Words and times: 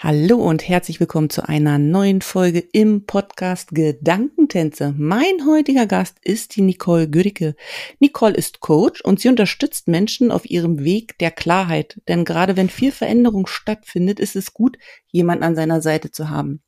Hallo 0.00 0.36
und 0.36 0.68
herzlich 0.68 1.00
willkommen 1.00 1.28
zu 1.28 1.48
einer 1.48 1.76
neuen 1.76 2.20
Folge 2.20 2.60
im 2.60 3.04
Podcast 3.04 3.70
Gedankentänze. 3.72 4.94
Mein 4.96 5.44
heutiger 5.44 5.86
Gast 5.88 6.18
ist 6.22 6.54
die 6.54 6.60
Nicole 6.60 7.10
Güricke. 7.10 7.56
Nicole 7.98 8.36
ist 8.36 8.60
Coach 8.60 9.00
und 9.00 9.18
sie 9.18 9.28
unterstützt 9.28 9.88
Menschen 9.88 10.30
auf 10.30 10.48
ihrem 10.48 10.84
Weg 10.84 11.18
der 11.18 11.32
Klarheit. 11.32 12.00
Denn 12.06 12.24
gerade 12.24 12.56
wenn 12.56 12.68
viel 12.68 12.92
Veränderung 12.92 13.48
stattfindet, 13.48 14.20
ist 14.20 14.36
es 14.36 14.54
gut, 14.54 14.78
jemanden 15.08 15.42
an 15.42 15.56
seiner 15.56 15.82
Seite 15.82 16.12
zu 16.12 16.30
haben. 16.30 16.62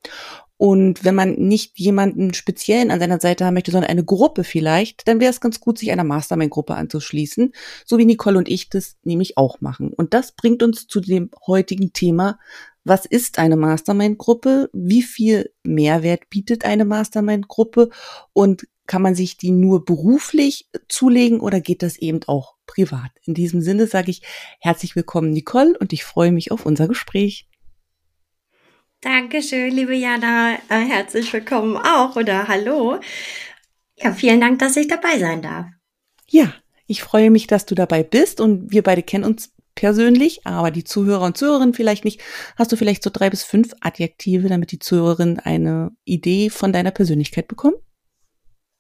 Und 0.61 1.05
wenn 1.05 1.15
man 1.15 1.37
nicht 1.37 1.79
jemanden 1.79 2.35
speziellen 2.35 2.91
an 2.91 3.01
seiner 3.01 3.19
Seite 3.19 3.47
haben 3.47 3.55
möchte, 3.55 3.71
sondern 3.71 3.91
eine 3.91 4.05
Gruppe 4.05 4.45
vielleicht, 4.45 5.09
dann 5.09 5.19
wäre 5.19 5.31
es 5.31 5.41
ganz 5.41 5.59
gut, 5.59 5.79
sich 5.79 5.91
einer 5.91 6.05
Mastermind-Gruppe 6.05 6.75
anzuschließen, 6.75 7.55
so 7.87 7.97
wie 7.97 8.05
Nicole 8.05 8.37
und 8.37 8.47
ich 8.47 8.69
das 8.69 8.99
nämlich 9.03 9.39
auch 9.39 9.63
machen. 9.63 9.95
Und 9.95 10.13
das 10.13 10.33
bringt 10.33 10.63
uns 10.63 10.87
zu 10.87 11.01
dem 11.01 11.31
heutigen 11.47 11.95
Thema, 11.95 12.39
was 12.85 13.07
ist 13.07 13.39
eine 13.39 13.57
Mastermind-Gruppe, 13.57 14.71
wie 14.73 15.03
viel 15.03 15.53
Mehrwert 15.63 16.31
bietet 16.31 16.65
eine 16.65 16.85
Mastermind-Gruppe 16.85 17.91
und 18.33 18.67
kann 18.87 19.03
man 19.03 19.15
sich 19.15 19.37
die 19.37 19.53
nur 19.53 19.85
beruflich 19.85 20.69
zulegen 20.89 21.41
oder 21.41 21.61
geht 21.61 21.83
das 21.83 21.97
eben 21.97 22.21
auch 22.27 22.57
privat? 22.67 23.11
In 23.25 23.35
diesem 23.35 23.61
Sinne 23.61 23.87
sage 23.87 24.11
ich 24.11 24.23
herzlich 24.59 24.97
willkommen, 24.97 25.31
Nicole, 25.31 25.79
und 25.79 25.93
ich 25.93 26.05
freue 26.05 26.33
mich 26.33 26.51
auf 26.51 26.67
unser 26.67 26.89
Gespräch. 26.89 27.47
Dankeschön, 29.01 29.71
liebe 29.71 29.95
Jana. 29.95 30.55
Äh, 30.69 30.85
herzlich 30.87 31.33
willkommen 31.33 31.77
auch 31.77 32.17
oder 32.17 32.49
hallo. 32.49 32.99
Ja, 33.97 34.13
vielen 34.13 34.41
Dank, 34.41 34.59
dass 34.59 34.77
ich 34.77 34.89
dabei 34.89 35.19
sein 35.19 35.41
darf. 35.41 35.67
Ja, 36.29 36.53
ich 36.87 37.03
freue 37.03 37.31
mich, 37.31 37.47
dass 37.47 37.67
du 37.67 37.75
dabei 37.75 38.03
bist 38.03 38.41
und 38.41 38.73
wir 38.73 38.83
beide 38.83 39.03
kennen 39.03 39.25
uns 39.25 39.53
persönlich, 39.81 40.47
aber 40.47 40.71
die 40.71 40.85
Zuhörer 40.85 41.25
und 41.25 41.39
Zuhörerinnen 41.39 41.73
vielleicht 41.73 42.05
nicht. 42.05 42.21
Hast 42.57 42.71
du 42.71 42.77
vielleicht 42.77 43.03
so 43.03 43.09
drei 43.11 43.31
bis 43.31 43.45
fünf 43.45 43.73
Adjektive, 43.81 44.49
damit 44.49 44.73
die 44.73 44.79
Zuhörerin 44.79 45.41
eine 45.41 45.93
Idee 46.05 46.51
von 46.51 46.71
deiner 46.71 46.91
Persönlichkeit 46.91 47.49
bekommen? 47.49 47.77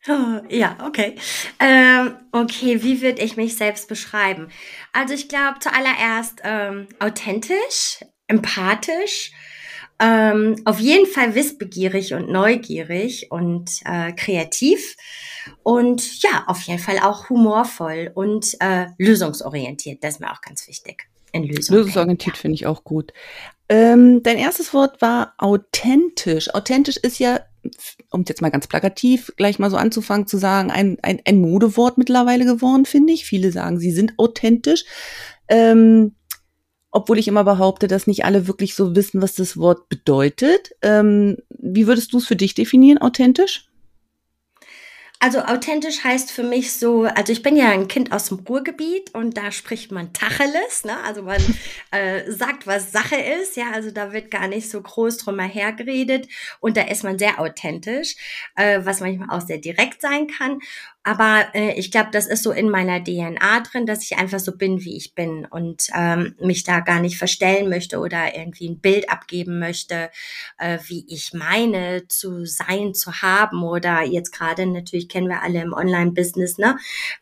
Oh, 0.06 0.40
ja, 0.50 0.76
okay. 0.86 1.14
Ähm, 1.58 2.16
okay, 2.32 2.82
wie 2.82 3.00
würde 3.00 3.22
ich 3.22 3.38
mich 3.38 3.56
selbst 3.56 3.88
beschreiben? 3.88 4.48
Also 4.92 5.14
ich 5.14 5.28
glaube 5.28 5.58
zuallererst 5.60 6.42
ähm, 6.44 6.86
authentisch, 6.98 8.04
empathisch, 8.26 9.32
ähm, 10.00 10.56
auf 10.64 10.80
jeden 10.80 11.06
Fall 11.06 11.34
wissbegierig 11.34 12.14
und 12.14 12.30
neugierig 12.30 13.30
und 13.30 13.70
äh, 13.84 14.12
kreativ 14.12 14.96
und 15.62 16.22
ja, 16.22 16.44
auf 16.46 16.62
jeden 16.62 16.78
Fall 16.78 16.98
auch 17.00 17.28
humorvoll 17.28 18.10
und 18.14 18.56
äh, 18.60 18.86
lösungsorientiert. 18.98 20.02
Das 20.02 20.14
ist 20.14 20.20
mir 20.20 20.32
auch 20.32 20.40
ganz 20.40 20.66
wichtig. 20.66 21.08
In 21.32 21.44
Lösung 21.44 21.76
Lösungsorientiert 21.76 22.36
ja. 22.36 22.40
finde 22.40 22.54
ich 22.54 22.66
auch 22.66 22.82
gut. 22.82 23.12
Ähm, 23.68 24.22
dein 24.22 24.38
erstes 24.38 24.74
Wort 24.74 25.00
war 25.00 25.34
authentisch. 25.38 26.52
Authentisch 26.54 26.96
ist 26.96 27.18
ja, 27.18 27.40
um 28.10 28.24
jetzt 28.26 28.42
mal 28.42 28.50
ganz 28.50 28.66
plakativ 28.66 29.32
gleich 29.36 29.58
mal 29.58 29.70
so 29.70 29.76
anzufangen 29.76 30.26
zu 30.26 30.38
sagen, 30.38 30.70
ein, 30.70 30.98
ein, 31.02 31.20
ein 31.24 31.40
Modewort 31.40 31.98
mittlerweile 31.98 32.44
geworden, 32.46 32.84
finde 32.84 33.12
ich. 33.12 33.26
Viele 33.26 33.52
sagen, 33.52 33.78
sie 33.78 33.92
sind 33.92 34.14
authentisch. 34.18 34.84
Ähm, 35.46 36.16
obwohl 36.90 37.18
ich 37.18 37.28
immer 37.28 37.44
behaupte, 37.44 37.86
dass 37.86 38.06
nicht 38.06 38.24
alle 38.24 38.46
wirklich 38.46 38.74
so 38.74 38.96
wissen, 38.96 39.22
was 39.22 39.34
das 39.34 39.56
Wort 39.56 39.88
bedeutet. 39.88 40.72
Ähm, 40.82 41.36
wie 41.50 41.86
würdest 41.86 42.12
du 42.12 42.18
es 42.18 42.26
für 42.26 42.36
dich 42.36 42.54
definieren, 42.54 42.98
authentisch? 42.98 43.70
Also 45.22 45.40
authentisch 45.40 46.02
heißt 46.02 46.32
für 46.32 46.42
mich 46.42 46.72
so, 46.72 47.02
also 47.02 47.30
ich 47.30 47.42
bin 47.42 47.54
ja 47.54 47.68
ein 47.68 47.88
Kind 47.88 48.10
aus 48.10 48.28
dem 48.28 48.38
Ruhrgebiet 48.38 49.14
und 49.14 49.36
da 49.36 49.52
spricht 49.52 49.92
man 49.92 50.14
Tacheles, 50.14 50.84
ne? 50.84 50.96
Also 51.04 51.22
man 51.22 51.42
äh, 51.90 52.32
sagt, 52.32 52.66
was 52.66 52.90
Sache 52.90 53.16
ist, 53.16 53.54
ja, 53.54 53.66
also 53.70 53.90
da 53.90 54.14
wird 54.14 54.30
gar 54.30 54.48
nicht 54.48 54.70
so 54.70 54.80
groß 54.80 55.18
drum 55.18 55.38
hergeredet 55.38 56.26
und 56.60 56.78
da 56.78 56.84
ist 56.84 57.04
man 57.04 57.18
sehr 57.18 57.38
authentisch, 57.38 58.16
äh, 58.56 58.80
was 58.82 59.00
manchmal 59.00 59.28
auch 59.28 59.46
sehr 59.46 59.58
direkt 59.58 60.00
sein 60.00 60.26
kann. 60.26 60.58
Aber 61.02 61.46
äh, 61.54 61.72
ich 61.78 61.90
glaube, 61.90 62.10
das 62.12 62.26
ist 62.26 62.42
so 62.42 62.52
in 62.52 62.68
meiner 62.68 63.02
DNA 63.02 63.60
drin, 63.60 63.86
dass 63.86 64.02
ich 64.02 64.18
einfach 64.18 64.38
so 64.38 64.56
bin, 64.56 64.84
wie 64.84 64.98
ich 64.98 65.14
bin 65.14 65.46
und 65.46 65.88
ähm, 65.94 66.34
mich 66.40 66.62
da 66.62 66.80
gar 66.80 67.00
nicht 67.00 67.16
verstellen 67.16 67.70
möchte 67.70 68.00
oder 68.00 68.36
irgendwie 68.36 68.68
ein 68.68 68.80
Bild 68.80 69.08
abgeben 69.08 69.58
möchte, 69.58 70.10
äh, 70.58 70.78
wie 70.88 71.06
ich 71.08 71.32
meine 71.32 72.06
zu 72.08 72.44
sein, 72.44 72.92
zu 72.92 73.22
haben 73.22 73.62
oder 73.62 74.02
jetzt 74.02 74.32
gerade 74.32 74.66
natürlich 74.66 75.08
kennen 75.08 75.28
wir 75.28 75.42
alle 75.42 75.62
im 75.62 75.72
Online-Business, 75.72 76.58
ne? 76.58 76.76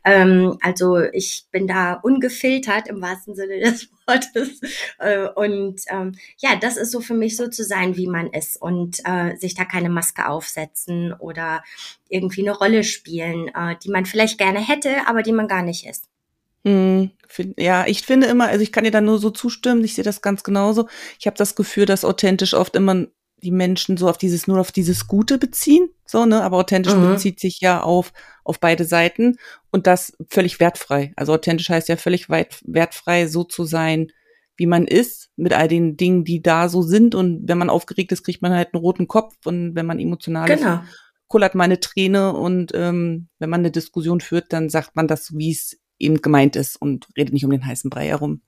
Ähm, 0.05 0.59
also 0.61 0.99
ich 0.99 1.47
bin 1.53 1.69
da 1.69 1.95
ungefiltert 1.95 2.89
im 2.89 3.01
wahrsten 3.01 3.37
Sinne 3.37 3.61
des 3.61 3.91
Wortes 4.09 4.61
äh, 4.99 5.29
und 5.29 5.83
ähm, 5.89 6.17
ja, 6.39 6.57
das 6.57 6.79
ist 6.79 6.91
so 6.91 7.01
für 7.01 7.15
mich 7.15 7.37
so 7.37 7.47
zu 7.47 7.63
sein, 7.63 7.97
wie 7.97 8.09
man 8.09 8.27
ist 8.29 8.61
und 8.61 8.99
äh, 9.05 9.37
sich 9.37 9.55
da 9.55 9.65
keine 9.65 9.91
Maske 9.91 10.29
aufsetzen 10.29 11.13
oder 11.13 11.63
irgendwie 12.09 12.43
eine 12.43 12.57
Rolle 12.57 12.85
spielen, 12.85 13.49
äh, 13.49 13.77
die 13.83 13.91
man 13.91 14.07
vielleicht 14.07 14.39
gerne 14.39 14.61
hätte, 14.61 15.07
aber 15.07 15.23
die 15.23 15.33
man 15.33 15.49
gar 15.49 15.63
nicht 15.63 15.87
ist. 15.87 16.05
Hm, 16.65 17.11
ja, 17.57 17.87
ich 17.87 18.03
finde 18.03 18.27
immer, 18.27 18.49
also 18.49 18.63
ich 18.63 18.73
kann 18.73 18.85
dir 18.85 18.91
da 18.91 19.01
nur 19.01 19.19
so 19.19 19.31
zustimmen, 19.31 19.85
ich 19.85 19.95
sehe 19.95 20.05
das 20.05 20.23
ganz 20.23 20.43
genauso. 20.43 20.89
Ich 21.19 21.27
habe 21.27 21.37
das 21.37 21.55
Gefühl, 21.55 21.87
dass 21.87 22.05
authentisch 22.05 22.55
oft 22.55 22.75
immer 22.75 23.07
die 23.43 23.53
Menschen 23.53 23.97
so 23.97 24.09
auf 24.09 24.19
dieses, 24.19 24.49
nur 24.49 24.59
auf 24.59 24.73
dieses 24.73 25.07
Gute 25.07 25.39
beziehen, 25.39 25.91
so, 26.05 26.27
ne, 26.27 26.43
aber 26.43 26.57
authentisch 26.57 26.95
mhm. 26.95 27.11
bezieht 27.11 27.39
sich 27.39 27.61
ja 27.61 27.83
auf, 27.83 28.13
auf 28.43 28.59
beide 28.59 28.85
Seiten 28.85 29.37
und 29.71 29.87
das 29.87 30.17
völlig 30.29 30.59
wertfrei. 30.59 31.13
Also 31.17 31.35
authentisch 31.35 31.69
heißt 31.69 31.89
ja 31.89 31.97
völlig 31.97 32.29
weit, 32.29 32.59
wertfrei, 32.65 33.29
so 33.29 33.45
zu 33.45 33.65
sein, 33.65 34.11
wie 34.57 34.67
man 34.67 34.87
ist, 34.87 35.31
mit 35.37 35.53
all 35.53 35.69
den 35.69 35.97
Dingen, 35.97 36.25
die 36.25 36.43
da 36.43 36.69
so 36.69 36.83
sind 36.83 37.15
und 37.15 37.49
wenn 37.49 37.59
man 37.59 37.71
aufgeregt 37.71 38.11
ist, 38.11 38.25
kriegt 38.25 38.43
man 38.43 38.53
halt 38.53 38.75
einen 38.75 38.83
roten 38.83 39.07
Kopf 39.07 39.35
und 39.45 39.77
wenn 39.77 39.87
man 39.87 40.01
emotional 40.01 40.49
genau. 40.49 40.75
ist, 40.75 40.83
kullert 41.29 41.55
meine 41.55 41.81
Träne 41.81 42.33
und 42.33 42.73
ähm, 42.75 43.29
wenn 43.39 43.51
man 43.51 43.61
eine 43.61 43.71
Diskussion 43.71 44.21
führt, 44.21 44.53
dann 44.53 44.71
sagt 44.71 44.97
man 44.97 45.07
das, 45.07 45.37
wie 45.37 45.53
es 45.53 45.79
eben 45.99 46.23
gemeint 46.23 46.57
ist 46.57 46.81
und 46.81 47.09
redet 47.17 47.35
nicht 47.35 47.45
um 47.45 47.51
den 47.51 47.65
heißen 47.65 47.91
Brei 47.91 48.07
herum. 48.07 48.43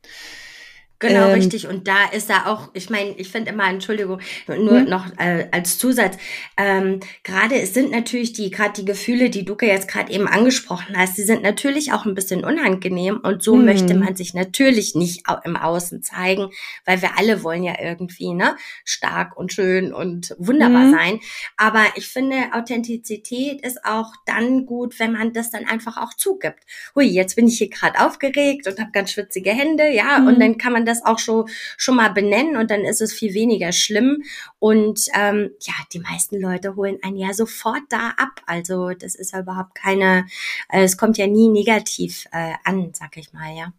Genau, 1.01 1.29
ähm, 1.29 1.33
richtig. 1.33 1.67
Und 1.67 1.89
da 1.89 2.05
ist 2.13 2.29
er 2.29 2.47
auch, 2.47 2.69
ich 2.75 2.91
meine, 2.91 3.15
ich 3.17 3.31
finde 3.31 3.53
immer, 3.53 3.67
Entschuldigung, 3.67 4.21
nur 4.47 4.81
hm? 4.81 4.85
noch 4.85 5.07
äh, 5.19 5.49
als 5.51 5.79
Zusatz, 5.79 6.19
ähm, 6.59 7.01
gerade 7.25 7.55
es 7.59 7.73
sind 7.73 7.91
natürlich 7.91 8.35
die, 8.35 8.51
gerade 8.51 8.75
die 8.75 8.85
Gefühle, 8.85 9.31
die 9.31 9.47
Duke 9.47 9.67
jetzt 9.67 9.89
gerade 9.89 10.13
eben 10.13 10.29
angesprochen 10.29 10.99
hast, 10.99 11.17
die 11.17 11.23
sind 11.23 11.43
natürlich 11.43 11.93
auch 11.95 12.05
ein 12.05 12.15
bisschen 12.15 12.45
unangenehm 12.45 13.19
und 13.23 13.43
so 13.43 13.55
hm. 13.55 13.65
möchte 13.65 13.95
man 13.95 14.15
sich 14.15 14.35
natürlich 14.35 14.95
nicht 14.95 15.23
im 15.45 15.57
Außen 15.57 16.03
zeigen, 16.03 16.51
weil 16.85 17.01
wir 17.01 17.19
alle 17.19 17.43
wollen 17.43 17.63
ja 17.63 17.77
irgendwie, 17.81 18.35
ne, 18.35 18.57
stark 18.85 19.39
und 19.39 19.55
schön 19.55 19.95
und 19.95 20.37
wunderbar 20.39 20.83
hm. 20.83 20.91
sein. 20.91 21.21
Aber 21.57 21.83
ich 21.95 22.09
finde, 22.09 22.37
Authentizität 22.53 23.63
ist 23.63 23.87
auch 23.87 24.13
dann 24.27 24.67
gut, 24.67 24.99
wenn 24.99 25.13
man 25.13 25.33
das 25.33 25.51
dann 25.51 25.67
einfach 25.67 25.97
auch 25.97 26.13
zugibt. 26.13 26.61
Hui, 26.95 27.07
jetzt 27.07 27.37
bin 27.37 27.49
ich 27.49 27.57
hier 27.57 27.71
gerade 27.71 28.01
aufgeregt 28.01 28.67
und 28.67 28.79
habe 28.79 28.91
ganz 28.93 29.13
schwitzige 29.13 29.51
Hände, 29.51 29.89
ja, 29.89 30.19
und 30.19 30.35
hm. 30.35 30.41
dann 30.41 30.59
kann 30.59 30.75
man 30.75 30.85
das 30.91 31.05
auch 31.05 31.19
schon, 31.19 31.49
schon 31.77 31.97
mal 31.97 32.11
benennen 32.11 32.57
und 32.57 32.71
dann 32.71 32.85
ist 32.85 33.01
es 33.01 33.13
viel 33.13 33.35
weniger 33.35 33.73
schlimm. 33.73 34.23
Und 34.59 35.07
ähm, 35.15 35.51
ja, 35.61 35.75
die 35.93 36.01
meisten 36.01 36.41
Leute 36.41 36.77
holen 36.77 36.99
einen 37.03 37.17
ja 37.17 37.33
sofort 37.33 37.83
da 37.89 38.15
ab. 38.17 38.43
Also 38.47 38.91
das 38.91 39.15
ist 39.15 39.33
ja 39.33 39.41
überhaupt 39.41 39.75
keine, 39.75 40.27
äh, 40.69 40.83
es 40.83 40.97
kommt 40.97 41.19
ja 41.19 41.27
nie 41.27 41.49
negativ 41.49 42.27
äh, 42.33 42.55
an, 42.65 42.93
sag 42.95 43.17
ich 43.17 43.33
mal, 43.33 43.55
ja. 43.57 43.73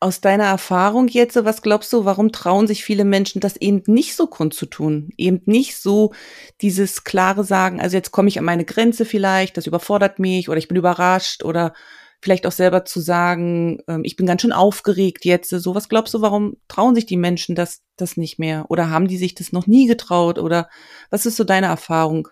Aus 0.00 0.20
deiner 0.20 0.44
Erfahrung 0.44 1.08
jetzt, 1.08 1.36
was 1.44 1.62
glaubst 1.62 1.92
du, 1.92 2.04
warum 2.04 2.32
trauen 2.32 2.66
sich 2.66 2.84
viele 2.84 3.04
Menschen, 3.04 3.40
das 3.40 3.56
eben 3.56 3.82
nicht 3.86 4.14
so 4.16 4.26
kundzutun? 4.26 5.10
Eben 5.16 5.40
nicht 5.46 5.78
so 5.78 6.12
dieses 6.60 7.04
klare 7.04 7.44
Sagen, 7.44 7.80
also 7.80 7.96
jetzt 7.96 8.10
komme 8.10 8.28
ich 8.28 8.38
an 8.38 8.44
meine 8.44 8.64
Grenze 8.64 9.04
vielleicht, 9.04 9.56
das 9.56 9.66
überfordert 9.66 10.18
mich 10.18 10.48
oder 10.48 10.58
ich 10.58 10.68
bin 10.68 10.76
überrascht 10.76 11.44
oder 11.44 11.74
vielleicht 12.20 12.46
auch 12.46 12.52
selber 12.52 12.84
zu 12.84 13.00
sagen, 13.00 13.78
ähm, 13.88 14.02
ich 14.04 14.16
bin 14.16 14.26
ganz 14.26 14.42
schön 14.42 14.52
aufgeregt 14.52 15.24
jetzt. 15.24 15.50
So 15.50 15.74
was 15.74 15.88
glaubst 15.88 16.14
du, 16.14 16.22
warum 16.22 16.56
trauen 16.68 16.94
sich 16.94 17.06
die 17.06 17.16
Menschen 17.16 17.54
das, 17.54 17.82
das 17.96 18.16
nicht 18.16 18.38
mehr? 18.38 18.66
Oder 18.68 18.90
haben 18.90 19.08
die 19.08 19.18
sich 19.18 19.34
das 19.34 19.52
noch 19.52 19.66
nie 19.66 19.86
getraut? 19.86 20.38
Oder 20.38 20.68
was 21.10 21.26
ist 21.26 21.36
so 21.36 21.44
deine 21.44 21.66
Erfahrung? 21.66 22.28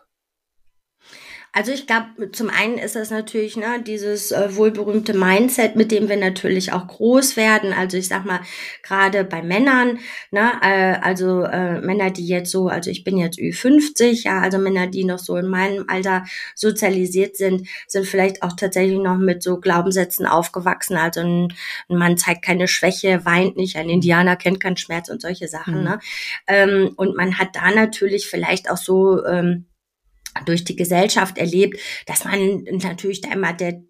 Also 1.56 1.70
ich 1.70 1.86
glaube, 1.86 2.32
zum 2.32 2.50
einen 2.50 2.78
ist 2.78 2.96
das 2.96 3.10
natürlich 3.10 3.56
ne, 3.56 3.80
dieses 3.80 4.32
äh, 4.32 4.56
wohlberühmte 4.56 5.14
Mindset, 5.14 5.76
mit 5.76 5.92
dem 5.92 6.08
wir 6.08 6.16
natürlich 6.16 6.72
auch 6.72 6.88
groß 6.88 7.36
werden. 7.36 7.72
Also 7.72 7.96
ich 7.96 8.08
sag 8.08 8.24
mal, 8.24 8.40
gerade 8.82 9.22
bei 9.22 9.40
Männern, 9.40 10.00
ne, 10.32 10.50
äh, 10.62 10.96
also 11.00 11.44
äh, 11.44 11.80
Männer, 11.80 12.10
die 12.10 12.26
jetzt 12.26 12.50
so, 12.50 12.66
also 12.66 12.90
ich 12.90 13.04
bin 13.04 13.18
jetzt 13.18 13.38
Ü50, 13.38 14.24
ja, 14.24 14.40
also 14.40 14.58
Männer, 14.58 14.88
die 14.88 15.04
noch 15.04 15.20
so 15.20 15.36
in 15.36 15.46
meinem 15.46 15.84
Alter 15.86 16.24
sozialisiert 16.56 17.36
sind, 17.36 17.68
sind 17.86 18.04
vielleicht 18.04 18.42
auch 18.42 18.54
tatsächlich 18.54 18.98
noch 18.98 19.18
mit 19.18 19.40
so 19.44 19.60
Glaubenssätzen 19.60 20.26
aufgewachsen. 20.26 20.96
Also 20.96 21.20
ein, 21.20 21.54
ein 21.88 21.96
Mann 21.96 22.18
zeigt 22.18 22.44
keine 22.44 22.66
Schwäche, 22.66 23.24
weint 23.26 23.56
nicht, 23.56 23.76
ein 23.76 23.90
Indianer 23.90 24.34
kennt 24.34 24.58
keinen 24.58 24.76
Schmerz 24.76 25.08
und 25.08 25.22
solche 25.22 25.46
Sachen. 25.46 25.78
Mhm. 25.78 25.84
Ne? 25.84 25.98
Ähm, 26.48 26.94
und 26.96 27.16
man 27.16 27.38
hat 27.38 27.50
da 27.54 27.70
natürlich 27.70 28.26
vielleicht 28.26 28.68
auch 28.68 28.76
so 28.76 29.24
ähm, 29.24 29.66
durch 30.46 30.64
die 30.64 30.76
Gesellschaft 30.76 31.38
erlebt, 31.38 31.78
dass 32.06 32.24
man 32.24 32.64
natürlich 32.64 33.20
da 33.20 33.32
immer 33.32 33.52
der 33.52 33.82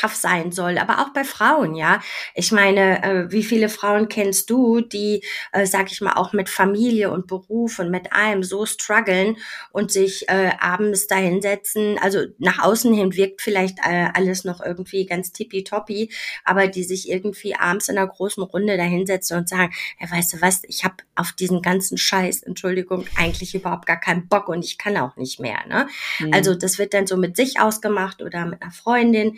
tough 0.00 0.14
sein 0.14 0.52
soll, 0.52 0.78
aber 0.78 1.00
auch 1.00 1.12
bei 1.12 1.24
Frauen, 1.24 1.74
ja. 1.74 2.00
Ich 2.34 2.52
meine, 2.52 3.02
äh, 3.02 3.32
wie 3.32 3.42
viele 3.42 3.68
Frauen 3.68 4.08
kennst 4.08 4.50
du, 4.50 4.80
die, 4.80 5.22
äh, 5.52 5.66
sag 5.66 5.92
ich 5.92 6.00
mal, 6.00 6.14
auch 6.14 6.32
mit 6.32 6.48
Familie 6.48 7.10
und 7.10 7.26
Beruf 7.26 7.78
und 7.78 7.90
mit 7.90 8.12
allem 8.12 8.42
so 8.42 8.66
strugglen 8.66 9.36
und 9.72 9.92
sich 9.92 10.28
äh, 10.28 10.50
abends 10.58 11.06
dahinsetzen, 11.06 11.98
also 12.00 12.24
nach 12.38 12.62
außen 12.62 12.92
hin 12.94 13.14
wirkt 13.14 13.42
vielleicht 13.42 13.78
äh, 13.80 14.08
alles 14.14 14.44
noch 14.44 14.60
irgendwie 14.60 15.06
ganz 15.06 15.32
tippitoppi, 15.32 16.10
aber 16.44 16.68
die 16.68 16.84
sich 16.84 17.08
irgendwie 17.08 17.54
abends 17.54 17.88
in 17.88 17.98
einer 17.98 18.06
großen 18.06 18.42
Runde 18.42 18.76
dahinsetzen 18.76 19.38
und 19.38 19.48
sagen, 19.48 19.72
ja, 20.00 20.10
weißt 20.10 20.34
du 20.34 20.40
was, 20.40 20.62
ich 20.66 20.84
habe 20.84 20.96
auf 21.14 21.32
diesen 21.32 21.62
ganzen 21.62 21.98
Scheiß, 21.98 22.42
Entschuldigung, 22.42 23.04
eigentlich 23.16 23.54
überhaupt 23.54 23.86
gar 23.86 24.00
keinen 24.00 24.28
Bock 24.28 24.48
und 24.48 24.64
ich 24.64 24.78
kann 24.78 24.96
auch 24.96 25.16
nicht 25.16 25.40
mehr, 25.40 25.58
ne? 25.68 25.88
Mhm. 26.18 26.32
Also 26.32 26.54
das 26.54 26.78
wird 26.78 26.94
dann 26.94 27.06
so 27.06 27.16
mit 27.16 27.36
sich 27.36 27.60
ausgemacht 27.60 28.22
oder 28.22 28.46
mit 28.46 28.62
einer 28.62 28.70
Freundin 28.70 29.36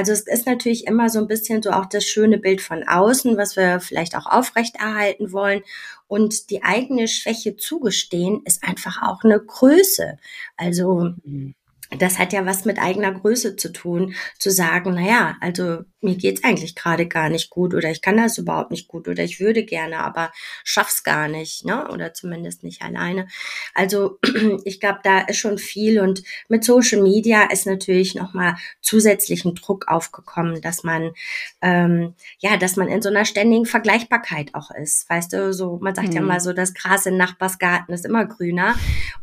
also 0.00 0.12
es 0.12 0.22
ist 0.22 0.46
natürlich 0.46 0.86
immer 0.86 1.10
so 1.10 1.18
ein 1.18 1.26
bisschen 1.26 1.62
so 1.62 1.72
auch 1.72 1.84
das 1.84 2.06
schöne 2.06 2.38
Bild 2.38 2.62
von 2.62 2.88
außen, 2.88 3.36
was 3.36 3.54
wir 3.54 3.80
vielleicht 3.80 4.16
auch 4.16 4.24
aufrechterhalten 4.24 5.30
wollen. 5.30 5.62
Und 6.06 6.48
die 6.48 6.62
eigene 6.62 7.06
Schwäche 7.06 7.58
zugestehen 7.58 8.40
ist 8.46 8.64
einfach 8.64 9.02
auch 9.02 9.24
eine 9.24 9.38
Größe. 9.38 10.16
Also 10.56 11.10
mhm 11.22 11.54
das 11.98 12.18
hat 12.18 12.32
ja 12.32 12.46
was 12.46 12.64
mit 12.64 12.78
eigener 12.78 13.12
Größe 13.12 13.56
zu 13.56 13.72
tun, 13.72 14.14
zu 14.38 14.50
sagen, 14.50 14.92
na 14.94 15.00
ja, 15.00 15.36
also 15.40 15.84
mir 16.00 16.16
geht's 16.16 16.44
eigentlich 16.44 16.76
gerade 16.76 17.06
gar 17.06 17.28
nicht 17.28 17.50
gut 17.50 17.74
oder 17.74 17.90
ich 17.90 18.00
kann 18.00 18.16
das 18.16 18.38
überhaupt 18.38 18.70
nicht 18.70 18.88
gut 18.88 19.08
oder 19.08 19.22
ich 19.22 19.40
würde 19.40 19.64
gerne, 19.64 19.98
aber 19.98 20.30
schaff's 20.64 21.02
gar 21.02 21.28
nicht, 21.28 21.64
ne? 21.64 21.90
Oder 21.90 22.14
zumindest 22.14 22.62
nicht 22.62 22.82
alleine. 22.82 23.26
Also 23.74 24.18
ich 24.64 24.80
glaube, 24.80 25.00
da 25.02 25.20
ist 25.20 25.38
schon 25.38 25.58
viel 25.58 26.00
und 26.00 26.22
mit 26.48 26.64
Social 26.64 27.02
Media 27.02 27.50
ist 27.50 27.66
natürlich 27.66 28.14
nochmal 28.14 28.54
zusätzlichen 28.80 29.54
Druck 29.54 29.88
aufgekommen, 29.88 30.62
dass 30.62 30.84
man 30.84 31.10
ähm, 31.60 32.14
ja, 32.38 32.56
dass 32.56 32.76
man 32.76 32.88
in 32.88 33.02
so 33.02 33.08
einer 33.08 33.24
ständigen 33.24 33.66
Vergleichbarkeit 33.66 34.54
auch 34.54 34.70
ist. 34.70 35.10
Weißt 35.10 35.32
du, 35.32 35.52
so 35.52 35.78
man 35.82 35.94
sagt 35.94 36.08
mhm. 36.08 36.14
ja 36.14 36.20
mal 36.22 36.40
so, 36.40 36.52
das 36.52 36.72
Gras 36.72 37.04
im 37.06 37.16
Nachbarsgarten 37.16 37.92
ist 37.92 38.06
immer 38.06 38.24
grüner 38.24 38.74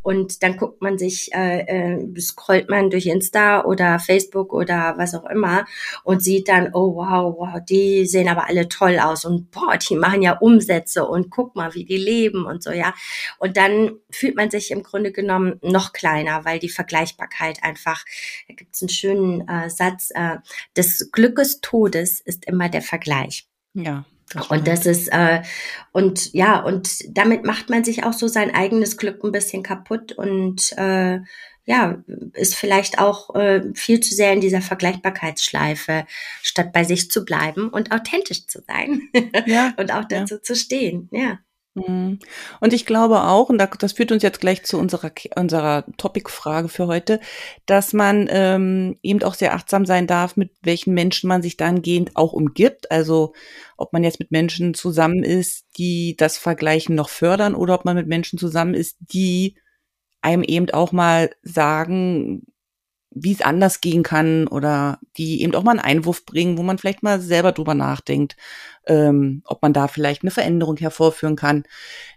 und 0.04 0.44
dann 0.44 0.58
guckt 0.58 0.81
man 0.81 0.98
sich 0.98 1.34
äh, 1.34 1.62
äh, 1.62 2.22
scrollt 2.22 2.56
scrollt 2.57 2.69
man 2.69 2.89
durch 2.89 3.06
Insta 3.06 3.63
oder 3.65 4.00
Facebook 4.00 4.54
oder 4.54 4.95
was 4.98 5.13
auch 5.13 5.25
immer 5.30 5.65
und 6.04 6.24
sieht 6.24 6.48
dann, 6.48 6.74
oh 6.74 6.95
wow, 6.95 7.36
wow, 7.38 7.59
die 7.68 8.06
sehen 8.06 8.27
aber 8.27 8.48
alle 8.48 8.68
toll 8.68 9.00
aus 9.00 9.25
und 9.25 9.51
boah, 9.51 9.77
die 9.77 9.95
machen 9.95 10.21
ja 10.21 10.38
Umsätze 10.38 11.06
und 11.06 11.30
guck 11.30 11.56
mal, 11.56 11.74
wie 11.74 11.86
die 11.86 11.98
leben 11.98 12.45
und 12.45 12.63
so, 12.63 12.71
ja. 12.71 12.94
Und 13.39 13.57
dann 13.57 13.92
fühlt 14.09 14.36
man 14.36 14.50
sich 14.50 14.71
im 14.71 14.83
Grunde 14.83 15.12
genommen 15.12 15.59
noch 15.62 15.94
kleiner, 15.94 16.45
weil 16.45 16.59
die 16.59 16.69
Vergleichbarkeit 16.69 17.63
einfach, 17.63 18.04
da 18.48 18.54
gibt 18.56 18.75
es 18.75 18.81
einen 18.81 18.89
schönen 18.89 19.48
äh, 19.48 19.69
Satz, 19.69 20.12
äh, 20.13 20.38
des 20.75 21.12
Glückes 21.12 21.62
Todes 21.62 22.19
ist 22.19 22.45
immer 22.45 22.69
der 22.69 22.81
Vergleich. 22.81 23.48
Ja. 23.74 24.06
Das 24.33 24.48
und 24.48 24.68
das 24.68 24.86
ist, 24.86 25.07
äh, 25.07 25.42
und 25.94 26.33
ja, 26.33 26.60
und 26.60 27.18
damit 27.18 27.45
macht 27.45 27.69
man 27.69 27.86
sich 27.86 28.03
auch 28.03 28.12
so 28.12 28.27
sein 28.27 28.53
eigenes 28.53 28.98
Glück 28.98 29.24
ein 29.24 29.31
bisschen 29.31 29.63
kaputt 29.63 30.12
und 30.12 30.74
äh, 30.77 31.19
ja, 31.68 32.02
ist 32.34 32.56
vielleicht 32.56 32.98
auch 32.98 33.36
äh, 33.36 33.62
viel 33.75 34.00
zu 34.00 34.16
sehr 34.16 34.31
in 34.31 34.40
dieser 34.40 34.62
Vergleichbarkeitsschleife, 34.62 36.06
statt 36.42 36.72
bei 36.72 36.86
sich 36.86 37.12
zu 37.12 37.25
bleiben 37.25 37.68
und 37.68 37.92
authentisch 37.92 38.48
zu 38.48 38.64
sein 38.66 39.10
ja, 39.46 39.74
und 39.78 39.92
auch 39.92 40.06
dazu 40.06 40.36
ja. 40.36 40.42
zu 40.42 40.56
stehen. 40.56 41.10
Ja. 41.12 41.40
Mhm. 41.75 42.19
Und 42.62 42.72
ich 42.72 42.86
glaube 42.86 43.22
auch, 43.24 43.50
und 43.50 43.58
das 43.58 43.92
führt 43.92 44.14
uns 44.14 44.24
jetzt 44.24 44.40
gleich 44.40 44.64
zu 44.64 44.80
unserer, 44.80 45.12
unserer 45.36 45.84
Topic-Frage 45.98 46.69
für 46.69 46.88
heute, 46.88 47.19
dass 47.66 47.92
man 47.92 48.30
ähm, 48.31 48.98
eben 49.04 49.22
auch 49.24 49.34
sehr 49.34 49.54
achtsam 49.54 49.86
sein 49.86 50.08
darf, 50.08 50.38
mit 50.38 50.52
welchen 50.62 50.94
Menschen 50.94 51.28
man 51.28 51.42
sich 51.42 51.58
dahingehend 51.58 52.16
auch 52.16 52.31
umgibt. 52.31 52.92
Also 52.92 53.34
ob 53.75 53.92
man 53.92 54.06
jetzt 54.06 54.20
mit 54.20 54.31
Menschen 54.31 54.74
zusammen 54.74 55.22
ist, 55.22 55.66
die 55.78 56.16
das 56.18 56.38
Vergleichen 56.38 56.96
noch 56.96 57.10
fördern 57.10 57.56
oder 57.56 57.74
ob 57.74 57.84
man 57.84 57.98
mit 57.98 58.08
Menschen 58.08 58.40
zusammen 58.40 58.74
ist, 58.74 58.96
die 59.02 59.58
einem 60.27 60.44
eben 60.44 60.69
auch 60.71 60.91
mal 60.91 61.29
sagen, 61.41 62.44
wie 63.12 63.31
es 63.31 63.41
anders 63.41 63.79
gehen 63.79 64.03
kann 64.03 64.47
oder 64.47 65.00
die 65.15 65.41
eben 65.41 65.56
auch 65.56 65.63
mal 65.63 65.71
einen 65.71 65.79
Einwurf 65.79 66.25
bringen, 66.25 66.57
wo 66.57 66.63
man 66.63 66.77
vielleicht 66.77 67.01
mal 67.01 67.21
selber 67.21 67.53
drüber 67.53 67.74
nachdenkt, 67.74 68.35
ähm, 68.85 69.41
ob 69.45 69.62
man 69.62 69.71
da 69.71 69.88
vielleicht 69.88 70.24
eine 70.24 70.31
Veränderung 70.31 70.75
hervorführen 70.75 71.38
kann. 71.38 71.63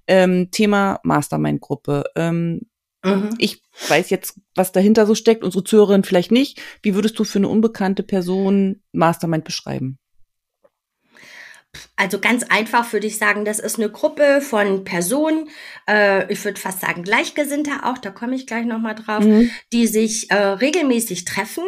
Ähm, 0.09 0.51
Thema 0.51 0.99
Mastermind-Gruppe. 1.05 2.05
Ähm, 2.17 2.63
mhm. 3.05 3.31
Ich 3.39 3.63
weiß 3.89 4.11
jetzt, 4.11 4.41
was 4.57 4.73
dahinter 4.73 5.07
so 5.07 5.15
steckt, 5.15 5.45
unsere 5.45 5.63
Zuhörerin 5.63 6.03
vielleicht 6.03 6.33
nicht. 6.33 6.61
Wie 6.83 6.97
würdest 6.97 7.17
du 7.19 7.25
für 7.25 7.39
eine 7.39 7.49
unbekannte 7.49 8.03
Person 8.03 8.83
Mastermind 8.91 9.45
beschreiben? 9.45 10.00
Also 11.97 12.19
ganz 12.19 12.43
einfach 12.45 12.93
würde 12.93 13.07
ich 13.07 13.19
sagen, 13.19 13.45
das 13.45 13.59
ist 13.59 13.79
eine 13.79 13.91
Gruppe 13.91 14.41
von 14.41 14.85
Personen, 14.85 15.49
äh, 15.89 16.31
ich 16.33 16.45
würde 16.45 16.59
fast 16.59 16.81
sagen 16.81 17.03
Gleichgesinnte 17.03 17.85
auch, 17.85 17.99
da 17.99 18.11
komme 18.11 18.35
ich 18.35 18.47
gleich 18.47 18.65
nochmal 18.65 18.95
drauf, 18.95 19.25
mhm. 19.25 19.51
die 19.73 19.87
sich 19.87 20.31
äh, 20.31 20.35
regelmäßig 20.35 21.27
treffen, 21.27 21.65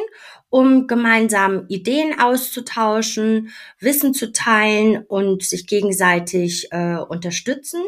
um 0.49 0.87
gemeinsam 0.87 1.66
Ideen 1.69 2.19
auszutauschen, 2.19 3.50
Wissen 3.78 4.12
zu 4.12 4.32
teilen 4.32 5.04
und 5.06 5.44
sich 5.44 5.66
gegenseitig 5.66 6.69
äh, 6.72 6.96
unterstützen, 6.96 7.82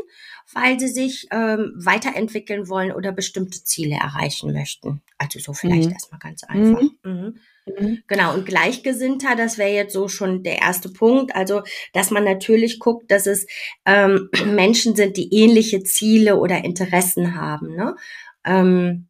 weil 0.52 0.78
sie 0.78 0.88
sich 0.88 1.26
ähm, 1.30 1.72
weiterentwickeln 1.76 2.68
wollen 2.68 2.92
oder 2.92 3.10
bestimmte 3.10 3.64
Ziele 3.64 3.96
erreichen 3.96 4.52
möchten. 4.52 5.02
Also 5.18 5.40
so 5.40 5.52
vielleicht 5.52 5.88
mhm. 5.88 5.92
erstmal 5.92 6.20
ganz 6.20 6.44
einfach. 6.44 6.82
Mhm. 7.02 7.40
Mhm. 7.66 8.02
Genau, 8.06 8.34
und 8.34 8.46
Gleichgesinnter, 8.46 9.36
das 9.36 9.58
wäre 9.58 9.72
jetzt 9.72 9.92
so 9.92 10.08
schon 10.08 10.42
der 10.42 10.60
erste 10.60 10.88
Punkt. 10.88 11.34
Also, 11.34 11.62
dass 11.92 12.10
man 12.10 12.24
natürlich 12.24 12.78
guckt, 12.78 13.10
dass 13.10 13.26
es 13.26 13.46
ähm, 13.86 14.28
Menschen 14.46 14.96
sind, 14.96 15.16
die 15.16 15.34
ähnliche 15.34 15.82
Ziele 15.82 16.38
oder 16.38 16.64
Interessen 16.64 17.34
haben. 17.34 17.74
Ne? 17.74 17.96
Ähm, 18.44 19.08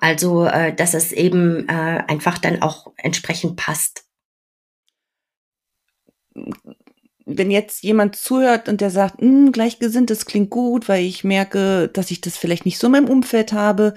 also, 0.00 0.44
äh, 0.46 0.74
dass 0.74 0.94
es 0.94 1.12
eben 1.12 1.68
äh, 1.68 2.02
einfach 2.06 2.38
dann 2.38 2.62
auch 2.62 2.92
entsprechend 2.96 3.56
passt. 3.56 4.04
Wenn 7.24 7.50
jetzt 7.50 7.82
jemand 7.82 8.16
zuhört 8.16 8.68
und 8.68 8.80
der 8.80 8.90
sagt, 8.90 9.20
hm, 9.20 9.52
gleichgesinnt, 9.52 10.10
das 10.10 10.26
klingt 10.26 10.50
gut, 10.50 10.88
weil 10.88 11.04
ich 11.04 11.24
merke, 11.24 11.88
dass 11.88 12.10
ich 12.10 12.20
das 12.20 12.36
vielleicht 12.36 12.66
nicht 12.66 12.78
so 12.78 12.88
in 12.88 12.92
meinem 12.92 13.08
Umfeld 13.08 13.52
habe, 13.52 13.94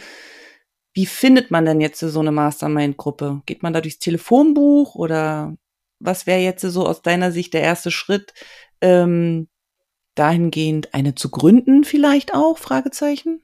wie 0.93 1.05
findet 1.05 1.51
man 1.51 1.65
denn 1.65 1.81
jetzt 1.81 2.00
so 2.00 2.19
eine 2.19 2.31
Mastermind-Gruppe? 2.31 3.41
Geht 3.46 3.63
man 3.63 3.74
da 3.74 3.81
durchs 3.81 4.00
Telefonbuch 4.00 4.96
oder 4.96 5.55
was 6.00 6.25
wäre 6.25 6.39
jetzt 6.39 6.62
so 6.62 6.86
aus 6.88 7.01
deiner 7.01 7.31
Sicht 7.31 7.53
der 7.53 7.62
erste 7.62 7.91
Schritt, 7.91 8.34
ähm, 8.81 9.50
dahingehend 10.15 10.93
eine 10.93 11.15
zu 11.15 11.29
gründen 11.29 11.84
vielleicht 11.84 12.34
auch? 12.34 12.58
Fragezeichen. 12.58 13.41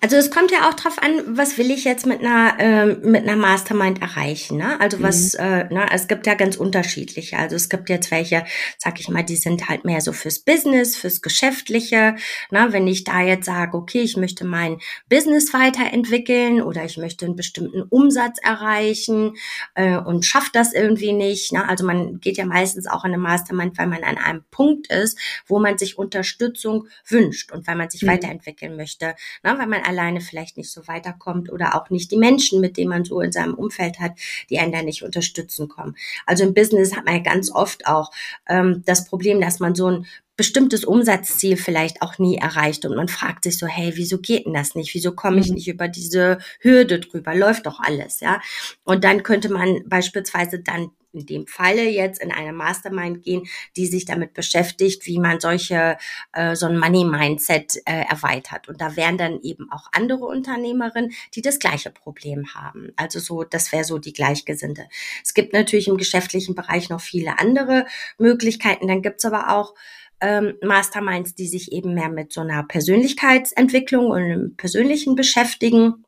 Also 0.00 0.16
es 0.16 0.30
kommt 0.30 0.50
ja 0.50 0.68
auch 0.68 0.74
drauf 0.74 0.98
an, 1.02 1.36
was 1.36 1.56
will 1.56 1.70
ich 1.70 1.84
jetzt 1.84 2.06
mit 2.06 2.20
einer 2.20 2.54
ähm, 2.58 3.00
mit 3.02 3.22
einer 3.22 3.36
Mastermind 3.36 4.02
erreichen. 4.02 4.58
Ne? 4.58 4.78
Also 4.80 5.02
was, 5.02 5.32
mhm. 5.32 5.40
äh, 5.40 5.64
ne? 5.72 5.86
es 5.92 6.06
gibt 6.06 6.26
ja 6.26 6.34
ganz 6.34 6.56
unterschiedliche. 6.56 7.38
Also 7.38 7.56
es 7.56 7.68
gibt 7.68 7.88
jetzt 7.88 8.10
welche, 8.10 8.44
sag 8.78 9.00
ich 9.00 9.08
mal, 9.08 9.22
die 9.22 9.36
sind 9.36 9.68
halt 9.68 9.84
mehr 9.84 10.00
so 10.00 10.12
fürs 10.12 10.40
Business, 10.40 10.96
fürs 10.96 11.22
Geschäftliche. 11.22 12.16
Ne? 12.50 12.68
Wenn 12.70 12.86
ich 12.86 13.04
da 13.04 13.22
jetzt 13.22 13.46
sage, 13.46 13.76
okay, 13.76 14.00
ich 14.02 14.16
möchte 14.16 14.44
mein 14.44 14.78
Business 15.08 15.54
weiterentwickeln 15.54 16.60
oder 16.60 16.84
ich 16.84 16.98
möchte 16.98 17.24
einen 17.24 17.36
bestimmten 17.36 17.82
Umsatz 17.82 18.38
erreichen 18.42 19.36
äh, 19.74 19.96
und 19.96 20.26
schafft 20.26 20.56
das 20.56 20.74
irgendwie 20.74 21.14
nicht. 21.14 21.52
Ne? 21.52 21.66
Also 21.66 21.86
man 21.86 22.20
geht 22.20 22.36
ja 22.36 22.44
meistens 22.44 22.86
auch 22.86 23.04
in 23.04 23.14
eine 23.14 23.22
Mastermind, 23.22 23.78
weil 23.78 23.86
man 23.86 24.04
an 24.04 24.18
einem 24.18 24.44
Punkt 24.50 24.88
ist, 24.88 25.18
wo 25.46 25.58
man 25.58 25.78
sich 25.78 25.96
Unterstützung 25.96 26.88
wünscht 27.06 27.50
und 27.52 27.66
weil 27.66 27.76
man 27.76 27.88
sich 27.88 28.02
mhm. 28.02 28.08
weiterentwickeln 28.08 28.76
möchte. 28.76 29.14
Ne? 29.42 29.56
Weil 29.58 29.66
man 29.66 29.85
alleine 29.86 30.20
vielleicht 30.20 30.56
nicht 30.56 30.70
so 30.70 30.86
weiterkommt 30.88 31.50
oder 31.50 31.74
auch 31.74 31.90
nicht 31.90 32.10
die 32.10 32.16
Menschen, 32.16 32.60
mit 32.60 32.76
denen 32.76 32.90
man 32.90 33.04
so 33.04 33.20
in 33.20 33.32
seinem 33.32 33.54
Umfeld 33.54 34.00
hat, 34.00 34.12
die 34.50 34.58
einen 34.58 34.72
da 34.72 34.82
nicht 34.82 35.02
unterstützen 35.02 35.68
kommen. 35.68 35.96
Also 36.26 36.44
im 36.44 36.54
Business 36.54 36.96
hat 36.96 37.04
man 37.04 37.14
ja 37.14 37.22
ganz 37.22 37.50
oft 37.50 37.86
auch 37.86 38.10
ähm, 38.48 38.82
das 38.86 39.06
Problem, 39.06 39.40
dass 39.40 39.60
man 39.60 39.74
so 39.74 39.90
ein 39.90 40.06
bestimmtes 40.36 40.84
Umsatzziel 40.84 41.56
vielleicht 41.56 42.02
auch 42.02 42.18
nie 42.18 42.36
erreicht 42.36 42.84
und 42.84 42.94
man 42.94 43.08
fragt 43.08 43.44
sich 43.44 43.58
so, 43.58 43.66
hey, 43.66 43.92
wieso 43.94 44.18
geht 44.18 44.44
denn 44.44 44.52
das 44.52 44.74
nicht? 44.74 44.94
Wieso 44.94 45.12
komme 45.12 45.40
ich 45.40 45.48
mhm. 45.48 45.54
nicht 45.54 45.68
über 45.68 45.88
diese 45.88 46.38
Hürde 46.60 47.00
drüber? 47.00 47.34
Läuft 47.34 47.66
doch 47.66 47.80
alles, 47.80 48.20
ja? 48.20 48.40
Und 48.84 49.04
dann 49.04 49.22
könnte 49.22 49.48
man 49.48 49.82
beispielsweise 49.86 50.58
dann 50.58 50.90
in 51.12 51.26
dem 51.26 51.46
Falle 51.46 51.88
jetzt 51.88 52.20
in 52.22 52.32
eine 52.32 52.52
Mastermind 52.52 53.22
gehen, 53.22 53.46
die 53.76 53.86
sich 53.86 54.04
damit 54.04 54.34
beschäftigt, 54.34 55.06
wie 55.06 55.18
man 55.18 55.40
solche 55.40 55.96
äh, 56.32 56.54
so 56.54 56.66
ein 56.66 56.78
Money 56.78 57.04
Mindset 57.04 57.76
äh, 57.86 58.04
erweitert. 58.08 58.68
Und 58.68 58.80
da 58.80 58.96
wären 58.96 59.18
dann 59.18 59.40
eben 59.42 59.70
auch 59.70 59.88
andere 59.92 60.26
Unternehmerinnen, 60.26 61.12
die 61.34 61.42
das 61.42 61.58
gleiche 61.58 61.90
Problem 61.90 62.54
haben. 62.54 62.92
Also 62.96 63.18
so, 63.18 63.44
das 63.44 63.72
wäre 63.72 63.84
so 63.84 63.98
die 63.98 64.12
Gleichgesinnte. 64.12 64.88
Es 65.22 65.34
gibt 65.34 65.52
natürlich 65.52 65.88
im 65.88 65.96
geschäftlichen 65.96 66.54
Bereich 66.54 66.88
noch 66.88 67.00
viele 67.00 67.38
andere 67.38 67.86
Möglichkeiten. 68.18 68.88
Dann 68.88 69.02
gibt's 69.02 69.24
aber 69.24 69.50
auch 69.50 69.74
ähm, 70.20 70.54
Masterminds, 70.62 71.34
die 71.34 71.46
sich 71.46 71.72
eben 71.72 71.94
mehr 71.94 72.08
mit 72.08 72.32
so 72.32 72.40
einer 72.40 72.62
Persönlichkeitsentwicklung 72.62 74.06
und 74.06 74.22
einem 74.22 74.56
Persönlichen 74.56 75.14
beschäftigen. 75.14 76.05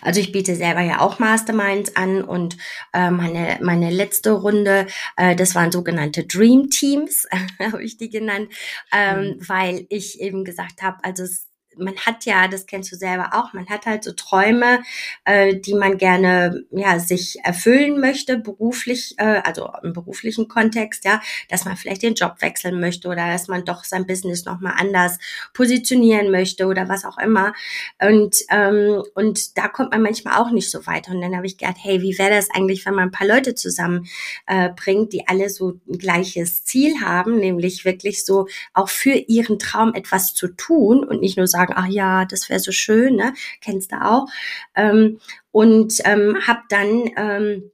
Also 0.00 0.20
ich 0.20 0.32
biete 0.32 0.56
selber 0.56 0.80
ja 0.80 1.00
auch 1.00 1.18
Masterminds 1.18 1.96
an 1.96 2.22
und 2.22 2.56
äh, 2.92 3.10
meine, 3.10 3.58
meine 3.62 3.90
letzte 3.90 4.32
Runde, 4.32 4.86
äh, 5.16 5.36
das 5.36 5.54
waren 5.54 5.72
sogenannte 5.72 6.24
Dream 6.24 6.70
Teams, 6.70 7.26
habe 7.58 7.82
ich 7.82 7.96
die 7.96 8.10
genannt, 8.10 8.52
ähm, 8.92 9.18
mhm. 9.18 9.48
weil 9.48 9.86
ich 9.88 10.20
eben 10.20 10.44
gesagt 10.44 10.82
habe, 10.82 10.98
also 11.02 11.24
es 11.24 11.51
man 11.76 11.96
hat 11.96 12.24
ja, 12.24 12.48
das 12.48 12.66
kennst 12.66 12.92
du 12.92 12.96
selber 12.96 13.30
auch, 13.32 13.52
man 13.52 13.68
hat 13.68 13.86
halt 13.86 14.04
so 14.04 14.12
Träume, 14.12 14.82
äh, 15.24 15.56
die 15.56 15.74
man 15.74 15.98
gerne 15.98 16.64
ja 16.70 16.98
sich 16.98 17.38
erfüllen 17.42 18.00
möchte, 18.00 18.38
beruflich, 18.38 19.14
äh, 19.18 19.40
also 19.44 19.70
im 19.82 19.92
beruflichen 19.92 20.48
Kontext, 20.48 21.04
ja, 21.04 21.20
dass 21.48 21.64
man 21.64 21.76
vielleicht 21.76 22.02
den 22.02 22.14
Job 22.14 22.36
wechseln 22.40 22.80
möchte 22.80 23.08
oder 23.08 23.28
dass 23.28 23.48
man 23.48 23.64
doch 23.64 23.84
sein 23.84 24.06
Business 24.06 24.44
nochmal 24.44 24.74
anders 24.76 25.18
positionieren 25.54 26.30
möchte 26.30 26.66
oder 26.66 26.88
was 26.88 27.04
auch 27.04 27.18
immer. 27.18 27.52
Und, 28.00 28.36
ähm, 28.50 29.02
und 29.14 29.56
da 29.56 29.68
kommt 29.68 29.92
man 29.92 30.02
manchmal 30.02 30.38
auch 30.40 30.50
nicht 30.50 30.70
so 30.70 30.86
weiter. 30.86 31.12
Und 31.12 31.20
dann 31.20 31.36
habe 31.36 31.46
ich 31.46 31.58
gedacht, 31.58 31.76
hey, 31.80 32.02
wie 32.02 32.18
wäre 32.18 32.30
das 32.30 32.48
eigentlich, 32.50 32.84
wenn 32.86 32.94
man 32.94 33.08
ein 33.08 33.12
paar 33.12 33.26
Leute 33.26 33.54
zusammen 33.54 34.06
äh, 34.46 34.70
bringt, 34.70 35.12
die 35.12 35.28
alle 35.28 35.48
so 35.48 35.80
ein 35.88 35.98
gleiches 35.98 36.64
Ziel 36.64 37.00
haben, 37.00 37.38
nämlich 37.38 37.84
wirklich 37.84 38.24
so 38.24 38.46
auch 38.74 38.88
für 38.88 39.14
ihren 39.14 39.58
Traum 39.58 39.94
etwas 39.94 40.34
zu 40.34 40.48
tun 40.48 41.04
und 41.04 41.20
nicht 41.20 41.36
nur 41.36 41.46
sagen, 41.46 41.61
sagen, 41.62 41.74
ach 41.76 41.86
ja, 41.86 42.24
das 42.24 42.48
wäre 42.48 42.60
so 42.60 42.72
schön, 42.72 43.16
ne? 43.16 43.34
Kennst 43.60 43.92
du 43.92 43.96
auch. 43.96 44.26
Ähm, 44.74 45.20
und 45.50 45.94
ähm, 46.04 46.38
habe 46.46 46.60
dann 46.68 47.10
ähm, 47.16 47.71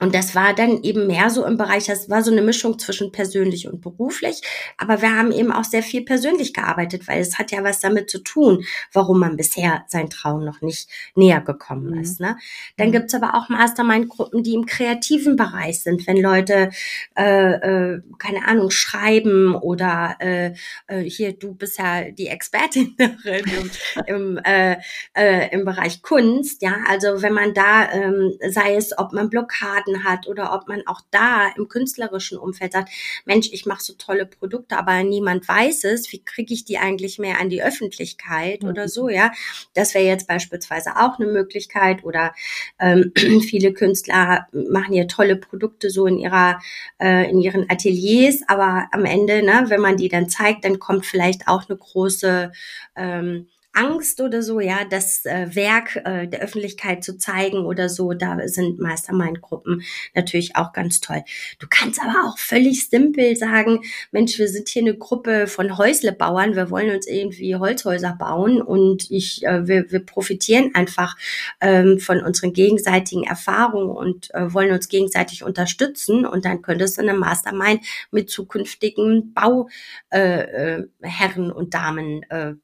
und 0.00 0.14
das 0.14 0.34
war 0.34 0.54
dann 0.54 0.82
eben 0.82 1.06
mehr 1.06 1.28
so 1.28 1.44
im 1.44 1.58
Bereich, 1.58 1.86
das 1.86 2.08
war 2.08 2.22
so 2.22 2.32
eine 2.32 2.40
Mischung 2.40 2.78
zwischen 2.78 3.12
persönlich 3.12 3.68
und 3.68 3.82
beruflich. 3.82 4.40
Aber 4.78 5.02
wir 5.02 5.14
haben 5.14 5.30
eben 5.30 5.52
auch 5.52 5.64
sehr 5.64 5.82
viel 5.82 6.04
persönlich 6.06 6.54
gearbeitet, 6.54 7.06
weil 7.06 7.20
es 7.20 7.38
hat 7.38 7.52
ja 7.52 7.62
was 7.62 7.80
damit 7.80 8.08
zu 8.08 8.18
tun, 8.18 8.64
warum 8.94 9.20
man 9.20 9.36
bisher 9.36 9.84
sein 9.88 10.08
Traum 10.08 10.42
noch 10.44 10.62
nicht 10.62 10.88
näher 11.14 11.42
gekommen 11.42 11.90
mhm. 11.90 12.00
ist. 12.00 12.18
Ne? 12.18 12.38
Dann 12.78 12.88
mhm. 12.88 12.92
gibt's 12.92 13.14
aber 13.14 13.34
auch 13.34 13.50
Mastermind-Gruppen, 13.50 14.42
die 14.42 14.54
im 14.54 14.64
kreativen 14.64 15.36
Bereich 15.36 15.82
sind, 15.82 16.06
wenn 16.06 16.16
Leute, 16.16 16.70
äh, 17.16 17.52
äh, 17.52 18.00
keine 18.18 18.46
Ahnung, 18.48 18.70
schreiben 18.70 19.54
oder 19.54 20.16
äh, 20.20 20.54
äh, 20.86 21.02
hier, 21.02 21.34
du 21.34 21.54
bist 21.54 21.78
ja 21.78 22.10
die 22.10 22.28
Expertin 22.28 22.96
im, 23.24 23.70
im, 24.06 24.38
äh, 24.44 24.76
äh, 25.14 25.52
im 25.52 25.66
Bereich 25.66 26.00
Kunst. 26.00 26.62
Ja, 26.62 26.76
also 26.88 27.20
wenn 27.20 27.34
man 27.34 27.52
da, 27.52 27.90
ähm, 27.92 28.32
sei 28.48 28.76
es, 28.76 28.96
ob 28.96 29.12
man 29.12 29.28
Blockaden 29.28 29.89
Produkten 29.90 30.04
hat 30.04 30.26
oder 30.26 30.52
ob 30.54 30.68
man 30.68 30.82
auch 30.86 31.00
da 31.10 31.48
im 31.56 31.68
künstlerischen 31.68 32.38
Umfeld 32.38 32.72
sagt, 32.72 32.90
Mensch, 33.24 33.48
ich 33.52 33.66
mache 33.66 33.82
so 33.82 33.94
tolle 33.94 34.26
Produkte, 34.26 34.76
aber 34.76 35.02
niemand 35.02 35.46
weiß 35.46 35.84
es, 35.84 36.12
wie 36.12 36.22
kriege 36.22 36.54
ich 36.54 36.64
die 36.64 36.78
eigentlich 36.78 37.18
mehr 37.18 37.40
an 37.40 37.50
die 37.50 37.62
Öffentlichkeit 37.62 38.62
mhm. 38.62 38.68
oder 38.68 38.88
so, 38.88 39.08
ja. 39.08 39.32
Das 39.74 39.94
wäre 39.94 40.04
jetzt 40.04 40.26
beispielsweise 40.26 40.96
auch 40.96 41.18
eine 41.18 41.30
Möglichkeit 41.30 42.04
oder 42.04 42.32
ähm, 42.78 43.12
viele 43.48 43.72
Künstler 43.72 44.46
machen 44.52 44.94
ja 44.94 45.04
tolle 45.04 45.36
Produkte 45.36 45.90
so 45.90 46.06
in 46.06 46.18
ihrer, 46.18 46.60
äh, 47.00 47.30
in 47.30 47.40
ihren 47.40 47.68
Ateliers, 47.70 48.42
aber 48.46 48.88
am 48.92 49.04
Ende, 49.04 49.42
ne, 49.42 49.64
wenn 49.68 49.80
man 49.80 49.96
die 49.96 50.08
dann 50.08 50.28
zeigt, 50.28 50.64
dann 50.64 50.78
kommt 50.78 51.06
vielleicht 51.06 51.48
auch 51.48 51.68
eine 51.68 51.78
große 51.78 52.52
ähm, 52.96 53.46
Angst 53.72 54.20
oder 54.20 54.42
so, 54.42 54.60
ja, 54.60 54.84
das 54.88 55.24
äh, 55.24 55.54
Werk 55.54 55.96
äh, 56.04 56.26
der 56.26 56.40
Öffentlichkeit 56.40 57.04
zu 57.04 57.18
zeigen 57.18 57.64
oder 57.64 57.88
so, 57.88 58.12
da 58.12 58.38
sind 58.48 58.80
Mastermind-Gruppen 58.80 59.82
natürlich 60.14 60.56
auch 60.56 60.72
ganz 60.72 61.00
toll. 61.00 61.22
Du 61.58 61.66
kannst 61.70 62.00
aber 62.02 62.28
auch 62.28 62.38
völlig 62.38 62.88
simpel 62.88 63.36
sagen, 63.36 63.82
Mensch, 64.10 64.38
wir 64.38 64.48
sind 64.48 64.68
hier 64.68 64.82
eine 64.82 64.96
Gruppe 64.96 65.46
von 65.46 65.78
Häuslebauern, 65.78 66.56
wir 66.56 66.70
wollen 66.70 66.94
uns 66.94 67.06
irgendwie 67.06 67.54
Holzhäuser 67.56 68.16
bauen 68.18 68.60
und 68.60 69.10
ich, 69.10 69.44
äh, 69.44 69.66
wir, 69.68 69.90
wir 69.90 70.00
profitieren 70.00 70.74
einfach 70.74 71.16
ähm, 71.60 72.00
von 72.00 72.22
unseren 72.22 72.52
gegenseitigen 72.52 73.24
Erfahrungen 73.24 73.90
und 73.90 74.34
äh, 74.34 74.52
wollen 74.52 74.72
uns 74.72 74.88
gegenseitig 74.88 75.44
unterstützen 75.44 76.26
und 76.26 76.44
dann 76.44 76.62
könntest 76.62 76.96
du 76.96 77.02
eine 77.02 77.14
Mastermind 77.14 77.84
mit 78.10 78.30
zukünftigen 78.30 79.32
Bauherren 79.32 79.68
äh, 80.10 81.48
äh, 81.48 81.52
und 81.52 81.74
Damen 81.74 82.22
äh, 82.30 82.54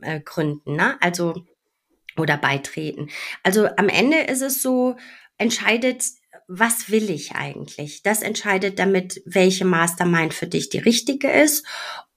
äh, 0.00 0.20
gründen, 0.20 0.76
ne? 0.76 0.96
Also 1.00 1.34
oder 2.16 2.36
beitreten. 2.36 3.10
Also 3.42 3.68
am 3.76 3.88
Ende 3.88 4.20
ist 4.20 4.42
es 4.42 4.62
so, 4.62 4.96
entscheidet, 5.38 6.04
was 6.48 6.90
will 6.90 7.10
ich 7.10 7.32
eigentlich? 7.32 8.02
Das 8.02 8.22
entscheidet 8.22 8.78
damit, 8.78 9.22
welche 9.26 9.64
Mastermind 9.64 10.32
für 10.32 10.46
dich 10.46 10.68
die 10.68 10.78
richtige 10.78 11.30
ist. 11.30 11.66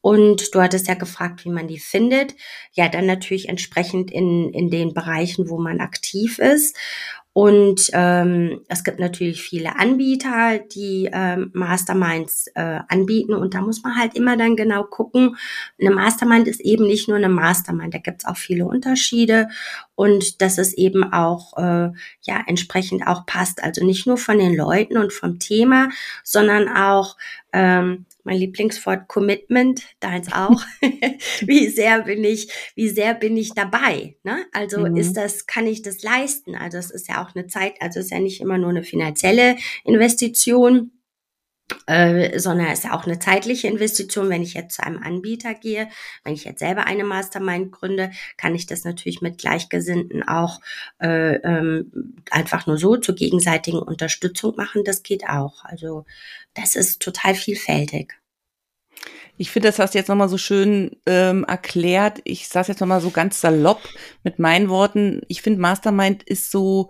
Und 0.02 0.56
du 0.56 0.62
hattest 0.62 0.88
ja 0.88 0.94
gefragt, 0.94 1.44
wie 1.44 1.50
man 1.50 1.68
die 1.68 1.80
findet. 1.80 2.36
Ja, 2.72 2.88
dann 2.88 3.06
natürlich 3.06 3.50
entsprechend 3.50 4.12
in, 4.12 4.54
in 4.54 4.70
den 4.70 4.94
Bereichen, 4.94 5.50
wo 5.50 5.60
man 5.60 5.82
aktiv 5.82 6.40
ist. 6.40 6.78
Und 7.34 7.90
ähm, 7.94 8.62
es 8.68 8.84
gibt 8.84 9.00
natürlich 9.00 9.42
viele 9.42 9.78
Anbieter, 9.78 10.60
die 10.60 11.10
ähm, 11.14 11.52
Masterminds 11.54 12.48
äh, 12.56 12.80
anbieten. 12.88 13.34
Und 13.34 13.54
da 13.54 13.62
muss 13.62 13.84
man 13.84 13.96
halt 13.96 14.16
immer 14.16 14.36
dann 14.36 14.56
genau 14.56 14.84
gucken. 14.84 15.38
Eine 15.80 15.92
Mastermind 15.92 16.48
ist 16.48 16.60
eben 16.60 16.86
nicht 16.86 17.08
nur 17.08 17.18
eine 17.18 17.30
Mastermind, 17.30 17.94
da 17.94 18.00
gibt 18.00 18.22
es 18.22 18.26
auch 18.28 18.36
viele 18.36 18.66
Unterschiede. 18.66 19.48
Und 19.96 20.42
dass 20.42 20.58
es 20.58 20.74
eben 20.74 21.14
auch 21.14 21.56
äh, 21.58 21.92
ja 22.22 22.44
entsprechend 22.48 23.06
auch 23.06 23.26
passt. 23.26 23.64
Also 23.64 23.86
nicht 23.86 24.08
nur 24.08 24.18
von 24.18 24.40
den 24.40 24.56
Leuten 24.56 24.98
und 24.98 25.14
vom 25.14 25.40
Thema, 25.40 25.90
sondern 26.24 26.68
auch 26.68 27.16
ähm, 27.54 28.06
mein 28.24 28.38
Lieblingswort 28.38 29.08
Commitment, 29.08 29.82
deins 30.00 30.32
auch. 30.32 30.62
wie 31.42 31.68
sehr 31.70 32.04
bin 32.04 32.24
ich, 32.24 32.52
wie 32.76 32.90
sehr 32.90 33.14
bin 33.14 33.38
ich 33.38 33.54
dabei? 33.54 34.16
Ne? 34.24 34.46
Also 34.52 34.80
mhm. 34.80 34.98
ist 34.98 35.14
das, 35.14 35.46
kann 35.46 35.68
ich 35.68 35.82
das 35.82 36.04
leisten? 36.04 36.56
Also 36.56 36.78
es 36.78 36.92
ist 36.92 37.08
ja 37.08 37.24
auch 37.24 37.36
eine 37.36 37.48
Zeit, 37.48 37.76
also 37.82 38.00
es 38.00 38.08
ist 38.08 38.12
ja 38.12 38.20
nicht 38.20 38.42
immer 38.42 38.58
nur 38.58 38.70
eine 38.70 38.84
finanzielle 38.84 39.58
Investition, 39.84 40.92
äh, 41.88 42.40
sondern 42.40 42.68
es 42.68 42.86
ist 42.86 42.92
auch 42.92 43.06
eine 43.06 43.20
zeitliche 43.20 43.68
Investition. 43.68 44.30
Wenn 44.30 44.42
ich 44.42 44.54
jetzt 44.54 44.76
zu 44.76 44.84
einem 44.84 45.02
Anbieter 45.02 45.54
gehe, 45.54 45.90
wenn 46.24 46.34
ich 46.34 46.44
jetzt 46.46 46.60
selber 46.60 46.86
eine 46.86 47.04
Mastermind 47.04 47.72
gründe, 47.72 48.12
kann 48.38 48.56
ich 48.56 48.66
das 48.66 48.84
natürlich 48.84 49.22
mit 49.22 49.38
Gleichgesinnten 49.38 50.28
auch 50.28 50.62
äh, 51.02 51.36
ähm, 51.36 52.16
einfach 52.32 52.68
nur 52.68 52.78
so 52.78 52.98
zur 52.98 53.16
gegenseitigen 53.16 53.80
Unterstützung 53.80 54.56
machen. 54.56 54.84
Das 54.84 55.04
geht 55.04 55.28
auch. 55.28 55.64
Also 55.64 56.06
das 56.54 56.76
ist 56.76 57.02
total 57.02 57.36
vielfältig. 57.36 58.14
Ich 59.38 59.52
finde, 59.52 59.70
das 59.70 59.80
hast 59.80 59.94
du 59.94 59.98
jetzt 59.98 60.10
nochmal 60.10 60.28
so 60.28 60.38
schön 60.38 60.98
ähm, 61.06 61.46
erklärt. 61.46 62.20
Ich 62.26 62.50
sage 62.50 62.68
jetzt 62.68 62.82
nochmal 62.82 63.00
so 63.00 63.10
ganz 63.10 63.40
salopp 63.40 63.82
mit 64.24 64.38
meinen 64.38 64.68
Worten. 64.68 65.22
Ich 65.30 65.42
finde, 65.42 65.62
Mastermind 65.62 66.24
ist 66.24 66.52
so, 66.52 66.90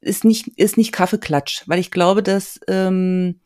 ist 0.00 0.24
nicht, 0.24 0.48
ist 0.58 0.76
nicht 0.76 0.90
Kaffeeklatsch, 0.90 1.62
weil 1.66 1.78
ich 1.78 1.92
glaube, 1.92 2.24
dass 2.24 2.58
ähm, 2.66 3.40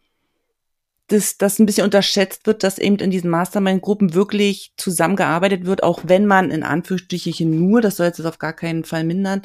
dass 1.08 1.38
das 1.38 1.58
ein 1.58 1.66
bisschen 1.66 1.84
unterschätzt 1.84 2.46
wird, 2.46 2.64
dass 2.64 2.78
eben 2.78 2.96
in 2.96 3.12
diesen 3.12 3.30
Mastermind-Gruppen 3.30 4.14
wirklich 4.14 4.72
zusammengearbeitet 4.76 5.64
wird, 5.64 5.84
auch 5.84 6.00
wenn 6.04 6.26
man 6.26 6.50
in 6.50 6.64
Anführungsstrichen 6.64 7.48
nur, 7.48 7.80
das 7.80 7.96
soll 7.96 8.06
jetzt 8.06 8.20
auf 8.24 8.38
gar 8.38 8.52
keinen 8.52 8.82
Fall 8.82 9.04
mindern, 9.04 9.42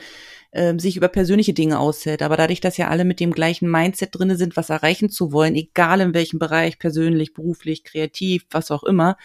äh, 0.51 0.77
sich 0.79 0.97
über 0.97 1.07
persönliche 1.07 1.53
Dinge 1.53 1.79
aushält. 1.79 2.23
Aber 2.23 2.35
dadurch, 2.35 2.61
dass 2.61 2.77
ja 2.77 2.87
alle 2.87 3.05
mit 3.05 3.19
dem 3.19 3.31
gleichen 3.31 3.69
Mindset 3.69 4.09
drinne 4.13 4.37
sind, 4.37 4.57
was 4.57 4.71
erreichen 4.71 5.11
zu 5.11 5.31
wollen, 5.31 5.55
egal 5.55 6.01
in 6.01 6.15
welchem 6.15 6.39
Bereich, 6.39 6.79
persönlich, 6.79 7.33
beruflich, 7.33 7.83
kreativ, 7.83 8.45
was 8.49 8.71
auch 8.71 8.83
immer, 8.83 9.15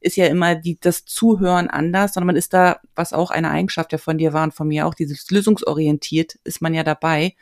ist 0.00 0.16
ja 0.16 0.26
immer 0.26 0.54
die, 0.54 0.78
das 0.78 1.04
Zuhören 1.06 1.68
anders, 1.68 2.14
sondern 2.14 2.28
man 2.28 2.36
ist 2.36 2.54
da, 2.54 2.80
was 2.94 3.12
auch 3.12 3.32
eine 3.32 3.50
Eigenschaft 3.50 3.90
ja 3.90 3.98
von 3.98 4.16
dir 4.16 4.32
war 4.32 4.44
und 4.44 4.54
von 4.54 4.68
mir 4.68 4.86
auch, 4.86 4.94
dieses 4.94 5.28
lösungsorientiert, 5.30 6.36
ist 6.44 6.62
man 6.62 6.72
ja 6.72 6.84
dabei. 6.84 7.34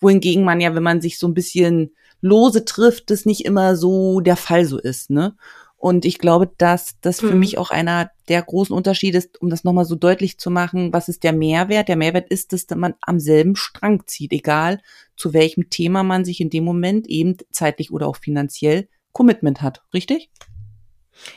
Wohingegen 0.00 0.44
man 0.44 0.60
ja, 0.62 0.74
wenn 0.74 0.82
man 0.82 1.02
sich 1.02 1.18
so 1.18 1.28
ein 1.28 1.34
bisschen 1.34 1.92
lose 2.22 2.64
trifft, 2.64 3.10
das 3.10 3.26
nicht 3.26 3.44
immer 3.44 3.76
so 3.76 4.20
der 4.20 4.36
Fall 4.36 4.64
so 4.64 4.78
ist, 4.78 5.10
ne? 5.10 5.36
Und 5.76 6.04
ich 6.04 6.18
glaube, 6.18 6.48
dass 6.58 6.94
das 7.00 7.18
für 7.18 7.32
mhm. 7.32 7.40
mich 7.40 7.58
auch 7.58 7.70
einer 7.70 8.12
der 8.28 8.40
großen 8.40 8.74
Unterschiede 8.74 9.18
ist, 9.18 9.42
um 9.42 9.50
das 9.50 9.64
nochmal 9.64 9.84
so 9.84 9.96
deutlich 9.96 10.38
zu 10.38 10.48
machen, 10.48 10.92
was 10.92 11.08
ist 11.08 11.24
der 11.24 11.32
Mehrwert? 11.32 11.88
Der 11.88 11.96
Mehrwert 11.96 12.30
ist, 12.30 12.52
dass 12.52 12.66
man 12.76 12.94
am 13.00 13.18
selben 13.18 13.56
Strang 13.56 14.04
zieht, 14.06 14.32
egal 14.32 14.80
zu 15.16 15.32
welchem 15.32 15.70
Thema 15.70 16.04
man 16.04 16.24
sich 16.24 16.40
in 16.40 16.50
dem 16.50 16.62
Moment 16.62 17.08
eben 17.08 17.36
zeitlich 17.50 17.90
oder 17.90 18.06
auch 18.06 18.16
finanziell 18.16 18.88
Commitment 19.10 19.60
hat. 19.60 19.82
Richtig? 19.92 20.30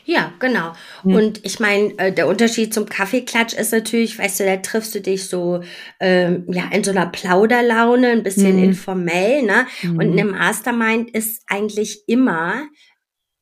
Ja, 0.05 0.33
genau. 0.39 0.73
Mhm. 1.03 1.15
Und 1.15 1.45
ich 1.45 1.59
meine, 1.59 1.97
äh, 1.97 2.11
der 2.11 2.27
Unterschied 2.27 2.73
zum 2.73 2.87
Kaffeeklatsch 2.87 3.53
ist 3.53 3.71
natürlich, 3.71 4.17
weißt 4.17 4.39
du, 4.39 4.45
da 4.45 4.57
triffst 4.57 4.95
du 4.95 5.01
dich 5.01 5.27
so 5.27 5.61
ähm, 5.99 6.45
ja 6.49 6.63
in 6.71 6.83
so 6.83 6.91
einer 6.91 7.07
Plauderlaune, 7.07 8.09
ein 8.09 8.23
bisschen 8.23 8.57
mhm. 8.57 8.63
informell, 8.63 9.43
ne? 9.43 9.67
Mhm. 9.83 9.97
Und 9.97 10.11
eine 10.11 10.25
Mastermind 10.25 11.11
ist 11.11 11.43
eigentlich 11.47 12.03
immer 12.07 12.67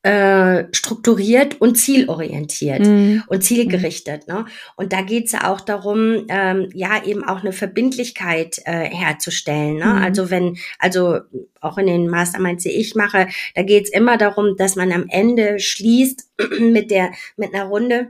äh, 0.03 0.65
strukturiert 0.73 1.61
und 1.61 1.75
zielorientiert 1.75 2.81
mhm. 2.81 3.23
und 3.27 3.41
zielgerichtet. 3.41 4.27
Ne? 4.27 4.45
Und 4.75 4.91
da 4.91 5.01
geht's 5.01 5.31
ja 5.31 5.49
auch 5.49 5.61
darum, 5.61 6.25
ähm, 6.27 6.69
ja, 6.73 7.03
eben 7.05 7.23
auch 7.23 7.41
eine 7.41 7.53
Verbindlichkeit 7.53 8.59
äh, 8.65 8.89
herzustellen. 8.89 9.77
Ne? 9.77 9.85
Mhm. 9.85 10.03
Also 10.03 10.29
wenn, 10.29 10.57
also 10.77 11.19
auch 11.61 11.77
in 11.77 11.87
den 11.87 12.09
Masterminds, 12.09 12.63
die 12.63 12.71
ich 12.71 12.95
mache, 12.95 13.29
da 13.55 13.63
geht's 13.63 13.89
immer 13.89 14.17
darum, 14.17 14.57
dass 14.57 14.75
man 14.75 14.91
am 14.91 15.05
Ende 15.07 15.59
schließt 15.59 16.29
mit 16.59 16.91
der, 16.91 17.11
mit 17.37 17.53
einer 17.53 17.65
Runde, 17.65 18.09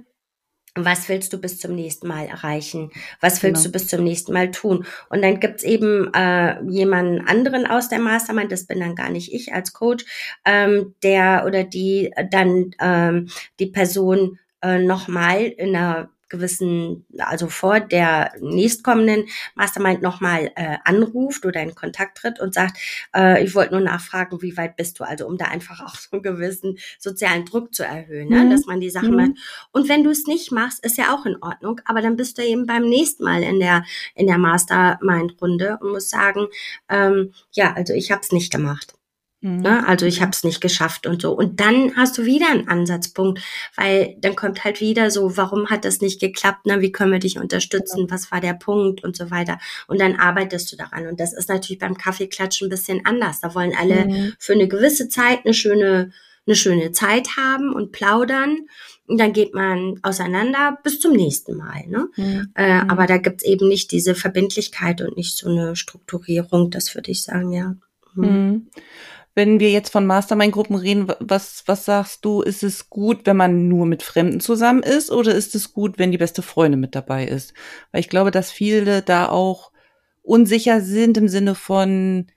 was 0.75 1.07
willst 1.07 1.31
du 1.33 1.37
bis 1.37 1.59
zum 1.59 1.75
nächsten 1.75 2.07
Mal 2.07 2.25
erreichen? 2.25 2.91
Was 3.21 3.43
willst 3.43 3.63
genau. 3.63 3.65
du 3.65 3.71
bis 3.71 3.87
zum 3.87 4.03
nächsten 4.03 4.33
Mal 4.33 4.51
tun? 4.51 4.85
Und 5.09 5.21
dann 5.21 5.39
gibt's 5.39 5.63
eben 5.63 6.11
äh, 6.13 6.61
jemanden 6.63 7.27
anderen 7.27 7.67
aus 7.67 7.89
der 7.89 7.99
Mastermind, 7.99 8.51
das 8.51 8.65
bin 8.65 8.79
dann 8.79 8.95
gar 8.95 9.09
nicht 9.09 9.33
ich 9.33 9.53
als 9.53 9.73
Coach, 9.73 10.05
ähm, 10.45 10.95
der 11.03 11.43
oder 11.45 11.63
die 11.63 12.11
dann 12.31 12.71
ähm, 12.79 13.29
die 13.59 13.67
Person 13.67 14.39
äh, 14.61 14.79
nochmal 14.79 15.43
in 15.43 15.75
einer 15.75 16.09
gewissen, 16.33 17.05
also 17.19 17.47
vor 17.47 17.79
der 17.79 18.31
nächstkommenden 18.41 19.25
Mastermind 19.53 20.01
nochmal 20.01 20.51
äh, 20.55 20.77
anruft 20.83 21.45
oder 21.45 21.61
in 21.61 21.75
Kontakt 21.75 22.17
tritt 22.17 22.39
und 22.39 22.55
sagt, 22.55 22.77
äh, 23.15 23.43
ich 23.43 23.53
wollte 23.53 23.73
nur 23.73 23.81
nachfragen, 23.81 24.41
wie 24.41 24.57
weit 24.57 24.75
bist 24.75 24.99
du? 24.99 25.03
Also 25.03 25.27
um 25.27 25.37
da 25.37 25.45
einfach 25.45 25.79
auch 25.81 25.95
so 25.95 26.09
einen 26.11 26.23
gewissen 26.23 26.79
sozialen 26.97 27.45
Druck 27.45 27.73
zu 27.73 27.83
erhöhen, 27.83 28.29
ne? 28.29 28.45
Mhm. 28.45 28.49
dass 28.49 28.65
man 28.65 28.79
die 28.79 28.89
Sachen 28.89 29.11
mhm. 29.11 29.15
macht. 29.15 29.31
Und 29.71 29.89
wenn 29.89 30.03
du 30.03 30.09
es 30.09 30.25
nicht 30.25 30.51
machst, 30.51 30.83
ist 30.83 30.97
ja 30.97 31.13
auch 31.15 31.25
in 31.27 31.37
Ordnung, 31.41 31.79
aber 31.85 32.01
dann 32.01 32.15
bist 32.15 32.37
du 32.39 32.43
eben 32.43 32.65
beim 32.65 32.89
nächsten 32.89 33.23
Mal 33.23 33.43
in 33.43 33.59
der, 33.59 33.85
in 34.15 34.25
der 34.25 34.39
Mastermind-Runde 34.39 35.77
und 35.81 35.91
musst 35.91 36.09
sagen, 36.09 36.47
ähm, 36.89 37.33
ja, 37.51 37.73
also 37.73 37.93
ich 37.93 38.11
habe 38.11 38.21
es 38.21 38.31
nicht 38.31 38.51
gemacht. 38.51 38.95
Mhm. 39.43 39.59
Ne? 39.59 39.85
Also 39.85 40.05
ich 40.05 40.21
habe 40.21 40.31
es 40.31 40.43
nicht 40.43 40.61
geschafft 40.61 41.05
und 41.05 41.21
so. 41.21 41.33
Und 41.33 41.59
dann 41.59 41.95
hast 41.97 42.17
du 42.17 42.25
wieder 42.25 42.49
einen 42.49 42.69
Ansatzpunkt, 42.69 43.41
weil 43.75 44.15
dann 44.19 44.35
kommt 44.35 44.63
halt 44.63 44.79
wieder 44.79 45.11
so, 45.11 45.35
warum 45.35 45.69
hat 45.69 45.83
das 45.83 45.99
nicht 45.99 46.21
geklappt? 46.21 46.65
Ne? 46.65 46.79
Wie 46.79 46.93
können 46.93 47.11
wir 47.11 47.19
dich 47.19 47.37
unterstützen? 47.37 48.09
Was 48.09 48.31
war 48.31 48.39
der 48.39 48.53
Punkt 48.53 49.03
und 49.03 49.17
so 49.17 49.31
weiter? 49.31 49.59
Und 49.87 49.99
dann 49.99 50.15
arbeitest 50.15 50.71
du 50.71 50.77
daran. 50.77 51.07
Und 51.07 51.19
das 51.19 51.33
ist 51.33 51.49
natürlich 51.49 51.79
beim 51.79 51.97
Kaffeeklatschen 51.97 52.67
ein 52.67 52.69
bisschen 52.69 53.05
anders. 53.05 53.41
Da 53.41 53.53
wollen 53.53 53.73
alle 53.77 54.05
mhm. 54.05 54.33
für 54.39 54.53
eine 54.53 54.69
gewisse 54.69 55.09
Zeit 55.09 55.39
eine 55.43 55.53
schöne, 55.53 56.11
eine 56.47 56.55
schöne 56.55 56.93
Zeit 56.93 57.35
haben 57.35 57.73
und 57.73 57.91
plaudern. 57.91 58.59
Und 59.07 59.19
dann 59.19 59.33
geht 59.33 59.53
man 59.53 59.99
auseinander 60.03 60.79
bis 60.83 61.01
zum 61.01 61.11
nächsten 61.11 61.57
Mal. 61.57 61.85
Ne? 61.87 62.07
Mhm. 62.15 62.51
Äh, 62.55 62.79
aber 62.87 63.07
da 63.07 63.17
gibt's 63.17 63.43
eben 63.43 63.67
nicht 63.67 63.91
diese 63.91 64.15
Verbindlichkeit 64.15 65.01
und 65.01 65.17
nicht 65.17 65.37
so 65.37 65.49
eine 65.49 65.75
Strukturierung, 65.75 66.71
das 66.71 66.95
würde 66.95 67.11
ich 67.11 67.23
sagen, 67.23 67.51
ja. 67.51 67.75
Mhm. 68.15 68.25
mhm 68.25 68.67
wenn 69.35 69.59
wir 69.59 69.71
jetzt 69.71 69.91
von 69.91 70.05
Mastermind-Gruppen 70.05 70.75
reden, 70.75 71.11
was, 71.19 71.63
was 71.65 71.85
sagst 71.85 72.23
du, 72.23 72.41
ist 72.41 72.63
es 72.63 72.89
gut, 72.89 73.25
wenn 73.25 73.37
man 73.37 73.67
nur 73.67 73.85
mit 73.85 74.03
Fremden 74.03 74.39
zusammen 74.39 74.83
ist 74.83 75.11
oder 75.11 75.33
ist 75.33 75.55
es 75.55 75.73
gut, 75.73 75.97
wenn 75.97 76.11
die 76.11 76.19
beste 76.19 76.41
Freundin 76.41 76.79
mit 76.79 76.93
dabei 76.93 77.25
ist? 77.25 77.53
Weil 77.91 78.01
ich 78.01 78.09
glaube, 78.09 78.31
dass 78.31 78.51
viele 78.51 79.01
da 79.01 79.29
auch 79.29 79.71
unsicher 80.21 80.81
sind 80.81 81.17
im 81.17 81.27
Sinne 81.27 81.55
von, 81.55 82.27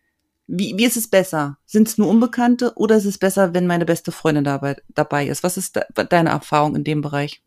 wie, 0.47 0.75
wie 0.77 0.87
ist 0.87 0.97
es 0.97 1.09
besser? 1.09 1.59
Sind 1.67 1.89
es 1.89 1.99
nur 1.99 2.09
Unbekannte 2.09 2.73
oder 2.77 2.97
ist 2.97 3.05
es 3.05 3.19
besser, 3.19 3.53
wenn 3.53 3.67
meine 3.67 3.85
beste 3.85 4.11
Freundin 4.11 4.45
dabei, 4.45 4.77
dabei 4.95 5.27
ist? 5.27 5.43
Was 5.43 5.57
ist 5.57 5.77
da, 5.77 6.05
deine 6.05 6.31
Erfahrung 6.31 6.77
in 6.77 6.85
dem 6.85 7.03
Bereich? 7.03 7.43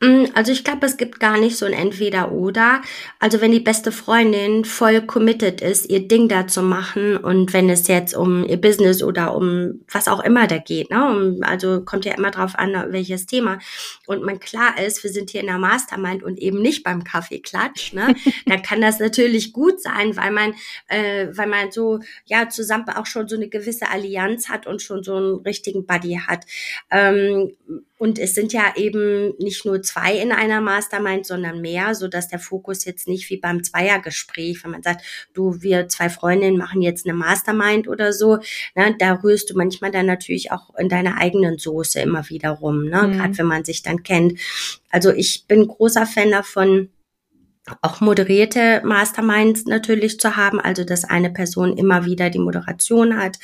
Mm, 0.00 0.26
also 0.34 0.52
ich 0.52 0.64
glaube, 0.64 0.86
es 0.86 0.96
gibt 0.96 1.20
gar 1.20 1.38
nicht 1.38 1.56
so 1.56 1.64
ein 1.64 1.72
Entweder-Oder. 1.72 2.82
Also 3.18 3.40
wenn 3.40 3.52
die 3.52 3.60
beste 3.60 3.92
Freundin 3.92 4.64
voll 4.64 5.00
committed 5.02 5.60
ist, 5.62 5.88
ihr 5.88 6.06
Ding 6.06 6.28
da 6.28 6.46
zu 6.46 6.62
machen 6.62 7.16
und 7.16 7.52
wenn 7.52 7.70
es 7.70 7.88
jetzt 7.88 8.14
um 8.14 8.44
ihr 8.44 8.60
Business 8.60 9.02
oder 9.02 9.34
um 9.34 9.80
was 9.90 10.08
auch 10.08 10.22
immer 10.22 10.46
da 10.46 10.58
geht, 10.58 10.90
ne? 10.90 11.06
Um, 11.06 11.42
also 11.42 11.82
kommt 11.82 12.04
ja 12.04 12.14
immer 12.14 12.30
drauf 12.30 12.56
an, 12.56 12.74
welches 12.90 13.26
Thema. 13.26 13.58
Und 14.06 14.22
man 14.22 14.38
klar 14.38 14.78
ist, 14.78 15.02
wir 15.02 15.10
sind 15.10 15.30
hier 15.30 15.40
in 15.40 15.46
der 15.46 15.58
Mastermind 15.58 16.22
und 16.22 16.38
eben 16.38 16.60
nicht 16.60 16.82
beim 16.82 17.04
Kaffeeklatsch, 17.04 17.94
ne? 17.94 18.14
dann 18.46 18.62
kann 18.62 18.80
das 18.80 18.98
natürlich 18.98 19.52
gut 19.52 19.80
sein, 19.80 20.16
weil 20.16 20.30
man, 20.30 20.54
äh, 20.88 21.28
weil 21.32 21.48
man 21.48 21.70
so 21.70 22.00
ja 22.26 22.48
zusammen 22.48 22.88
auch 22.90 23.06
schon 23.06 23.28
so 23.28 23.36
eine 23.36 23.48
gewisse 23.48 23.90
Allianz 23.90 24.48
hat 24.48 24.66
und 24.66 24.82
schon 24.82 25.02
so 25.02 25.16
einen 25.16 25.34
richtigen 25.36 25.86
Buddy 25.86 26.20
hat. 26.26 26.44
Ähm, 26.90 27.52
und 27.98 28.18
es 28.18 28.34
sind 28.34 28.52
ja 28.52 28.74
eben 28.76 29.34
nicht 29.46 29.64
nur 29.64 29.80
zwei 29.80 30.18
in 30.18 30.32
einer 30.32 30.60
Mastermind, 30.60 31.24
sondern 31.24 31.62
mehr, 31.62 31.94
so 31.94 32.08
dass 32.08 32.28
der 32.28 32.38
Fokus 32.38 32.84
jetzt 32.84 33.08
nicht 33.08 33.30
wie 33.30 33.38
beim 33.38 33.64
Zweiergespräch, 33.64 34.62
wenn 34.62 34.72
man 34.72 34.82
sagt, 34.82 35.02
du, 35.32 35.62
wir 35.62 35.88
zwei 35.88 36.10
Freundinnen 36.10 36.58
machen 36.58 36.82
jetzt 36.82 37.06
eine 37.06 37.14
Mastermind 37.14 37.88
oder 37.88 38.12
so, 38.12 38.38
ne, 38.74 38.94
da 38.98 39.14
rührst 39.14 39.48
du 39.48 39.56
manchmal 39.56 39.90
dann 39.90 40.06
natürlich 40.06 40.52
auch 40.52 40.74
in 40.76 40.90
deiner 40.90 41.18
eigenen 41.18 41.56
Soße 41.56 42.00
immer 42.00 42.28
wieder 42.28 42.50
rum, 42.50 42.84
ne, 42.84 43.04
mhm. 43.04 43.12
gerade 43.16 43.38
wenn 43.38 43.46
man 43.46 43.64
sich 43.64 43.82
dann 43.82 44.02
kennt. 44.02 44.38
Also 44.90 45.12
ich 45.12 45.44
bin 45.46 45.66
großer 45.66 46.06
Fan 46.06 46.30
davon, 46.30 46.90
auch 47.82 48.00
moderierte 48.00 48.80
Masterminds 48.84 49.64
natürlich 49.64 50.20
zu 50.20 50.36
haben, 50.36 50.60
also 50.60 50.84
dass 50.84 51.04
eine 51.04 51.30
Person 51.30 51.76
immer 51.76 52.04
wieder 52.04 52.30
die 52.30 52.38
Moderation 52.38 53.18
hat 53.18 53.38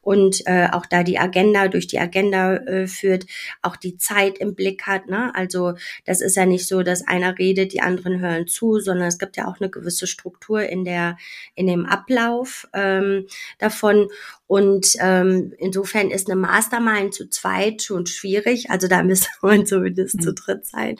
und 0.00 0.42
äh, 0.46 0.68
auch 0.72 0.86
da 0.86 1.02
die 1.02 1.18
Agenda 1.18 1.68
durch 1.68 1.86
die 1.86 2.00
Agenda 2.00 2.56
äh, 2.56 2.86
führt, 2.86 3.26
auch 3.62 3.76
die 3.76 3.96
Zeit 3.96 4.38
im 4.38 4.54
Blick 4.54 4.86
hat. 4.86 5.08
Ne? 5.08 5.32
Also 5.34 5.74
das 6.04 6.20
ist 6.20 6.36
ja 6.36 6.44
nicht 6.44 6.66
so, 6.66 6.82
dass 6.82 7.06
einer 7.06 7.38
redet, 7.38 7.72
die 7.72 7.80
anderen 7.80 8.20
hören 8.20 8.46
zu, 8.46 8.80
sondern 8.80 9.08
es 9.08 9.18
gibt 9.18 9.36
ja 9.36 9.46
auch 9.46 9.60
eine 9.60 9.70
gewisse 9.70 10.06
Struktur 10.06 10.62
in 10.62 10.84
der 10.84 11.16
in 11.54 11.66
dem 11.66 11.86
Ablauf 11.86 12.68
ähm, 12.74 13.26
davon 13.58 14.08
und 14.48 14.96
ähm, 14.98 15.52
insofern 15.58 16.10
ist 16.10 16.28
eine 16.28 16.40
Mastermind 16.40 17.12
zu 17.12 17.28
zweit 17.28 17.82
schon 17.82 18.06
schwierig. 18.06 18.70
Also 18.70 18.88
da 18.88 19.02
müsste 19.04 19.28
man 19.42 19.66
zumindest 19.66 20.16
mhm. 20.16 20.20
zu 20.22 20.32
dritt 20.32 20.66
sein, 20.66 20.96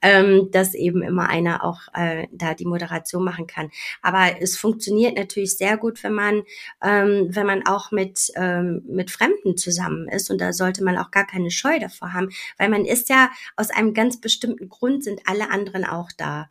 ähm, 0.00 0.48
dass 0.52 0.74
eben 0.74 1.02
immer 1.02 1.28
einer 1.28 1.64
auch 1.64 1.80
äh, 1.94 2.28
da 2.32 2.54
die 2.54 2.64
Moderation 2.64 3.24
machen 3.24 3.48
kann. 3.48 3.70
Aber 4.02 4.40
es 4.40 4.56
funktioniert 4.56 5.16
natürlich 5.18 5.58
sehr 5.58 5.76
gut, 5.76 6.02
wenn 6.04 6.14
man, 6.14 6.42
ähm, 6.80 7.26
wenn 7.30 7.46
man 7.46 7.66
auch 7.66 7.90
mit, 7.90 8.30
ähm, 8.36 8.82
mit 8.86 9.10
Fremden 9.10 9.56
zusammen 9.56 10.08
ist. 10.08 10.30
Und 10.30 10.40
da 10.40 10.52
sollte 10.52 10.84
man 10.84 10.96
auch 10.96 11.10
gar 11.10 11.26
keine 11.26 11.50
Scheu 11.50 11.80
davor 11.80 12.12
haben, 12.12 12.28
weil 12.56 12.68
man 12.68 12.84
ist 12.84 13.08
ja 13.08 13.30
aus 13.56 13.70
einem 13.70 13.94
ganz 13.94 14.20
bestimmten 14.20 14.68
Grund 14.68 15.02
sind 15.02 15.22
alle 15.26 15.50
anderen 15.50 15.84
auch 15.84 16.10
da. 16.16 16.48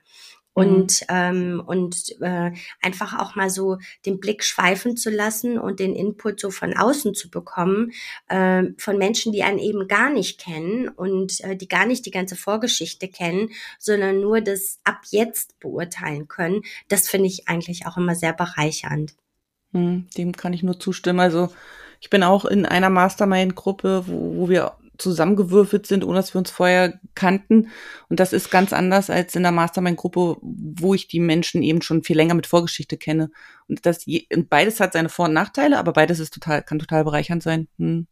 Mhm. 0.55 0.63
und 0.63 1.05
ähm, 1.09 1.63
und 1.65 2.21
äh, 2.21 2.51
einfach 2.81 3.17
auch 3.19 3.35
mal 3.35 3.49
so 3.49 3.77
den 4.05 4.19
Blick 4.19 4.43
schweifen 4.43 4.97
zu 4.97 5.09
lassen 5.09 5.57
und 5.57 5.79
den 5.79 5.95
Input 5.95 6.39
so 6.39 6.51
von 6.51 6.75
außen 6.75 7.13
zu 7.13 7.29
bekommen 7.29 7.91
äh, 8.27 8.63
von 8.77 8.97
Menschen, 8.97 9.31
die 9.31 9.43
einen 9.43 9.59
eben 9.59 9.87
gar 9.87 10.09
nicht 10.09 10.39
kennen 10.39 10.89
und 10.89 11.41
äh, 11.41 11.55
die 11.55 11.67
gar 11.67 11.85
nicht 11.85 12.05
die 12.05 12.11
ganze 12.11 12.35
Vorgeschichte 12.35 13.07
kennen, 13.07 13.49
sondern 13.79 14.19
nur 14.19 14.41
das 14.41 14.79
ab 14.83 15.01
jetzt 15.09 15.59
beurteilen 15.59 16.27
können. 16.27 16.61
Das 16.89 17.07
finde 17.07 17.27
ich 17.27 17.47
eigentlich 17.47 17.85
auch 17.85 17.97
immer 17.97 18.15
sehr 18.15 18.33
bereichernd. 18.33 19.13
Hm, 19.73 20.07
dem 20.17 20.33
kann 20.33 20.53
ich 20.53 20.63
nur 20.63 20.79
zustimmen. 20.79 21.21
Also 21.21 21.49
ich 22.01 22.09
bin 22.09 22.23
auch 22.23 22.45
in 22.45 22.65
einer 22.65 22.89
Mastermind-Gruppe, 22.89 24.03
wo, 24.07 24.35
wo 24.37 24.49
wir 24.49 24.73
zusammengewürfelt 24.97 25.87
sind, 25.87 26.03
ohne 26.03 26.15
dass 26.15 26.33
wir 26.33 26.39
uns 26.39 26.51
vorher 26.51 26.99
kannten. 27.15 27.69
Und 28.09 28.19
das 28.19 28.33
ist 28.33 28.51
ganz 28.51 28.73
anders 28.73 29.09
als 29.09 29.35
in 29.35 29.43
der 29.43 29.51
Mastermind-Gruppe, 29.51 30.37
wo 30.41 30.93
ich 30.93 31.07
die 31.07 31.19
Menschen 31.19 31.63
eben 31.63 31.81
schon 31.81 32.03
viel 32.03 32.17
länger 32.17 32.35
mit 32.35 32.47
Vorgeschichte 32.47 32.97
kenne. 32.97 33.31
Und 33.67 33.85
das 33.85 34.05
beides 34.49 34.79
hat 34.79 34.93
seine 34.93 35.09
Vor- 35.09 35.25
und 35.25 35.33
Nachteile, 35.33 35.77
aber 35.77 35.93
beides 35.93 36.19
ist 36.19 36.33
total, 36.33 36.63
kann 36.63 36.79
total 36.79 37.03
bereichernd 37.03 37.43
sein. 37.43 37.67
Hm. 37.77 38.07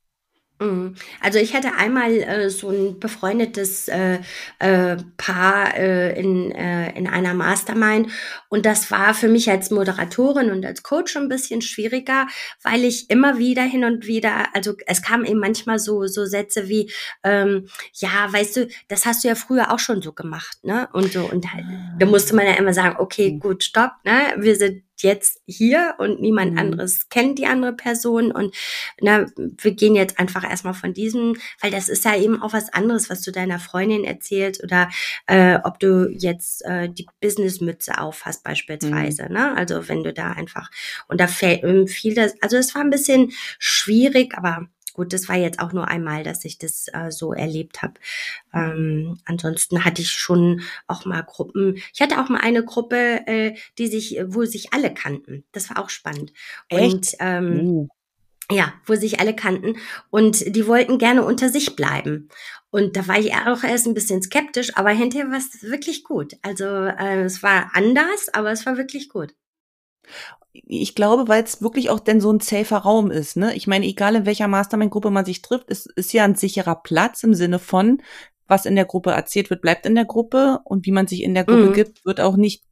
Mhm. 0.60 0.96
Also 1.22 1.40
ich 1.40 1.56
hatte 1.56 1.76
einmal 1.76 2.12
äh, 2.12 2.50
so 2.50 2.70
ein 2.70 3.00
befreundetes 3.00 3.88
äh, 3.88 4.20
äh, 4.60 4.98
Paar 5.18 5.78
äh, 5.78 6.20
in, 6.20 6.52
äh, 6.52 6.98
in 6.98 7.08
einer 7.08 7.34
Mastermind 7.34 8.12
und 8.50 8.66
das 8.66 8.92
war 8.92 9.14
für 9.14 9.30
mich 9.30 9.50
als 9.50 9.72
Moderatorin 9.72 10.52
und 10.52 10.66
als 10.66 10.84
Coach 10.84 11.16
ein 11.16 11.30
bisschen 11.30 11.62
schwieriger, 11.62 12.28
weil 12.62 12.84
ich 12.84 13.10
immer 13.10 13.38
wieder 13.38 13.64
hin 13.64 13.86
und 13.86 14.06
wieder, 14.06 14.54
also 14.54 14.74
es 14.86 15.02
kam 15.02 15.24
eben 15.24 15.40
manchmal 15.40 15.80
so 15.80 16.08
so 16.08 16.26
Sätze 16.26 16.68
wie 16.68 16.92
ähm, 17.24 17.68
ja, 17.94 18.28
weißt 18.32 18.58
du, 18.58 18.68
das 18.90 19.06
hast 19.06 19.24
du 19.24 19.30
ja 19.30 19.36
früher 19.36 19.72
auch 19.72 19.80
schon 19.80 20.02
so 20.02 20.12
gemacht, 20.12 20.58
ne? 20.64 20.90
Und 20.92 21.14
so 21.14 21.24
und 21.24 21.54
halt, 21.54 21.66
da 22.00 22.06
musste 22.06 22.36
man 22.36 22.46
ja 22.46 22.54
immer 22.54 22.74
sagen, 22.74 22.98
okay, 23.00 23.32
mhm. 23.32 23.40
gut, 23.40 23.64
stopp, 23.64 23.92
ne? 24.04 24.34
Wir 24.38 24.56
sind 24.58 24.84
jetzt 25.04 25.42
hier 25.46 25.96
und 25.98 26.22
niemand 26.22 26.54
mhm. 26.54 26.60
anderes 26.60 27.10
kennt 27.10 27.40
die 27.40 27.46
andere 27.46 27.74
Person 27.74 28.32
und 28.32 28.56
na, 29.02 29.26
wir 29.36 29.72
gehen 29.72 29.96
jetzt 29.96 30.20
einfach 30.20 30.44
erstmal 30.44 30.74
von 30.74 30.94
diesem, 30.94 31.38
weil 31.62 31.72
das 31.72 31.90
ist 31.90 32.06
ja 32.06 32.16
eben 32.16 32.42
auch 32.42 32.54
was 32.54 32.74
anderes, 32.74 33.10
was 33.10 33.22
du 33.22 33.32
deiner 33.32 33.60
Freundin 33.60 34.04
erzählst 34.04 34.64
oder 34.64 34.90
äh, 35.28 35.60
ob 35.64 35.80
du 35.80 36.10
jetzt 36.10 36.66
äh, 36.66 36.90
die 36.90 37.08
Businessmütze 37.22 38.00
aufhast 38.00 38.44
beispielsweise, 38.44 39.26
mhm. 39.26 39.34
ne? 39.34 39.58
Also 39.58 39.88
wenn 39.88 40.04
du 40.04 40.14
da 40.14 40.32
einfach 40.32 40.70
und 41.08 41.20
da 41.20 41.28
fällt 41.28 41.64
ähm, 41.64 41.88
viel 41.88 42.16
das, 42.16 42.34
also 42.42 42.58
es 42.58 42.76
war 42.76 42.82
ein 42.82 42.90
bisschen 42.90 43.32
schwierig, 43.60 44.38
aber 44.38 44.68
gut, 45.00 45.14
das 45.14 45.30
war 45.30 45.38
jetzt 45.38 45.62
auch 45.62 45.72
nur 45.72 45.88
einmal, 45.88 46.26
dass 46.26 46.44
ich 46.44 46.58
das 46.58 46.88
äh, 46.92 47.10
so 47.10 47.32
erlebt 47.32 47.82
habe. 47.82 47.94
Ähm, 48.54 49.18
ansonsten 49.24 49.86
hatte 49.86 50.02
ich 50.02 50.12
schon 50.12 50.62
auch 50.88 51.06
mal 51.06 51.22
Gruppen. 51.22 51.76
Ich 51.94 52.02
hatte 52.02 52.20
auch 52.20 52.28
mal 52.28 52.42
eine 52.42 52.66
Gruppe, 52.66 53.26
äh, 53.26 53.56
die 53.78 53.88
sich, 53.88 54.20
wo 54.28 54.44
sich 54.44 54.74
alle 54.74 54.94
kannten. 54.94 55.46
Das 55.54 55.70
war 55.70 55.82
auch 55.82 55.90
spannend. 55.90 56.34
Echt? 56.68 56.94
Und 56.94 57.16
ähm, 57.22 57.60
uh. 57.62 57.88
ja, 58.52 58.74
wo 58.86 58.96
sich 58.96 59.22
alle 59.22 59.34
kannten 59.34 59.78
und 60.10 60.54
die 60.54 60.68
wollten 60.68 60.98
gerne 60.98 61.24
unter 61.24 61.48
sich 61.48 61.78
bleiben. 61.78 62.28
Und 62.70 62.98
da 62.98 63.08
war 63.08 63.18
ich 63.18 63.34
auch 63.34 63.64
erst 63.64 63.88
ein 63.88 63.94
bisschen 63.94 64.22
skeptisch, 64.22 64.76
aber 64.76 64.90
hinterher 64.90 65.32
war 65.32 65.38
es 65.38 65.64
wirklich 65.64 66.04
gut. 66.04 66.36
Also 66.42 66.66
äh, 66.66 67.24
es 67.24 67.42
war 67.42 67.72
anders, 67.74 68.28
aber 68.34 68.52
es 68.52 68.66
war 68.66 68.76
wirklich 68.76 69.08
gut 69.08 69.34
ich 70.52 70.96
glaube, 70.96 71.28
weil 71.28 71.44
es 71.44 71.62
wirklich 71.62 71.90
auch 71.90 72.00
denn 72.00 72.22
so 72.22 72.32
ein 72.32 72.40
safer 72.40 72.78
Raum 72.78 73.12
ist. 73.12 73.38
Ne? 73.38 73.56
Ich 73.56 73.68
meine, 73.68 73.86
egal 73.86 74.16
in 74.16 74.26
welcher 74.26 74.48
Mastermind-Gruppe 74.48 75.12
man 75.12 75.26
sich 75.26 75.42
trifft, 75.42 75.70
es 75.70 75.86
ist 75.86 76.14
ja 76.14 76.24
ein 76.24 76.36
sicherer 76.36 76.76
Platz 76.76 77.24
im 77.24 77.34
Sinne 77.34 77.60
von, 77.60 78.02
was 78.48 78.66
in 78.66 78.76
der 78.76 78.86
Gruppe 78.86 79.12
erzählt 79.12 79.50
wird, 79.50 79.62
bleibt 79.62 79.86
in 79.86 79.96
der 79.96 80.06
Gruppe 80.06 80.60
und 80.66 80.86
wie 80.86 80.92
man 80.92 81.08
sich 81.08 81.24
in 81.24 81.36
der 81.36 81.46
Gruppe 81.46 81.68
mhm. 81.68 81.74
gibt, 81.74 82.04
wird 82.04 82.20
auch 82.20 82.36
nicht 82.36 82.64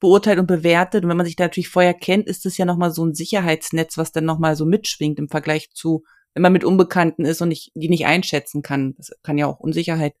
beurteilt 0.00 0.38
und 0.40 0.46
bewertet. 0.46 1.04
Und 1.04 1.10
wenn 1.10 1.16
man 1.16 1.26
sich 1.26 1.36
da 1.36 1.44
natürlich 1.44 1.68
vorher 1.68 1.94
kennt, 1.94 2.26
ist 2.26 2.46
es 2.46 2.58
ja 2.58 2.64
nochmal 2.64 2.90
so 2.90 3.04
ein 3.04 3.14
Sicherheitsnetz, 3.14 3.96
was 3.96 4.12
dann 4.12 4.24
nochmal 4.24 4.56
so 4.56 4.66
mitschwingt 4.66 5.18
im 5.18 5.28
Vergleich 5.28 5.70
zu, 5.72 6.02
wenn 6.34 6.42
man 6.42 6.52
mit 6.52 6.64
Unbekannten 6.64 7.24
ist 7.24 7.42
und 7.42 7.50
ich, 7.52 7.70
die 7.74 7.88
nicht 7.88 8.06
einschätzen 8.06 8.62
kann. 8.62 8.94
Das 8.96 9.12
kann 9.22 9.38
ja 9.38 9.46
auch 9.46 9.60
Unsicherheit, 9.60 10.14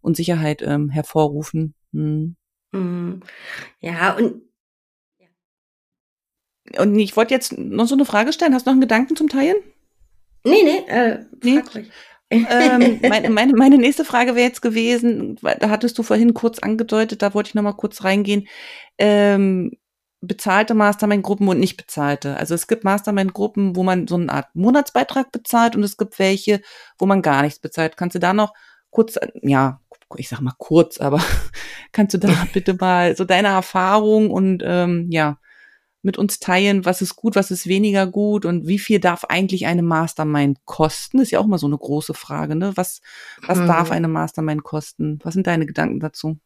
Unsicherheit 0.00 0.62
ähm, 0.62 0.88
hervorrufen. 0.90 1.74
Hm. 1.92 2.36
Mhm. 2.72 3.20
Ja, 3.80 4.16
und 4.16 4.42
und 6.78 6.98
ich 6.98 7.16
wollte 7.16 7.34
jetzt 7.34 7.56
noch 7.58 7.86
so 7.86 7.94
eine 7.94 8.04
Frage 8.04 8.32
stellen. 8.32 8.54
Hast 8.54 8.66
du 8.66 8.70
noch 8.70 8.74
einen 8.74 8.80
Gedanken 8.80 9.16
zum 9.16 9.28
Teilen? 9.28 9.56
Nee, 10.44 10.62
nee, 10.62 10.84
äh, 10.88 11.24
nee. 11.42 11.60
ähm, 12.30 13.00
meine, 13.08 13.30
meine, 13.30 13.52
meine 13.54 13.78
nächste 13.78 14.04
Frage 14.04 14.34
wäre 14.34 14.46
jetzt 14.46 14.62
gewesen, 14.62 15.38
da 15.42 15.70
hattest 15.70 15.98
du 15.98 16.02
vorhin 16.02 16.34
kurz 16.34 16.58
angedeutet, 16.58 17.22
da 17.22 17.34
wollte 17.34 17.48
ich 17.48 17.54
noch 17.54 17.62
mal 17.62 17.72
kurz 17.72 18.04
reingehen, 18.04 18.46
ähm, 18.98 19.72
bezahlte 20.20 20.74
Mastermind-Gruppen 20.74 21.48
und 21.48 21.60
nicht 21.60 21.76
bezahlte. 21.76 22.36
Also 22.36 22.54
es 22.54 22.66
gibt 22.66 22.84
Mastermind-Gruppen, 22.84 23.76
wo 23.76 23.82
man 23.82 24.06
so 24.06 24.16
eine 24.16 24.32
Art 24.32 24.48
Monatsbeitrag 24.54 25.32
bezahlt 25.32 25.76
und 25.76 25.82
es 25.82 25.96
gibt 25.96 26.18
welche, 26.18 26.60
wo 26.98 27.06
man 27.06 27.22
gar 27.22 27.42
nichts 27.42 27.58
bezahlt. 27.58 27.96
Kannst 27.96 28.14
du 28.14 28.20
da 28.20 28.32
noch 28.32 28.54
kurz, 28.90 29.18
ja, 29.42 29.80
ich 30.16 30.28
sag 30.28 30.40
mal 30.40 30.54
kurz, 30.56 30.98
aber 30.98 31.22
kannst 31.92 32.14
du 32.14 32.18
da 32.18 32.28
bitte 32.52 32.74
mal 32.74 33.16
so 33.16 33.24
deine 33.24 33.48
Erfahrung 33.48 34.30
und 34.30 34.62
ähm, 34.64 35.08
ja, 35.10 35.38
mit 36.04 36.18
uns 36.18 36.38
teilen, 36.38 36.84
was 36.84 37.02
ist 37.02 37.16
gut, 37.16 37.34
was 37.34 37.50
ist 37.50 37.66
weniger 37.66 38.06
gut 38.06 38.44
und 38.44 38.66
wie 38.66 38.78
viel 38.78 39.00
darf 39.00 39.24
eigentlich 39.24 39.66
eine 39.66 39.82
Mastermind 39.82 40.58
kosten? 40.64 41.18
Ist 41.18 41.30
ja 41.30 41.38
auch 41.38 41.46
mal 41.46 41.58
so 41.58 41.66
eine 41.66 41.78
große 41.78 42.14
Frage, 42.14 42.54
ne? 42.54 42.72
Was, 42.76 43.00
was 43.46 43.58
hm. 43.58 43.66
darf 43.66 43.90
eine 43.90 44.08
Mastermind 44.08 44.62
kosten? 44.62 45.18
Was 45.22 45.34
sind 45.34 45.46
deine 45.46 45.66
Gedanken 45.66 46.00
dazu? 46.00 46.38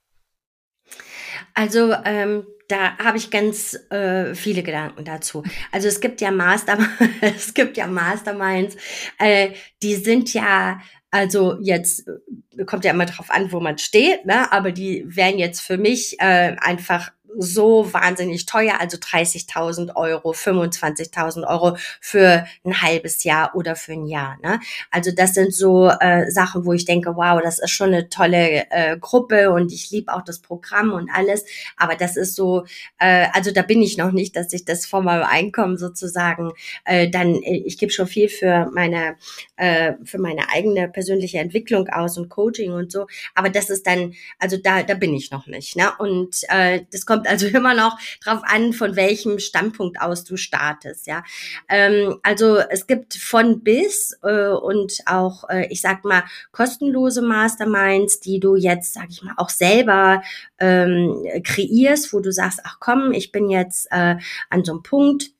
Also 1.55 1.93
ähm, 2.05 2.47
da 2.69 2.97
habe 2.99 3.19
ich 3.19 3.31
ganz 3.31 3.75
äh, 3.91 4.35
viele 4.35 4.63
Gedanken 4.63 5.05
dazu. 5.05 5.43
Also 5.73 5.89
es 5.89 6.01
gibt 6.01 6.21
ja 6.21 6.31
Master, 6.31 6.79
es 7.21 7.53
gibt 7.53 7.77
ja 7.77 7.87
Masterminds, 7.87 8.77
äh, 9.19 9.51
die 9.83 9.97
sind 9.97 10.33
ja 10.33 10.81
also 11.11 11.59
jetzt 11.61 12.07
äh, 12.07 12.65
kommt 12.65 12.85
ja 12.85 12.93
immer 12.93 13.07
drauf 13.07 13.31
an, 13.31 13.51
wo 13.51 13.61
man 13.61 13.79
steht, 13.79 14.27
ne? 14.27 14.53
Aber 14.53 14.73
die 14.73 15.05
wären 15.07 15.39
jetzt 15.39 15.61
für 15.61 15.79
mich 15.79 16.21
äh, 16.21 16.55
einfach 16.61 17.13
so 17.39 17.93
wahnsinnig 17.93 18.47
teuer, 18.47 18.75
also 18.81 18.99
30.000 18.99 19.95
Euro, 19.95 20.33
25.000 20.33 21.47
Euro 21.47 21.77
für 22.01 22.47
ein 22.65 22.83
halbes 22.83 23.23
Jahr 23.25 23.55
oder 23.55 23.77
für 23.77 23.93
ein 23.93 24.07
Jahr. 24.07 24.37
Ne? 24.43 24.59
Also 24.91 25.13
das 25.13 25.35
sind 25.35 25.55
so 25.55 25.89
äh, 25.89 26.31
Sachen, 26.31 26.65
wo 26.65 26.73
ich 26.73 26.85
denke, 26.85 27.17
wow, 27.17 27.41
das 27.43 27.61
ist 27.61 27.71
schon 27.71 27.89
eine 27.89 28.09
tolle 28.09 28.71
äh, 28.71 28.99
Gruppe 28.99 29.53
und 29.53 29.73
ich 29.73 29.91
liebe 29.91 30.13
auch 30.13 30.23
das 30.23 30.41
Programm 30.41 30.93
und 30.93 31.11
alles. 31.13 31.45
Aber 31.77 31.95
das 31.95 32.17
ist 32.17 32.35
so, 32.35 32.65
äh, 32.99 33.29
also 33.33 33.53
da 33.53 33.63
bin 33.63 33.83
ich 33.83 33.97
noch 33.97 34.11
nicht, 34.11 34.35
dass 34.35 34.53
ich 34.53 34.65
das 34.65 34.85
vor 34.85 35.03
meinem 35.03 35.25
Einkommen 35.25 35.79
sozusagen 35.79 36.53
äh, 36.85 37.09
dann, 37.09 37.35
äh, 37.37 37.63
ich 37.65 37.79
gebe 37.79 37.93
schon 37.93 38.09
viel 38.09 38.29
für 38.29 38.69
meine, 38.75 39.17
äh, 39.57 39.93
für 40.05 40.19
meine 40.19 40.51
eigene 40.51 40.89
persönliche 40.89 41.39
Entwicklung 41.39 41.89
aus 41.89 42.19
und 42.19 42.29
Coaching 42.29 42.73
und 42.73 42.91
so. 42.91 43.07
Aber 43.35 43.49
das 43.49 43.71
ist 43.71 43.87
dann, 43.87 44.15
also 44.39 44.57
da, 44.57 44.83
da 44.83 44.95
bin 44.95 45.15
ich 45.15 45.31
noch 45.31 45.47
nicht. 45.47 45.77
Ne? 45.77 45.89
Und 45.99 46.39
äh, 46.49 46.81
das 46.91 47.07
kommt 47.07 47.28
also 47.29 47.47
immer 47.47 47.75
noch 47.75 47.99
drauf 48.25 48.41
an, 48.45 48.73
von 48.73 48.97
welchem 48.97 49.39
Standpunkt 49.39 50.01
aus 50.01 50.25
du 50.25 50.37
startest. 50.37 51.07
Ja, 51.07 51.23
ähm, 51.69 52.19
also 52.23 52.59
es 52.59 52.87
gibt 52.87 53.15
von 53.15 53.63
bis 53.63 54.19
äh, 54.23 54.49
und 54.49 54.99
auch, 55.07 55.49
äh, 55.49 55.67
ich 55.71 55.81
sag 55.81 56.05
mal, 56.05 56.25
kostenlose 56.53 57.23
Masterminds, 57.23 58.21
die 58.21 58.41
du 58.41 58.57
jetzt, 58.57 58.95
sag 58.95 59.11
ich 59.11 59.23
mal, 59.23 59.35
auch 59.37 59.51
selber 59.51 60.23
ähm, 60.59 61.25
kreierst, 61.45 62.13
wo 62.13 62.21
du 62.21 62.33
sagst, 62.33 62.61
ach 62.65 62.79
komm, 62.81 63.13
ich 63.13 63.33
bin 63.33 63.51
jetzt 63.51 63.87
äh, 63.91 64.17
an 64.51 64.65
so 64.65 64.73
einem 64.73 64.83
Punkt, 64.83 65.31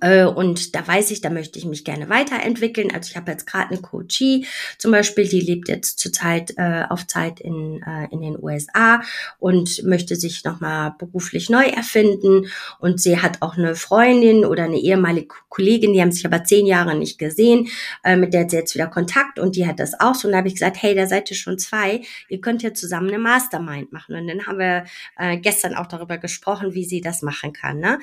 und 0.00 0.74
da 0.74 0.86
weiß 0.86 1.10
ich, 1.10 1.20
da 1.20 1.30
möchte 1.30 1.58
ich 1.58 1.66
mich 1.66 1.84
gerne 1.84 2.08
weiterentwickeln. 2.08 2.90
Also 2.92 3.10
ich 3.10 3.16
habe 3.16 3.30
jetzt 3.30 3.46
gerade 3.46 3.70
eine 3.70 3.80
Coachie 3.80 4.46
zum 4.78 4.92
Beispiel, 4.92 5.28
die 5.28 5.40
lebt 5.40 5.68
jetzt 5.68 5.98
zurzeit 5.98 6.54
äh, 6.56 6.84
auf 6.88 7.06
Zeit 7.06 7.40
in, 7.40 7.82
äh, 7.82 8.08
in 8.10 8.20
den 8.20 8.42
USA 8.42 9.02
und 9.38 9.82
möchte 9.84 10.16
sich 10.16 10.44
nochmal 10.44 10.94
beruflich 10.98 11.50
neu 11.50 11.64
erfinden. 11.64 12.46
Und 12.78 13.00
sie 13.00 13.20
hat 13.20 13.42
auch 13.42 13.56
eine 13.56 13.74
Freundin 13.74 14.44
oder 14.44 14.64
eine 14.64 14.78
ehemalige 14.78 15.34
Kollegin, 15.48 15.92
die 15.92 16.00
haben 16.00 16.12
sich 16.12 16.26
aber 16.26 16.44
zehn 16.44 16.66
Jahre 16.66 16.96
nicht 16.96 17.18
gesehen, 17.18 17.68
äh, 18.02 18.16
mit 18.16 18.34
der 18.34 18.42
hat 18.42 18.50
sie 18.50 18.56
jetzt 18.56 18.74
wieder 18.74 18.86
Kontakt 18.86 19.38
und 19.38 19.56
die 19.56 19.66
hat 19.66 19.78
das 19.78 19.98
auch 20.00 20.14
so. 20.14 20.28
Und 20.28 20.32
da 20.32 20.38
habe 20.38 20.48
ich 20.48 20.54
gesagt, 20.54 20.82
hey, 20.82 20.94
da 20.94 21.06
seid 21.06 21.30
ihr 21.30 21.36
schon 21.36 21.58
zwei, 21.58 22.02
ihr 22.28 22.40
könnt 22.40 22.62
ja 22.62 22.74
zusammen 22.74 23.08
eine 23.08 23.18
Mastermind 23.18 23.92
machen. 23.92 24.16
Und 24.16 24.28
dann 24.28 24.46
haben 24.46 24.58
wir 24.58 24.84
äh, 25.18 25.36
gestern 25.38 25.74
auch 25.74 25.86
darüber 25.86 26.18
gesprochen, 26.18 26.74
wie 26.74 26.84
sie 26.84 27.00
das 27.00 27.22
machen 27.22 27.52
kann. 27.52 27.78
Ne? 27.78 27.98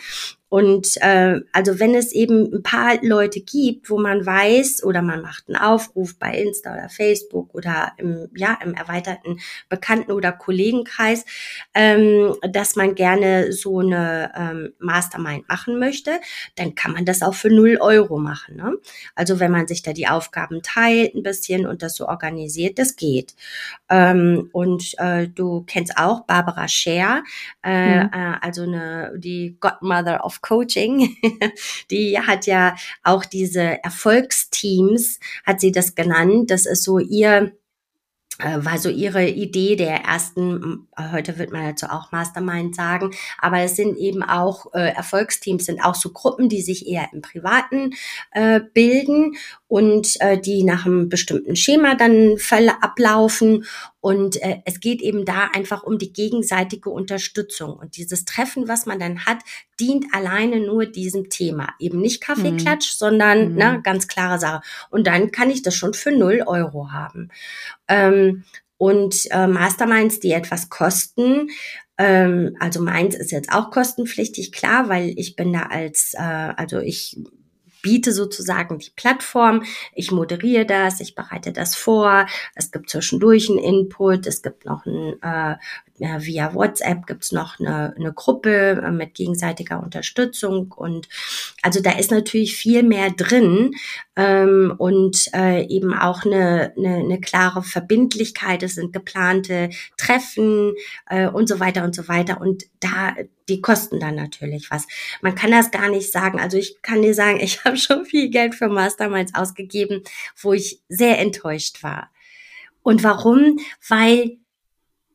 Und 0.52 0.98
äh, 0.98 1.40
also 1.54 1.80
wenn 1.80 1.96
es 1.96 2.12
eben 2.12 2.54
ein 2.54 2.62
paar 2.62 3.02
Leute 3.02 3.40
gibt, 3.40 3.90
wo 3.90 3.98
man 3.98 4.26
weiß 4.26 4.84
oder 4.84 5.02
man 5.02 5.22
macht 5.22 5.46
einen 5.48 5.56
Aufruf 5.56 6.20
bei 6.20 6.34
Insta 6.34 6.74
oder 6.74 6.90
Facebook 6.90 7.56
oder 7.56 7.94
im, 7.96 8.28
ja, 8.36 8.60
im 8.62 8.74
erweiterten 8.74 9.40
Bekannten- 9.70 10.12
oder 10.12 10.34
Kollegenkreis, 10.34 11.24
ähm, 11.74 12.36
dass 12.52 12.76
man 12.76 12.96
gerne 12.96 13.54
so 13.54 13.80
eine 13.80 14.34
ähm, 14.36 14.74
Mastermind 14.78 15.48
machen 15.48 15.80
möchte, 15.80 16.20
dann 16.58 16.76
kann 16.76 16.92
man 16.92 17.06
das 17.06 17.22
auch 17.22 17.34
für 17.34 17.50
null 17.50 17.78
Euro 17.80 18.20
machen. 18.20 18.58
Ne? 18.58 18.74
Also 19.16 19.40
wenn 19.40 19.52
man 19.52 19.68
sich 19.68 19.84
da 19.84 19.94
die 19.94 20.10
Aufgaben 20.10 20.62
teilt 20.62 21.16
ein 21.16 21.24
bisschen 21.24 21.66
und 21.66 21.82
das 21.82 21.96
so 21.96 22.10
organisiert, 22.10 22.78
das 22.78 22.98
geht. 22.98 23.36
Ähm, 23.90 24.50
und 24.52 24.96
äh, 24.98 25.30
du 25.30 25.64
kennst 25.66 25.98
auch 25.98 26.26
Barbara 26.26 26.68
Scher, 26.68 27.24
äh, 27.64 28.04
mhm. 28.04 28.10
äh, 28.12 28.34
also 28.42 28.64
eine, 28.64 29.14
die 29.16 29.56
Godmother 29.62 30.26
of 30.26 30.41
Coaching, 30.42 31.16
die 31.92 32.20
hat 32.20 32.46
ja 32.46 32.76
auch 33.04 33.26
diese 33.26 33.84
Erfolgsteams, 33.84 35.20
hat 35.46 35.62
sie 35.62 35.72
das 35.72 35.96
genannt. 35.96 36.52
Das 36.52 36.66
ist 36.66 36.84
so 36.84 37.00
ihr 37.00 37.54
äh, 38.42 38.66
war 38.66 38.78
so 38.78 38.90
ihre 38.90 39.28
Idee 39.28 39.76
der 39.76 40.04
ersten, 40.04 40.88
heute 40.98 41.38
wird 41.38 41.52
man 41.52 41.66
dazu 41.66 41.88
auch 41.88 42.12
Mastermind 42.12 42.76
sagen, 42.76 43.12
aber 43.38 43.60
es 43.60 43.76
sind 43.76 43.98
eben 43.98 44.24
auch 44.24 44.74
äh, 44.74 44.94
Erfolgsteams, 44.94 45.66
sind 45.66 45.84
auch 45.84 45.96
so 45.96 46.12
Gruppen, 46.12 46.50
die 46.50 46.62
sich 46.62 46.88
eher 46.88 47.10
im 47.14 47.22
Privaten 47.22 47.92
äh, 48.32 48.60
bilden 48.74 49.36
und 49.72 50.20
äh, 50.20 50.38
die 50.38 50.66
nach 50.66 50.86
einem 50.86 51.08
bestimmten 51.08 51.56
Schema 51.56 51.96
dann 51.96 52.36
ablaufen. 52.82 53.64
Und 54.02 54.36
äh, 54.44 54.58
es 54.66 54.82
geht 54.82 55.02
eben 55.02 55.24
da 55.24 55.48
einfach 55.54 55.84
um 55.84 55.98
die 55.98 56.12
gegenseitige 56.12 56.90
Unterstützung. 56.90 57.78
Und 57.78 57.96
dieses 57.96 58.26
Treffen, 58.26 58.68
was 58.68 58.86
man 58.86 59.00
dann 59.00 59.26
hat, 59.26 59.38
dient 59.80 60.08
alleine 60.12 60.60
nur 60.60 60.88
diesem 60.88 61.30
Thema. 61.30 61.70
Eben 61.80 62.02
nicht 62.02 62.22
Kaffeeklatsch, 62.22 62.96
mhm. 62.96 62.98
sondern 62.98 63.52
mhm. 63.52 63.56
Ne, 63.56 63.80
ganz 63.82 64.10
klare 64.10 64.40
Sache. 64.40 64.60
Und 64.90 65.08
dann 65.08 65.32
kann 65.32 65.50
ich 65.50 65.62
das 65.62 65.74
schon 65.74 65.94
für 65.94 66.12
null 66.12 66.44
Euro 66.46 66.92
haben. 66.92 67.30
Ähm, 67.88 68.44
und 68.76 69.32
äh, 69.32 69.48
Masterminds, 69.48 70.20
die 70.20 70.34
etwas 70.34 70.70
kosten, 70.70 71.50
ähm, 71.98 72.58
also 72.60 72.82
meins 72.82 73.16
ist 73.16 73.32
jetzt 73.32 73.54
auch 73.54 73.72
kostenpflichtig, 73.72 74.52
klar, 74.52 74.90
weil 74.90 75.14
ich 75.16 75.38
bin 75.38 75.54
da 75.54 75.68
als, 75.68 76.14
äh, 76.14 76.20
also 76.58 76.80
ich 76.80 77.18
biete 77.82 78.12
sozusagen 78.12 78.80
die 78.80 78.92
Plattform, 78.96 79.64
ich 79.94 80.12
moderiere 80.12 80.66
das, 80.66 81.00
ich 81.00 81.16
bereite 81.16 81.52
das 81.52 81.76
vor, 81.76 82.26
es 82.56 82.72
gibt 82.72 82.90
zwischendurch 82.90 83.50
einen 83.50 83.60
Input, 83.60 84.28
es 84.28 84.42
gibt 84.42 84.66
noch 84.66 84.86
ein, 84.86 85.22
äh, 85.22 85.56
via 86.02 86.54
WhatsApp 86.54 87.06
gibt's 87.06 87.32
noch 87.32 87.60
eine, 87.60 87.96
eine 87.96 88.14
Gruppe 88.14 88.82
äh, 88.84 88.92
mit 88.92 89.14
gegenseitiger 89.14 89.82
Unterstützung 89.82 90.72
und 90.72 91.08
also 91.62 91.82
da 91.82 91.92
ist 91.92 92.12
natürlich 92.12 92.56
viel 92.56 92.84
mehr 92.84 93.12
drin 93.12 93.76
ähm, 94.16 94.74
und 94.78 95.30
äh, 95.34 95.66
eben 95.68 95.94
auch 95.94 96.26
eine, 96.26 96.74
eine, 96.78 96.96
eine 96.98 97.20
klare 97.20 97.64
Verbindlichkeit. 97.64 98.64
Es 98.64 98.76
sind 98.76 98.94
geplante 98.94 99.70
Treffen 99.98 100.74
äh, 101.08 101.28
und 101.28 101.48
so 101.48 101.60
weiter 101.60 101.84
und 101.84 101.96
so 101.96 102.08
weiter 102.08 102.42
und 102.42 102.64
da 102.80 103.16
die 103.48 103.62
kosten 103.62 104.00
dann 104.00 104.16
natürlich 104.16 104.72
was. 104.72 104.88
Man 105.22 105.36
kann 105.36 105.52
das 105.52 105.72
gar 105.72 105.90
nicht 105.90 106.12
sagen. 106.12 106.40
Also 106.40 106.58
ich 106.58 106.82
kann 106.82 107.02
dir 107.02 107.14
sagen, 107.14 107.40
ich 107.42 107.64
habe 107.64 107.78
schon 107.78 108.06
viel 108.06 108.30
Geld 108.30 108.56
für 108.56 108.70
Masterminds 108.70 109.36
ausgegeben, 109.36 110.04
wo 110.42 110.54
ich 110.54 110.82
sehr 110.90 111.20
enttäuscht 111.20 111.84
war. 111.84 112.10
Und 112.84 113.04
warum? 113.04 113.60
Weil 113.88 114.38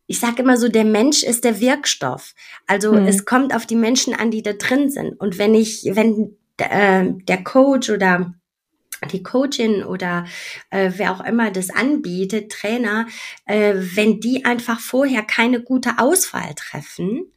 ich 0.07 0.21
sage 0.21 0.43
immer 0.43 0.57
so, 0.57 0.69
der 0.69 0.85
Mensch 0.85 1.23
ist 1.23 1.45
der 1.45 1.61
Wirkstoff. 1.61 2.35
Also 2.67 2.95
hm. 2.95 3.07
es 3.07 3.25
kommt 3.25 3.55
auf 3.55 3.67
die 3.67 3.77
Menschen 3.77 4.15
an, 4.15 4.31
die 4.31 4.43
da 4.43 4.53
drin 4.53 4.91
sind. 4.91 5.21
Und 5.21 5.39
wenn 5.39 5.55
ich, 5.55 5.85
wenn 5.93 6.37
äh, 6.59 7.07
der 7.29 7.45
Coach 7.45 7.91
oder 7.91 8.35
die 9.13 9.23
Coachin 9.23 9.85
oder 9.85 10.27
äh, 10.71 10.93
wer 10.97 11.13
auch 11.13 11.25
immer 11.25 11.51
das 11.51 11.71
anbietet, 11.71 12.51
Trainer, 12.51 13.07
äh, 13.45 13.75
wenn 13.77 14.21
die 14.21 14.45
einfach 14.45 14.81
vorher 14.81 15.23
keine 15.23 15.63
gute 15.63 15.99
Auswahl 15.99 16.55
treffen, 16.55 17.33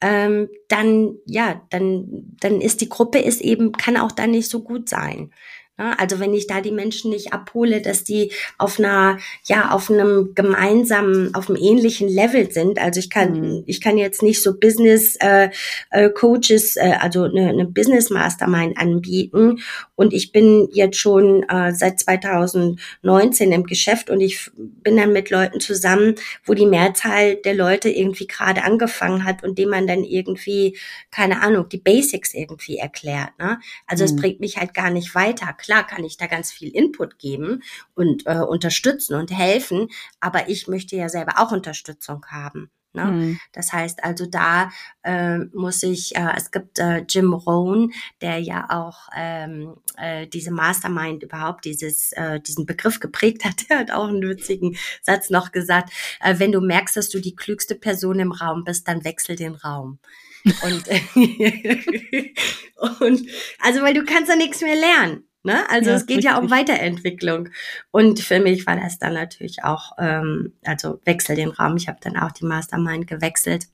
ähm, 0.00 0.48
dann 0.68 1.16
ja, 1.24 1.60
dann 1.70 2.36
dann 2.40 2.60
ist 2.60 2.80
die 2.80 2.88
Gruppe 2.88 3.18
ist 3.18 3.40
eben 3.40 3.72
kann 3.72 3.96
auch 3.96 4.12
dann 4.12 4.30
nicht 4.30 4.48
so 4.48 4.62
gut 4.62 4.88
sein. 4.88 5.32
Also 5.78 6.18
wenn 6.18 6.34
ich 6.34 6.48
da 6.48 6.60
die 6.60 6.72
Menschen 6.72 7.12
nicht 7.12 7.32
abhole, 7.32 7.80
dass 7.80 8.02
die 8.02 8.32
auf 8.58 8.80
einer, 8.80 9.18
ja, 9.44 9.70
auf 9.70 9.90
einem 9.90 10.34
gemeinsamen, 10.34 11.34
auf 11.36 11.48
einem 11.48 11.62
ähnlichen 11.62 12.08
Level 12.08 12.50
sind. 12.50 12.80
Also 12.80 12.98
ich 12.98 13.10
kann, 13.10 13.40
mhm. 13.40 13.62
ich 13.66 13.80
kann 13.80 13.96
jetzt 13.96 14.20
nicht 14.20 14.42
so 14.42 14.58
Business 14.58 15.14
äh, 15.20 15.50
äh, 15.90 16.10
Coaches, 16.10 16.76
äh, 16.76 16.96
also 16.98 17.24
eine, 17.24 17.50
eine 17.50 17.64
Business 17.64 18.10
Mastermind 18.10 18.76
anbieten. 18.76 19.60
Und 19.94 20.12
ich 20.12 20.32
bin 20.32 20.68
jetzt 20.72 20.98
schon 20.98 21.44
äh, 21.48 21.72
seit 21.72 22.00
2019 22.00 23.52
im 23.52 23.64
Geschäft 23.64 24.10
und 24.10 24.20
ich 24.20 24.50
bin 24.56 24.96
dann 24.96 25.12
mit 25.12 25.30
Leuten 25.30 25.60
zusammen, 25.60 26.16
wo 26.44 26.54
die 26.54 26.66
Mehrzahl 26.66 27.36
der 27.36 27.54
Leute 27.54 27.88
irgendwie 27.88 28.26
gerade 28.26 28.64
angefangen 28.64 29.24
hat 29.24 29.44
und 29.44 29.58
dem 29.58 29.68
man 29.68 29.86
dann 29.86 30.02
irgendwie, 30.02 30.76
keine 31.12 31.40
Ahnung, 31.40 31.68
die 31.68 31.78
Basics 31.78 32.34
irgendwie 32.34 32.78
erklärt. 32.78 33.30
Ne? 33.38 33.60
Also 33.86 34.02
es 34.02 34.12
mhm. 34.12 34.16
bringt 34.16 34.40
mich 34.40 34.56
halt 34.56 34.74
gar 34.74 34.90
nicht 34.90 35.14
weiter 35.14 35.54
Klar 35.67 35.67
kann 35.82 36.04
ich 36.04 36.16
da 36.16 36.26
ganz 36.26 36.50
viel 36.50 36.70
Input 36.70 37.18
geben 37.18 37.62
und 37.94 38.26
äh, 38.26 38.40
unterstützen 38.40 39.14
und 39.14 39.30
helfen, 39.30 39.88
aber 40.20 40.48
ich 40.48 40.68
möchte 40.68 40.96
ja 40.96 41.08
selber 41.08 41.34
auch 41.38 41.52
Unterstützung 41.52 42.24
haben. 42.26 42.70
Ne? 42.94 43.04
Mhm. 43.04 43.40
Das 43.52 43.72
heißt 43.72 44.02
also, 44.02 44.26
da 44.26 44.70
äh, 45.02 45.38
muss 45.52 45.82
ich, 45.82 46.16
äh, 46.16 46.32
es 46.36 46.50
gibt 46.50 46.78
äh, 46.78 47.04
Jim 47.08 47.32
Rohn, 47.32 47.92
der 48.22 48.38
ja 48.38 48.66
auch 48.70 49.08
ähm, 49.14 49.76
äh, 49.96 50.26
diese 50.26 50.50
Mastermind 50.50 51.22
überhaupt, 51.22 51.64
dieses, 51.64 52.12
äh, 52.12 52.40
diesen 52.40 52.66
Begriff 52.66 52.98
geprägt 52.98 53.44
hat, 53.44 53.54
der 53.68 53.80
hat 53.80 53.90
auch 53.90 54.08
einen 54.08 54.22
witzigen 54.22 54.76
Satz 55.02 55.30
noch 55.30 55.52
gesagt, 55.52 55.92
äh, 56.20 56.38
wenn 56.38 56.52
du 56.52 56.60
merkst, 56.60 56.96
dass 56.96 57.10
du 57.10 57.20
die 57.20 57.36
klügste 57.36 57.74
Person 57.74 58.18
im 58.20 58.32
Raum 58.32 58.64
bist, 58.64 58.88
dann 58.88 59.04
wechsel 59.04 59.36
den 59.36 59.54
Raum. 59.54 59.98
und, 60.44 60.88
und 63.00 63.28
also 63.60 63.82
weil 63.82 63.94
du 63.94 64.04
kannst 64.04 64.30
ja 64.30 64.36
nichts 64.36 64.62
mehr 64.62 64.76
lernen. 64.76 65.27
Ne? 65.42 65.68
Also 65.70 65.90
ja, 65.90 65.96
es 65.96 66.06
geht 66.06 66.18
richtig. 66.18 66.32
ja 66.32 66.38
um 66.38 66.50
Weiterentwicklung. 66.50 67.48
Und 67.90 68.20
für 68.20 68.40
mich 68.40 68.66
war 68.66 68.76
das 68.76 68.98
dann 68.98 69.14
natürlich 69.14 69.64
auch, 69.64 69.92
ähm, 69.98 70.54
also 70.64 71.00
wechsel 71.04 71.36
den 71.36 71.50
Raum. 71.50 71.76
Ich 71.76 71.88
habe 71.88 71.98
dann 72.00 72.16
auch 72.16 72.32
die 72.32 72.44
Mastermind 72.44 73.06
gewechselt 73.06 73.68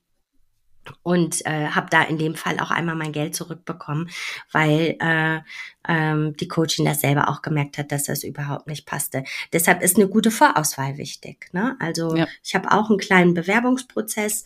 und 1.03 1.45
äh, 1.45 1.67
habe 1.67 1.87
da 1.89 2.03
in 2.03 2.17
dem 2.17 2.35
Fall 2.35 2.59
auch 2.59 2.71
einmal 2.71 2.95
mein 2.95 3.11
Geld 3.11 3.35
zurückbekommen, 3.35 4.09
weil 4.51 4.95
äh, 4.99 5.39
ähm, 5.87 6.35
die 6.37 6.47
Coachin 6.47 6.85
das 6.85 7.01
selber 7.01 7.29
auch 7.29 7.41
gemerkt 7.41 7.77
hat, 7.77 7.91
dass 7.91 8.03
das 8.03 8.23
überhaupt 8.23 8.67
nicht 8.67 8.85
passte. 8.85 9.23
Deshalb 9.53 9.81
ist 9.81 9.97
eine 9.97 10.07
gute 10.07 10.31
Vorauswahl 10.31 10.97
wichtig. 10.97 11.49
Ne? 11.53 11.75
Also 11.79 12.15
ja. 12.15 12.27
ich 12.43 12.55
habe 12.55 12.71
auch 12.71 12.89
einen 12.89 12.99
kleinen 12.99 13.33
Bewerbungsprozess 13.33 14.43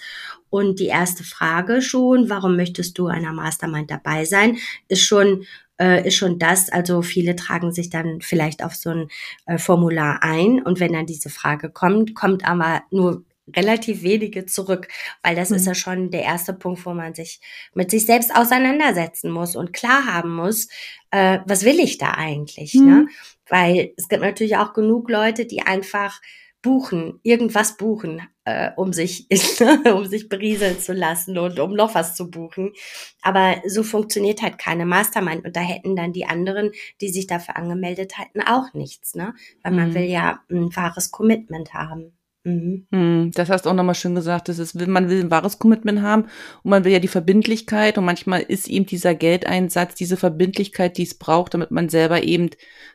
und 0.50 0.80
die 0.80 0.88
erste 0.88 1.24
Frage 1.24 1.82
schon, 1.82 2.30
warum 2.30 2.56
möchtest 2.56 2.98
du 2.98 3.08
einer 3.08 3.34
Mastermind 3.34 3.92
dabei 3.92 4.26
sein, 4.26 4.58
ist 4.88 5.04
schon 5.04 5.46
äh, 5.80 6.08
ist 6.08 6.16
schon 6.16 6.40
das. 6.40 6.70
Also 6.70 7.02
viele 7.02 7.36
tragen 7.36 7.72
sich 7.72 7.90
dann 7.90 8.22
vielleicht 8.22 8.64
auf 8.64 8.76
so 8.76 8.90
ein 8.90 9.08
äh, 9.46 9.58
Formular 9.58 10.24
ein 10.24 10.62
und 10.62 10.80
wenn 10.80 10.94
dann 10.94 11.06
diese 11.06 11.30
Frage 11.30 11.70
kommt, 11.70 12.16
kommt 12.16 12.46
aber 12.48 12.84
nur 12.92 13.24
relativ 13.56 14.04
wenige 14.04 14.46
zurück, 14.46 14.88
weil 15.24 15.36
das 15.36 15.50
mhm. 15.50 15.56
ist 15.56 15.68
ja 15.68 15.76
schon 15.76 16.12
der 16.12 16.24
erste 16.24 16.54
Punkt, 16.54 16.86
wo 16.86 16.94
man 16.94 17.14
sich 17.14 17.40
mit 17.74 17.92
sich 17.92 18.06
selbst 18.06 18.36
auseinandersetzen 18.36 19.32
muss 19.32 19.56
und 19.56 19.74
klar 19.74 20.06
haben 20.06 20.36
muss, 20.36 20.68
äh, 21.12 21.40
was 21.46 21.66
will 21.66 21.80
ich 21.80 21.98
da 21.98 22.12
eigentlich? 22.12 22.74
Ne? 22.76 22.82
Mhm. 22.82 22.88
Ne? 22.88 23.08
Weil 23.48 23.94
es 23.98 24.08
gibt 24.08 24.22
natürlich 24.22 24.58
auch 24.58 24.74
genug 24.74 25.10
Leute, 25.10 25.46
die 25.46 25.64
einfach 25.64 26.22
buchen, 26.62 27.20
irgendwas 27.24 27.78
buchen, 27.78 28.22
äh, 28.50 28.72
um 28.76 28.94
sich, 28.94 29.28
um 29.94 30.06
sich 30.06 30.28
berieseln 30.28 30.80
zu 30.80 30.94
lassen 30.94 31.38
und 31.38 31.60
um 31.60 31.74
noch 31.74 31.96
was 31.96 32.16
zu 32.16 32.30
buchen. 32.32 32.74
Aber 33.22 33.62
so 33.68 33.84
funktioniert 33.84 34.42
halt 34.42 34.58
keine 34.58 34.86
Mastermind 34.86 35.46
und 35.46 35.56
da 35.56 35.62
hätten 35.62 35.96
dann 35.96 36.14
die 36.14 36.26
anderen, 36.26 36.72
die 37.02 37.10
sich 37.10 37.28
dafür 37.28 37.58
angemeldet 37.58 38.18
hatten, 38.18 38.42
auch 38.42 38.74
nichts, 38.74 39.16
ne? 39.16 39.34
Weil 39.64 39.74
man 39.74 39.90
mhm. 39.90 39.94
will 39.96 40.04
ja 40.04 40.40
ein 40.50 40.76
wahres 40.76 41.12
Commitment 41.12 41.74
haben. 41.74 42.14
Mhm. 42.50 42.88
Hm, 42.92 43.32
das 43.34 43.50
hast 43.50 43.66
du 43.66 43.70
auch 43.70 43.74
nochmal 43.74 43.96
schön 43.96 44.16
gesagt, 44.16 44.50
das 44.50 44.60
ist, 44.60 44.76
man 44.76 45.10
will 45.10 45.22
ein 45.22 45.32
wahres 45.32 45.60
Commitment 45.60 46.02
haben 46.02 46.24
und 46.64 46.72
man 46.72 46.84
will 46.84 46.92
ja 46.92 47.00
die 47.00 47.08
Verbindlichkeit 47.08 47.98
und 47.98 48.06
manchmal 48.06 48.42
ist 48.42 48.68
eben 48.68 48.86
dieser 48.86 49.14
Geldeinsatz, 49.14 49.96
diese 49.96 50.18
Verbindlichkeit, 50.18 50.98
die 50.98 51.04
es 51.04 51.18
braucht, 51.18 51.54
damit 51.54 51.72
man 51.72 51.90
selber 51.90 52.24
eben 52.24 52.50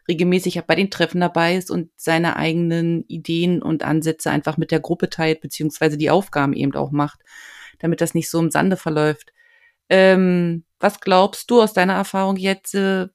regelmäßig 0.08 0.60
bei 0.66 0.74
den 0.74 0.90
Treffen 0.90 1.20
dabei 1.20 1.56
ist 1.56 1.70
und 1.70 1.90
seine 1.96 2.36
eigenen 2.36 3.04
Ideen 3.06 3.62
und 3.62 3.84
Ansätze 3.84 4.30
einfach 4.30 4.56
mit 4.56 4.70
der 4.70 4.80
Gruppe 4.80 5.08
teilt, 5.08 5.40
beziehungsweise 5.40 5.96
die 5.96 6.10
Aufgaben 6.10 6.52
eben 6.52 6.74
auch 6.74 6.90
macht, 6.90 7.20
damit 7.78 8.00
das 8.00 8.14
nicht 8.14 8.30
so 8.30 8.40
im 8.40 8.50
Sande 8.50 8.76
verläuft. 8.76 9.32
Ähm, 9.88 10.64
was 10.80 11.00
glaubst 11.00 11.50
du 11.50 11.62
aus 11.62 11.72
deiner 11.72 11.94
Erfahrung 11.94 12.36
jetzt, 12.36 12.74
äh, 12.74 13.06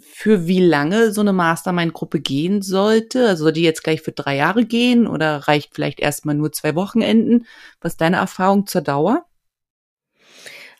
für 0.00 0.46
wie 0.46 0.60
lange 0.60 1.12
so 1.12 1.20
eine 1.20 1.32
Mastermind-Gruppe 1.32 2.20
gehen 2.20 2.62
sollte? 2.62 3.28
Also 3.28 3.44
soll 3.44 3.52
die 3.52 3.62
jetzt 3.62 3.84
gleich 3.84 4.02
für 4.02 4.12
drei 4.12 4.36
Jahre 4.36 4.64
gehen 4.64 5.06
oder 5.06 5.48
reicht 5.48 5.74
vielleicht 5.74 6.00
erstmal 6.00 6.34
nur 6.34 6.52
zwei 6.52 6.74
Wochenenden? 6.74 7.46
Was 7.80 7.92
ist 7.92 8.00
deine 8.00 8.16
Erfahrung 8.16 8.66
zur 8.66 8.80
Dauer? 8.80 9.26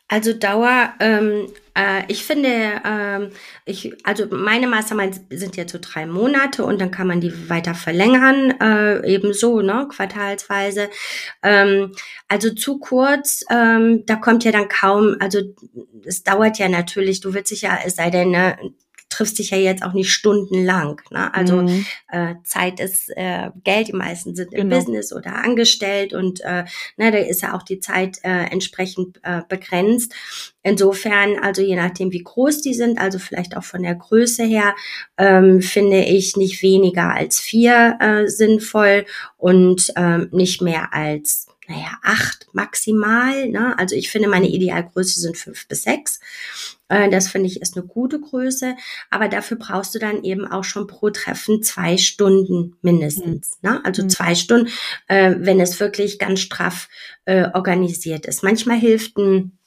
Also 0.07 0.35
Dauer, 0.35 0.93
ähm, 1.01 1.47
äh, 1.75 2.03
ich 2.09 2.25
finde, 2.25 2.83
ähm, 2.85 3.31
ich, 3.65 3.95
also 4.05 4.27
meine 4.31 4.67
Masterminds 4.67 5.23
sind 5.31 5.57
jetzt 5.57 5.73
so 5.73 5.79
drei 5.81 6.05
Monate 6.07 6.63
und 6.65 6.79
dann 6.79 6.91
kann 6.91 7.07
man 7.07 7.23
die 7.23 7.49
weiter 7.49 7.75
verlängern, 7.75 8.51
äh, 8.61 9.07
ebenso, 9.07 9.63
ne, 9.63 9.89
quartalsweise. 9.91 10.91
Ähm, 11.43 11.93
also 12.29 12.51
zu 12.55 12.79
kurz, 12.79 13.45
ähm, 13.51 14.05
da 14.05 14.17
kommt 14.17 14.45
ja 14.45 14.53
dann 14.53 14.69
kaum, 14.69 15.17
also 15.21 15.41
es 16.05 16.23
dauert 16.23 16.59
ja 16.59 16.69
natürlich, 16.69 17.21
du 17.21 17.33
willst 17.33 17.51
dich 17.51 17.63
ja, 17.63 17.79
es 17.85 17.97
sei 17.97 18.11
denn, 18.11 18.31
ne, 18.31 18.59
triffst 19.15 19.39
dich 19.39 19.51
ja 19.51 19.59
jetzt 19.59 19.83
auch 19.83 19.93
nicht 19.93 20.13
stundenlang. 20.13 21.01
Ne? 21.11 21.33
Also 21.33 21.63
mhm. 21.63 21.87
äh, 22.11 22.35
Zeit 22.45 22.81
ist 22.81 23.11
äh, 23.17 23.51
Geld, 23.63 23.89
die 23.89 23.93
meisten 23.93 24.35
sind 24.35 24.53
im 24.53 24.69
genau. 24.69 24.77
Business 24.77 25.13
oder 25.13 25.37
angestellt 25.37 26.13
und 26.13 26.41
äh, 26.41 26.65
ne, 26.97 27.11
da 27.13 27.19
ist 27.19 27.43
ja 27.43 27.55
auch 27.55 27.63
die 27.63 27.81
Zeit 27.81 28.19
äh, 28.23 28.51
entsprechend 28.51 29.21
äh, 29.23 29.43
begrenzt. 29.49 30.15
Insofern, 30.63 31.39
also 31.39 31.63
je 31.63 31.77
nachdem, 31.77 32.11
wie 32.13 32.23
groß 32.23 32.63
die 32.63 32.75
sind, 32.75 32.99
also 32.99 33.19
vielleicht 33.19 33.57
auch 33.57 33.65
von 33.65 33.83
der 33.83 33.95
Größe 33.95 34.45
her, 34.45 34.75
ähm, 35.19 35.61
finde 35.61 36.05
ich 36.05 36.37
nicht 36.37 36.63
weniger 36.63 37.15
als 37.15 37.39
vier 37.39 37.99
äh, 38.01 38.27
sinnvoll 38.29 39.05
und 39.37 39.93
ähm, 39.97 40.29
nicht 40.33 40.63
mehr 40.63 40.95
als 40.95 41.47
naja, 41.69 41.99
acht 42.03 42.47
maximal. 42.53 43.49
Ne? 43.49 43.79
Also 43.79 43.97
ich 43.97 44.11
finde, 44.11 44.29
meine 44.29 44.49
Idealgröße 44.49 45.21
sind 45.21 45.37
fünf 45.37 45.67
bis 45.69 45.83
sechs. 45.83 46.21
Äh, 46.89 47.09
das 47.11 47.29
finde 47.29 47.49
ich 47.49 47.61
ist 47.63 47.77
eine 47.77 47.87
gute 47.87 48.21
Größe, 48.21 48.77
aber 49.11 49.29
dafür 49.29 49.57
brauchst 49.57 49.95
du 49.95 49.99
dann 49.99 50.23
eben 50.25 50.47
auch 50.47 50.65
schon 50.65 50.87
pro 50.87 51.11
Treffen 51.11 51.63
zwei 51.63 51.97
Stunden 51.97 52.77
mindestens. 52.83 53.59
Mhm. 53.63 53.71
Ne? 53.71 53.85
Also 53.85 54.03
mhm. 54.03 54.11
zwei 54.11 54.35
Stunden, 54.35 54.69
äh, 55.09 55.35
wenn 55.39 55.61
es 55.61 55.81
wirklich 55.81 56.19
ganz 56.19 56.41
straff 56.41 56.89
äh, 57.25 57.49
organisiert 57.55 58.27
ist. 58.27 58.43
Manchmal 58.43 58.79
hilft 58.79 59.17
ein 59.17 59.59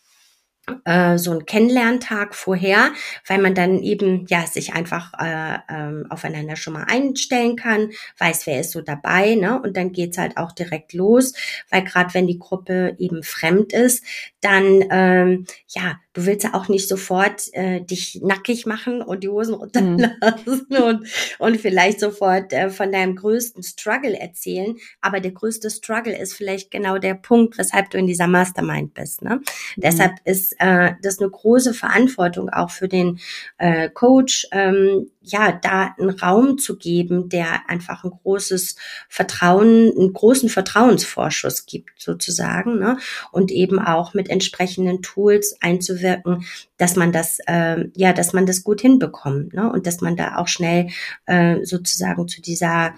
äh, 0.86 1.18
so 1.18 1.32
ein 1.32 1.46
Kennenlerntag 1.46 2.36
vorher, 2.36 2.92
weil 3.26 3.40
man 3.40 3.56
dann 3.56 3.80
eben 3.80 4.26
ja 4.28 4.46
sich 4.46 4.74
einfach 4.74 5.14
äh, 5.20 5.58
ähm, 5.70 6.06
aufeinander 6.10 6.56
schon 6.56 6.74
mal 6.74 6.86
einstellen 6.86 7.56
kann, 7.56 7.92
weiß, 8.18 8.48
wer 8.48 8.60
ist 8.62 8.72
so 8.72 8.82
dabei, 8.82 9.36
ne? 9.36 9.62
Und 9.62 9.78
dann 9.78 9.92
geht's 9.92 10.18
halt 10.18 10.38
auch 10.38 10.52
direkt 10.52 10.94
los, 10.94 11.34
weil 11.70 11.84
gerade 11.84 12.14
wenn 12.14 12.28
die 12.28 12.40
Gruppe 12.40 12.96
eben 13.00 13.24
fremd 13.24 13.74
ist, 13.74 14.04
dann 14.42 14.84
ähm, 14.92 15.46
ja 15.70 16.00
du 16.18 16.26
willst 16.26 16.44
ja 16.44 16.56
auch 16.56 16.68
nicht 16.68 16.90
sofort 16.90 17.44
äh, 17.54 17.80
dich 17.80 18.20
nackig 18.24 18.66
machen 18.66 19.04
und 19.04 19.24
die 19.24 19.30
Hosen 19.30 19.54
runterlassen 19.54 20.66
mhm. 20.70 20.78
und, 20.84 21.08
und 21.38 21.58
vielleicht 21.58 22.00
sofort 22.00 22.52
äh, 22.54 22.70
von 22.72 22.92
deinem 22.92 23.16
größten 23.16 23.62
Struggle 23.62 24.20
erzählen. 24.20 24.76
Aber 25.00 25.20
der 25.20 25.32
größte 25.32 25.70
Struggle 25.70 26.18
ist 26.18 26.34
vielleicht 26.34 26.72
genau 26.72 26.98
der 26.98 27.14
Punkt, 27.14 27.60
weshalb 27.60 27.92
du 27.92 28.00
in 28.00 28.08
dieser 28.08 28.26
Mastermind 28.26 28.96
bist. 28.96 29.22
Ne? 29.22 29.36
Mhm. 29.36 29.44
Deshalb 29.78 30.14
ist 30.26 30.56
äh, 30.58 30.94
das 31.04 31.20
eine 31.20 31.30
große 31.30 31.76
Verantwortung 31.76 32.50
auch 32.50 32.72
für 32.72 32.88
den 32.88 33.20
äh, 33.60 33.90
Coach, 33.90 34.48
ähm, 34.52 35.12
ja, 35.32 35.52
da 35.52 35.96
einen 35.98 36.10
Raum 36.10 36.58
zu 36.58 36.78
geben, 36.78 37.30
der 37.30 37.70
einfach 37.70 38.04
ein 38.04 38.12
großes 38.12 38.76
Vertrauen, 39.10 39.92
einen 39.98 40.14
großen 40.14 40.50
Vertrauensvorschuss 40.50 41.66
gibt, 41.66 42.02
sozusagen, 42.02 42.80
ne? 42.80 42.98
und 43.32 43.52
eben 43.52 43.80
auch 43.80 44.14
mit 44.14 44.30
entsprechenden 44.30 45.02
Tools 45.02 45.58
einzuwirken, 45.62 46.46
dass 46.78 46.96
man 46.96 47.12
das, 47.12 47.40
äh, 47.48 47.86
ja, 47.96 48.14
dass 48.14 48.34
man 48.34 48.46
das 48.46 48.64
gut 48.64 48.82
hinbekommt, 48.82 49.54
ne? 49.54 49.72
und 49.72 49.88
dass 49.88 50.02
man 50.02 50.16
da 50.16 50.38
auch 50.38 50.48
schnell 50.48 50.90
äh, 51.26 51.64
sozusagen 51.64 52.28
zu 52.28 52.42
dieser 52.42 52.94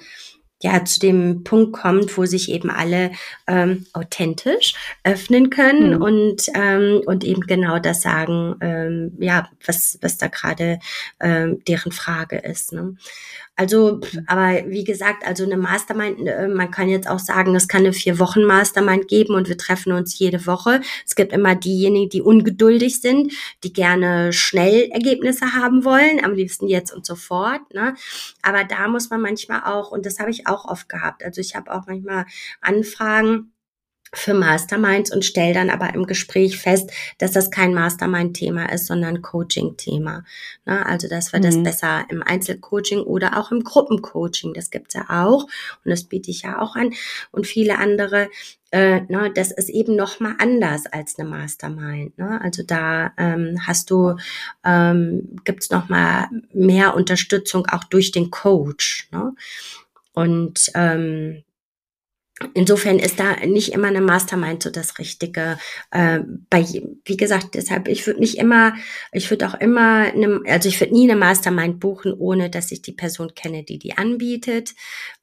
ja 0.61 0.83
zu 0.83 0.99
dem 0.99 1.43
Punkt 1.43 1.73
kommt, 1.73 2.17
wo 2.17 2.25
sich 2.25 2.51
eben 2.51 2.69
alle 2.69 3.11
ähm, 3.47 3.85
authentisch 3.93 4.73
öffnen 5.03 5.49
können 5.49 5.95
mhm. 5.95 6.01
und 6.01 6.41
ähm, 6.53 7.01
und 7.05 7.23
eben 7.23 7.41
genau 7.41 7.79
das 7.79 8.01
sagen, 8.01 8.55
ähm, 8.61 9.13
ja 9.19 9.49
was 9.65 9.97
was 10.01 10.17
da 10.17 10.27
gerade 10.27 10.79
ähm, 11.19 11.63
deren 11.67 11.91
Frage 11.91 12.37
ist. 12.37 12.73
Ne? 12.73 12.95
Also, 13.59 13.99
aber 14.25 14.63
wie 14.67 14.85
gesagt, 14.85 15.27
also 15.27 15.43
eine 15.43 15.57
Mastermind, 15.57 16.25
äh, 16.25 16.47
man 16.47 16.71
kann 16.71 16.87
jetzt 16.87 17.09
auch 17.09 17.19
sagen, 17.19 17.53
es 17.55 17.67
kann 17.67 17.81
eine 17.81 17.91
vier 17.91 18.17
Wochen 18.17 18.45
Mastermind 18.45 19.09
geben 19.09 19.35
und 19.35 19.49
wir 19.49 19.57
treffen 19.57 19.91
uns 19.91 20.17
jede 20.17 20.47
Woche. 20.47 20.79
Es 21.05 21.13
gibt 21.13 21.33
immer 21.33 21.55
diejenigen, 21.55 22.09
die 22.09 22.21
ungeduldig 22.21 23.01
sind, 23.01 23.33
die 23.65 23.73
gerne 23.73 24.31
schnell 24.31 24.89
Ergebnisse 24.91 25.55
haben 25.55 25.83
wollen, 25.83 26.23
am 26.23 26.35
liebsten 26.35 26.69
jetzt 26.69 26.93
und 26.93 27.05
sofort. 27.05 27.73
Ne? 27.73 27.95
Aber 28.41 28.63
da 28.63 28.87
muss 28.87 29.09
man 29.09 29.19
manchmal 29.19 29.63
auch, 29.65 29.91
und 29.91 30.05
das 30.05 30.19
habe 30.19 30.31
ich 30.31 30.47
auch 30.47 30.63
oft 30.63 30.87
gehabt, 30.87 31.25
also 31.25 31.41
ich 31.41 31.53
habe 31.53 31.69
auch 31.73 31.85
manchmal 31.85 32.27
Anfragen, 32.61 33.51
für 34.13 34.33
Masterminds 34.33 35.13
und 35.13 35.25
stelle 35.25 35.53
dann 35.53 35.69
aber 35.69 35.93
im 35.93 36.05
Gespräch 36.05 36.57
fest, 36.57 36.91
dass 37.17 37.31
das 37.31 37.51
kein 37.51 37.73
Mastermind-Thema 37.73 38.71
ist, 38.71 38.87
sondern 38.87 39.21
Coaching-Thema. 39.21 40.23
Ne? 40.65 40.85
Also, 40.85 41.07
dass 41.07 41.33
wir 41.33 41.39
mhm. 41.39 41.43
das 41.43 41.63
besser 41.63 42.05
im 42.09 42.23
Einzelcoaching 42.23 43.01
oder 43.01 43.37
auch 43.37 43.51
im 43.51 43.63
Gruppencoaching, 43.63 44.53
das 44.53 44.71
gibt's 44.71 44.93
ja 44.93 45.05
auch 45.09 45.43
und 45.43 45.91
das 45.91 46.03
biete 46.03 46.31
ich 46.31 46.43
ja 46.43 46.59
auch 46.61 46.75
an 46.75 46.93
und 47.31 47.47
viele 47.47 47.77
andere, 47.77 48.29
äh, 48.71 49.01
ne, 49.01 49.31
das 49.33 49.51
ist 49.51 49.69
eben 49.69 49.95
noch 49.95 50.19
mal 50.19 50.35
anders 50.39 50.85
als 50.85 51.17
eine 51.17 51.27
Mastermind. 51.29 52.17
Ne? 52.17 52.39
Also 52.41 52.63
da 52.63 53.11
ähm, 53.17 53.59
hast 53.65 53.89
du, 53.89 54.15
ähm, 54.63 55.37
gibt's 55.43 55.69
noch 55.69 55.89
mal 55.89 56.27
mehr 56.53 56.95
Unterstützung 56.95 57.65
auch 57.67 57.83
durch 57.83 58.11
den 58.11 58.29
Coach. 58.29 59.07
Ne? 59.11 59.33
Und 60.13 60.71
ähm, 60.75 61.43
Insofern 62.53 62.99
ist 62.99 63.19
da 63.19 63.35
nicht 63.45 63.73
immer 63.73 63.87
eine 63.87 64.01
Mastermind 64.01 64.63
so 64.63 64.69
das 64.69 64.97
Richtige. 64.97 65.57
Äh, 65.91 66.19
bei, 66.49 66.65
wie 67.03 67.17
gesagt, 67.17 67.55
deshalb, 67.55 67.87
ich 67.87 68.07
würde 68.07 68.21
nicht 68.21 68.37
immer, 68.37 68.73
ich 69.11 69.29
würde 69.29 69.47
auch 69.47 69.55
immer, 69.55 70.05
eine, 70.13 70.41
also 70.47 70.69
ich 70.69 70.79
würde 70.79 70.93
nie 70.93 71.09
eine 71.09 71.19
Mastermind 71.19 71.79
buchen, 71.79 72.13
ohne 72.13 72.49
dass 72.49 72.71
ich 72.71 72.81
die 72.81 72.93
Person 72.93 73.33
kenne, 73.35 73.63
die 73.63 73.77
die 73.77 73.97
anbietet, 73.97 74.73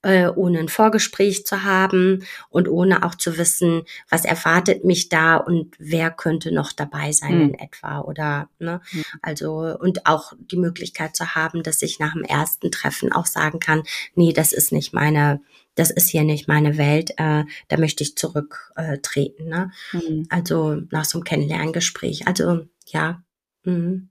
äh, 0.03 0.29
ohne 0.29 0.59
ein 0.59 0.69
Vorgespräch 0.69 1.47
zu 1.47 1.65
haben 1.65 2.25
und 2.51 2.69
ohne 2.69 3.03
auch 3.03 3.15
zu 3.15 3.39
wissen, 3.39 3.85
was 4.11 4.25
erwartet 4.25 4.85
mich 4.85 5.09
da 5.09 5.37
und 5.37 5.75
wer 5.79 6.11
könnte 6.11 6.53
noch 6.53 6.73
dabei 6.73 7.13
sein 7.13 7.37
mhm. 7.37 7.43
in 7.49 7.55
etwa 7.55 8.01
oder, 8.01 8.51
ne, 8.59 8.83
mhm. 8.93 9.05
also, 9.23 9.77
und 9.79 10.07
auch 10.07 10.35
die 10.39 10.59
Möglichkeit 10.59 11.17
zu 11.17 11.35
haben, 11.35 11.63
dass 11.63 11.81
ich 11.81 11.99
nach 11.99 12.13
dem 12.13 12.25
ersten 12.25 12.71
Treffen 12.71 13.11
auch 13.11 13.27
sagen 13.27 13.59
kann, 13.59 13.85
nee, 14.15 14.35
das 14.35 14.53
ist 14.53 14.71
nicht 14.71 14.93
meine, 14.93 15.41
das 15.77 15.91
ist 15.91 16.09
hier 16.09 16.25
nicht 16.25 16.49
meine 16.49 16.77
Welt, 16.79 17.13
äh, 17.19 17.45
da 17.69 17.77
möchte 17.79 18.03
ich 18.03 18.17
zurücktreten. 18.17 19.47
Äh, 19.47 19.49
ne? 19.49 19.71
Mhm. 19.93 20.27
Also 20.29 20.81
nach 20.91 21.05
so 21.05 21.19
einem 21.19 21.25
Kennenlerngespräch. 21.25 22.27
Also 22.27 22.67
ja. 22.87 23.23
Mhm. 23.63 24.09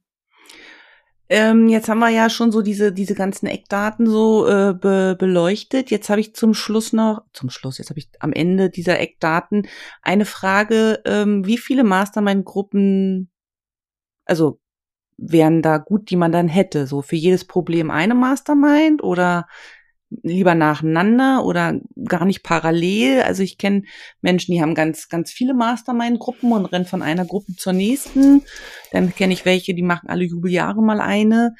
Ähm, 1.28 1.67
jetzt 1.69 1.89
haben 1.89 1.99
wir 1.99 2.10
ja 2.10 2.30
schon 2.30 2.51
so 2.51 2.62
diese, 2.62 2.91
diese 2.91 3.15
ganzen 3.15 3.47
Eckdaten 3.47 4.06
so 4.06 4.47
äh, 4.47 4.75
be 4.80 5.15
beleuchtet. 5.17 5.89
Jetzt 5.89 6.10
habe 6.10 6.21
ich 6.21 6.36
zum 6.36 6.54
Schluss 6.54 6.93
noch, 6.93 7.23
zum 7.34 7.49
Schluss, 7.49 7.80
jetzt 7.80 7.89
habe 7.89 7.99
ich 7.99 8.10
am 8.19 8.32
Ende 8.32 8.69
dieser 8.69 8.99
Eckdaten 8.99 9.67
eine 10.04 10.25
Frage, 10.25 11.01
ähm, 11.06 11.43
wie 11.47 11.58
viele 11.58 11.84
Mastermind-Gruppen, 11.84 13.32
also 14.25 14.60
wären 15.17 15.63
da 15.63 15.80
gut, 15.80 16.12
die 16.12 16.15
man 16.15 16.32
dann 16.32 16.47
hätte? 16.47 16.86
So 16.86 17.01
für 17.01 17.15
jedes 17.15 17.45
Problem 17.45 17.89
eine 17.89 18.13
Mastermind 18.13 19.01
oder 19.01 19.47
lieber 20.23 20.56
nacheinander 20.56 21.45
oder 21.45 21.80
gar 22.08 22.25
nicht 22.25 22.43
parallel. 22.43 23.21
Also 23.21 23.43
ich 23.43 23.58
kenne 23.58 23.84
Menschen, 24.21 24.54
die 24.54 24.62
haben 24.62 24.75
ganz, 24.75 25.10
ganz 25.10 25.32
viele 25.32 25.54
Mastermind-Gruppen 25.54 26.51
und 26.51 26.65
rennen 26.65 26.86
von 26.86 27.01
einer 27.01 27.25
Gruppe 27.25 27.56
zur 27.56 27.73
nächsten. 27.73 28.43
Dann 28.91 29.13
kenne 29.13 29.34
ich 29.34 29.45
welche, 29.45 29.73
die 29.73 29.84
machen 29.84 30.10
alle 30.10 30.23
Jubeljahre 30.23 30.82
mal 30.82 31.01
eine. 31.01 31.56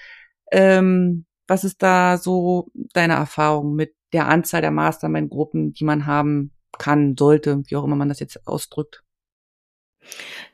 Ähm, 0.52 1.26
was 1.48 1.64
ist 1.64 1.84
da 1.84 2.18
so 2.18 2.70
deine 2.94 3.14
Erfahrung 3.14 3.76
mit 3.76 3.94
der 4.14 4.28
Anzahl 4.28 4.62
der 4.62 4.72
Mastermind-Gruppen, 4.72 5.74
die 5.74 5.84
man 5.84 6.06
haben 6.06 6.52
kann, 6.78 7.16
sollte, 7.18 7.62
wie 7.68 7.76
auch 7.76 7.84
immer 7.84 7.96
man 7.96 8.10
das 8.10 8.20
jetzt 8.20 8.48
ausdrückt? 8.48 9.05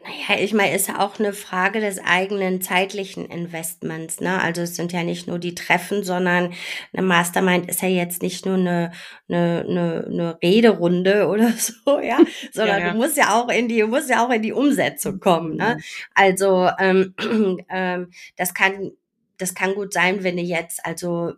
Naja, 0.03 0.41
ich 0.41 0.53
meine, 0.53 0.75
ist 0.75 0.87
ja 0.87 0.99
auch 0.99 1.19
eine 1.19 1.31
Frage 1.31 1.79
des 1.79 1.99
eigenen 1.99 2.61
zeitlichen 2.61 3.25
Investments. 3.25 4.19
Ne? 4.19 4.41
Also 4.41 4.63
es 4.63 4.75
sind 4.75 4.91
ja 4.91 5.03
nicht 5.03 5.27
nur 5.27 5.37
die 5.37 5.53
Treffen, 5.53 6.03
sondern 6.03 6.53
eine 6.91 7.05
Mastermind 7.05 7.69
ist 7.69 7.83
ja 7.83 7.87
jetzt 7.87 8.23
nicht 8.23 8.45
nur 8.45 8.55
eine, 8.55 8.91
eine, 9.29 9.65
eine, 9.67 10.07
eine 10.07 10.39
Rederunde 10.41 11.27
oder 11.29 11.51
so, 11.51 11.99
ja, 11.99 12.17
sondern 12.51 12.79
ja, 12.79 12.87
ja. 12.87 12.91
du 12.93 12.97
musst 12.97 13.17
ja 13.17 13.39
auch 13.39 13.49
in 13.49 13.67
die, 13.67 13.79
du 13.79 13.87
musst 13.87 14.09
ja 14.09 14.25
auch 14.25 14.31
in 14.31 14.41
die 14.41 14.53
Umsetzung 14.53 15.19
kommen. 15.19 15.55
Ne? 15.57 15.75
Mhm. 15.75 15.83
Also 16.15 16.69
ähm, 16.79 17.13
ähm, 17.69 18.11
das 18.37 18.55
kann, 18.55 18.91
das 19.37 19.53
kann 19.53 19.75
gut 19.75 19.93
sein, 19.93 20.23
wenn 20.23 20.37
du 20.37 20.43
jetzt 20.43 20.83
also 20.83 21.33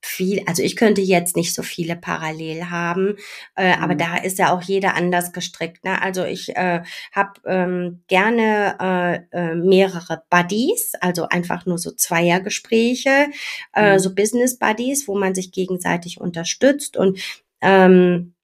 viel, 0.00 0.42
also 0.46 0.62
ich 0.62 0.76
könnte 0.76 1.00
jetzt 1.00 1.36
nicht 1.36 1.54
so 1.54 1.62
viele 1.62 1.96
parallel 1.96 2.70
haben, 2.70 3.16
äh, 3.56 3.76
mhm. 3.76 3.82
aber 3.82 3.94
da 3.94 4.16
ist 4.16 4.38
ja 4.38 4.52
auch 4.52 4.62
jeder 4.62 4.94
anders 4.94 5.32
gestrickt. 5.32 5.84
Ne? 5.84 6.00
Also 6.00 6.24
ich 6.24 6.56
äh, 6.56 6.82
habe 7.12 7.32
ähm, 7.46 8.02
gerne 8.08 9.26
äh, 9.32 9.36
äh, 9.36 9.54
mehrere 9.54 10.22
Buddies, 10.30 10.92
also 11.00 11.28
einfach 11.28 11.66
nur 11.66 11.78
so 11.78 11.90
Zweiergespräche, 11.90 13.28
äh, 13.74 13.94
mhm. 13.94 13.98
so 13.98 14.14
Business 14.14 14.58
Buddies, 14.58 15.06
wo 15.06 15.18
man 15.18 15.34
sich 15.34 15.52
gegenseitig 15.52 16.20
unterstützt 16.20 16.96
und 16.96 17.18
ähm, 17.60 18.34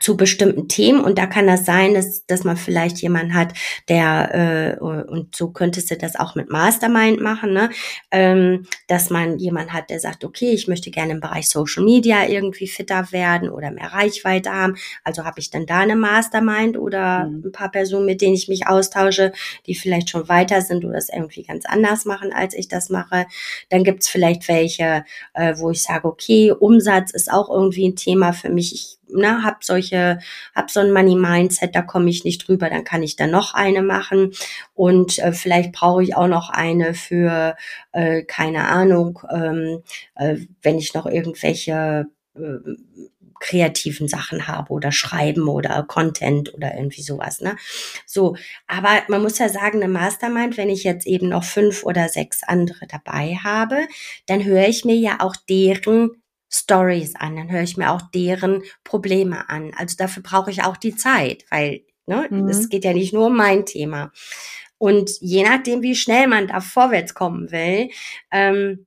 zu 0.00 0.16
bestimmten 0.16 0.68
Themen 0.68 1.00
und 1.00 1.18
da 1.18 1.26
kann 1.26 1.46
das 1.46 1.64
sein, 1.64 1.94
dass, 1.94 2.26
dass 2.26 2.44
man 2.44 2.56
vielleicht 2.56 2.98
jemanden 2.98 3.34
hat, 3.34 3.52
der 3.88 4.78
äh, 4.78 4.80
und 4.80 5.34
so 5.34 5.50
könntest 5.50 5.90
du 5.90 5.96
das 5.96 6.16
auch 6.16 6.34
mit 6.34 6.50
Mastermind 6.50 7.20
machen, 7.20 7.52
ne? 7.52 7.70
ähm, 8.10 8.66
dass 8.88 9.10
man 9.10 9.38
jemanden 9.38 9.72
hat, 9.72 9.90
der 9.90 10.00
sagt, 10.00 10.24
okay, 10.24 10.50
ich 10.50 10.68
möchte 10.68 10.90
gerne 10.90 11.12
im 11.12 11.20
Bereich 11.20 11.48
Social 11.48 11.84
Media 11.84 12.26
irgendwie 12.26 12.68
fitter 12.68 13.12
werden 13.12 13.48
oder 13.48 13.70
mehr 13.70 13.92
Reichweite 13.92 14.50
haben, 14.50 14.76
also 15.02 15.24
habe 15.24 15.40
ich 15.40 15.50
dann 15.50 15.66
da 15.66 15.80
eine 15.80 15.96
Mastermind 15.96 16.76
oder 16.78 17.26
mhm. 17.26 17.44
ein 17.46 17.52
paar 17.52 17.70
Personen, 17.70 18.06
mit 18.06 18.20
denen 18.20 18.34
ich 18.34 18.48
mich 18.48 18.66
austausche, 18.66 19.32
die 19.66 19.74
vielleicht 19.74 20.10
schon 20.10 20.28
weiter 20.28 20.60
sind 20.60 20.84
oder 20.84 20.98
es 20.98 21.08
irgendwie 21.08 21.42
ganz 21.42 21.64
anders 21.66 22.04
machen, 22.04 22.32
als 22.32 22.54
ich 22.54 22.68
das 22.68 22.88
mache. 22.90 23.26
Dann 23.70 23.84
gibt's 23.84 24.08
vielleicht 24.08 24.48
welche, 24.48 25.04
äh, 25.34 25.54
wo 25.58 25.70
ich 25.70 25.82
sage, 25.82 26.06
okay, 26.08 26.52
Umsatz 26.52 27.12
ist 27.12 27.30
auch 27.30 27.50
irgendwie 27.50 27.88
ein 27.88 27.96
Thema 27.96 28.32
für 28.32 28.50
mich. 28.50 28.74
Ich 28.74 28.98
ne, 29.08 29.42
hab 29.44 29.64
solche, 29.64 30.18
hab 30.54 30.70
so 30.70 30.80
ein 30.80 30.92
Money 30.92 31.16
Mindset, 31.16 31.74
da 31.74 31.82
komme 31.82 32.10
ich 32.10 32.24
nicht 32.24 32.46
drüber, 32.46 32.70
dann 32.70 32.84
kann 32.84 33.02
ich 33.02 33.16
da 33.16 33.26
noch 33.26 33.54
eine 33.54 33.82
machen 33.82 34.32
und 34.74 35.18
äh, 35.18 35.32
vielleicht 35.32 35.72
brauche 35.72 36.02
ich 36.02 36.16
auch 36.16 36.28
noch 36.28 36.50
eine 36.50 36.94
für 36.94 37.56
äh, 37.92 38.22
keine 38.24 38.66
Ahnung, 38.68 39.20
ähm, 39.32 39.82
äh, 40.16 40.36
wenn 40.62 40.78
ich 40.78 40.94
noch 40.94 41.06
irgendwelche 41.06 42.06
äh, 42.36 42.40
kreativen 43.40 44.08
Sachen 44.08 44.48
habe 44.48 44.72
oder 44.72 44.90
schreiben 44.90 45.48
oder 45.48 45.84
Content 45.86 46.54
oder 46.54 46.74
irgendwie 46.74 47.02
sowas, 47.02 47.40
ne? 47.40 47.56
So, 48.06 48.36
aber 48.66 49.02
man 49.08 49.22
muss 49.22 49.38
ja 49.38 49.48
sagen, 49.48 49.82
eine 49.82 49.92
Mastermind, 49.92 50.56
wenn 50.56 50.70
ich 50.70 50.84
jetzt 50.84 51.06
eben 51.06 51.28
noch 51.28 51.44
fünf 51.44 51.84
oder 51.84 52.08
sechs 52.08 52.42
andere 52.42 52.86
dabei 52.86 53.36
habe, 53.42 53.86
dann 54.26 54.44
höre 54.44 54.68
ich 54.68 54.84
mir 54.84 54.96
ja 54.96 55.18
auch 55.20 55.36
deren 55.36 56.10
Stories 56.54 57.16
an, 57.16 57.36
dann 57.36 57.50
höre 57.50 57.62
ich 57.62 57.76
mir 57.76 57.90
auch 57.90 58.02
deren 58.14 58.62
Probleme 58.84 59.48
an. 59.48 59.72
Also 59.76 59.96
dafür 59.96 60.22
brauche 60.22 60.50
ich 60.50 60.62
auch 60.62 60.76
die 60.76 60.94
Zeit, 60.94 61.44
weil 61.50 61.82
ne, 62.06 62.28
mhm. 62.30 62.48
es 62.48 62.68
geht 62.68 62.84
ja 62.84 62.92
nicht 62.92 63.12
nur 63.12 63.26
um 63.26 63.36
mein 63.36 63.66
Thema. 63.66 64.12
Und 64.78 65.10
je 65.20 65.44
nachdem, 65.44 65.82
wie 65.82 65.96
schnell 65.96 66.26
man 66.26 66.46
da 66.46 66.60
vorwärts 66.60 67.14
kommen 67.14 67.50
will, 67.50 67.90
ähm, 68.30 68.86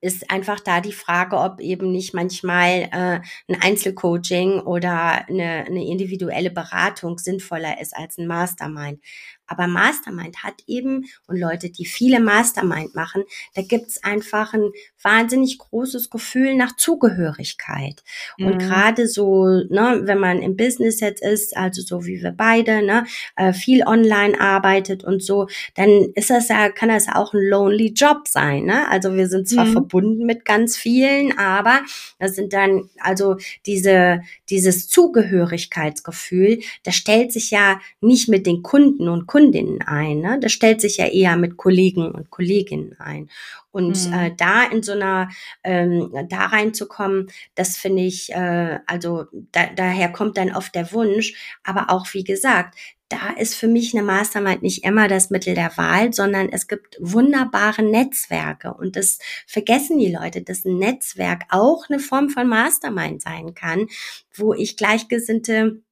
ist 0.00 0.30
einfach 0.30 0.60
da 0.60 0.80
die 0.80 0.92
Frage, 0.92 1.36
ob 1.36 1.60
eben 1.60 1.92
nicht 1.92 2.14
manchmal 2.14 2.88
äh, 2.92 3.20
ein 3.48 3.60
Einzelcoaching 3.60 4.60
oder 4.60 5.28
eine, 5.28 5.66
eine 5.66 5.86
individuelle 5.86 6.50
Beratung 6.50 7.18
sinnvoller 7.18 7.80
ist 7.80 7.94
als 7.96 8.16
ein 8.18 8.26
Mastermind. 8.26 9.02
Aber 9.46 9.66
Mastermind 9.66 10.42
hat 10.42 10.62
eben, 10.66 11.06
und 11.26 11.38
Leute, 11.38 11.70
die 11.70 11.86
viele 11.86 12.20
Mastermind 12.20 12.94
machen, 12.94 13.24
da 13.54 13.62
gibt's 13.62 14.02
einfach 14.02 14.54
ein 14.54 14.70
wahnsinnig 15.02 15.58
großes 15.58 16.10
Gefühl 16.10 16.56
nach 16.56 16.76
Zugehörigkeit. 16.76 18.02
Mhm. 18.38 18.46
Und 18.46 18.58
gerade 18.58 19.06
so, 19.06 19.44
ne, 19.46 20.00
wenn 20.02 20.18
man 20.18 20.42
im 20.42 20.56
Business 20.56 21.00
jetzt 21.00 21.22
ist, 21.22 21.56
also 21.56 21.82
so 21.82 22.06
wie 22.06 22.22
wir 22.22 22.32
beide, 22.32 22.82
ne, 22.82 23.04
äh, 23.36 23.52
viel 23.52 23.84
online 23.86 24.40
arbeitet 24.40 25.04
und 25.04 25.22
so, 25.22 25.46
dann 25.74 26.08
ist 26.14 26.30
das 26.30 26.48
ja, 26.48 26.70
kann 26.70 26.88
das 26.88 27.06
auch 27.08 27.34
ein 27.34 27.40
lonely 27.40 27.92
Job 27.92 28.26
sein. 28.28 28.64
Ne? 28.64 28.88
Also 28.88 29.14
wir 29.14 29.28
sind 29.28 29.48
zwar 29.48 29.66
mhm. 29.66 29.72
verbunden 29.72 30.26
mit 30.26 30.44
ganz 30.44 30.76
vielen, 30.76 31.38
aber 31.38 31.80
das 32.18 32.34
sind 32.34 32.52
dann 32.52 32.90
also 32.98 33.36
diese, 33.64 34.22
dieses 34.50 34.88
Zugehörigkeitsgefühl, 34.88 36.60
das 36.82 36.94
stellt 36.94 37.32
sich 37.32 37.50
ja 37.50 37.80
nicht 38.00 38.28
mit 38.28 38.46
den 38.46 38.62
Kunden 38.62 39.08
und 39.08 39.26
Kundinnen 39.36 39.82
ein, 39.82 40.20
ne? 40.20 40.38
das 40.40 40.52
stellt 40.52 40.80
sich 40.80 40.96
ja 40.96 41.08
eher 41.08 41.36
mit 41.36 41.58
Kollegen 41.58 42.10
und 42.10 42.30
Kolleginnen 42.30 42.96
ein. 42.98 43.28
Und 43.70 44.08
mhm. 44.08 44.12
äh, 44.14 44.32
da 44.34 44.62
in 44.62 44.82
so 44.82 44.92
einer, 44.92 45.28
ähm, 45.62 46.10
da 46.30 46.46
reinzukommen, 46.46 47.28
das 47.54 47.76
finde 47.76 48.04
ich, 48.04 48.32
äh, 48.32 48.78
also 48.86 49.26
da, 49.52 49.66
daher 49.76 50.10
kommt 50.10 50.38
dann 50.38 50.56
oft 50.56 50.74
der 50.74 50.90
Wunsch. 50.90 51.34
Aber 51.64 51.90
auch, 51.90 52.06
wie 52.14 52.24
gesagt, 52.24 52.78
da 53.10 53.34
ist 53.36 53.54
für 53.54 53.68
mich 53.68 53.92
eine 53.92 54.02
Mastermind 54.02 54.62
nicht 54.62 54.84
immer 54.84 55.06
das 55.06 55.28
Mittel 55.28 55.54
der 55.54 55.76
Wahl, 55.76 56.14
sondern 56.14 56.48
es 56.48 56.66
gibt 56.66 56.96
wunderbare 56.98 57.82
Netzwerke. 57.82 58.72
Und 58.72 58.96
das 58.96 59.18
vergessen 59.46 59.98
die 59.98 60.10
Leute, 60.10 60.40
dass 60.40 60.64
ein 60.64 60.78
Netzwerk 60.78 61.42
auch 61.50 61.90
eine 61.90 61.98
Form 61.98 62.30
von 62.30 62.48
Mastermind 62.48 63.20
sein 63.20 63.54
kann, 63.54 63.86
wo 64.34 64.54
ich 64.54 64.78
Gleichgesinnte 64.78 65.82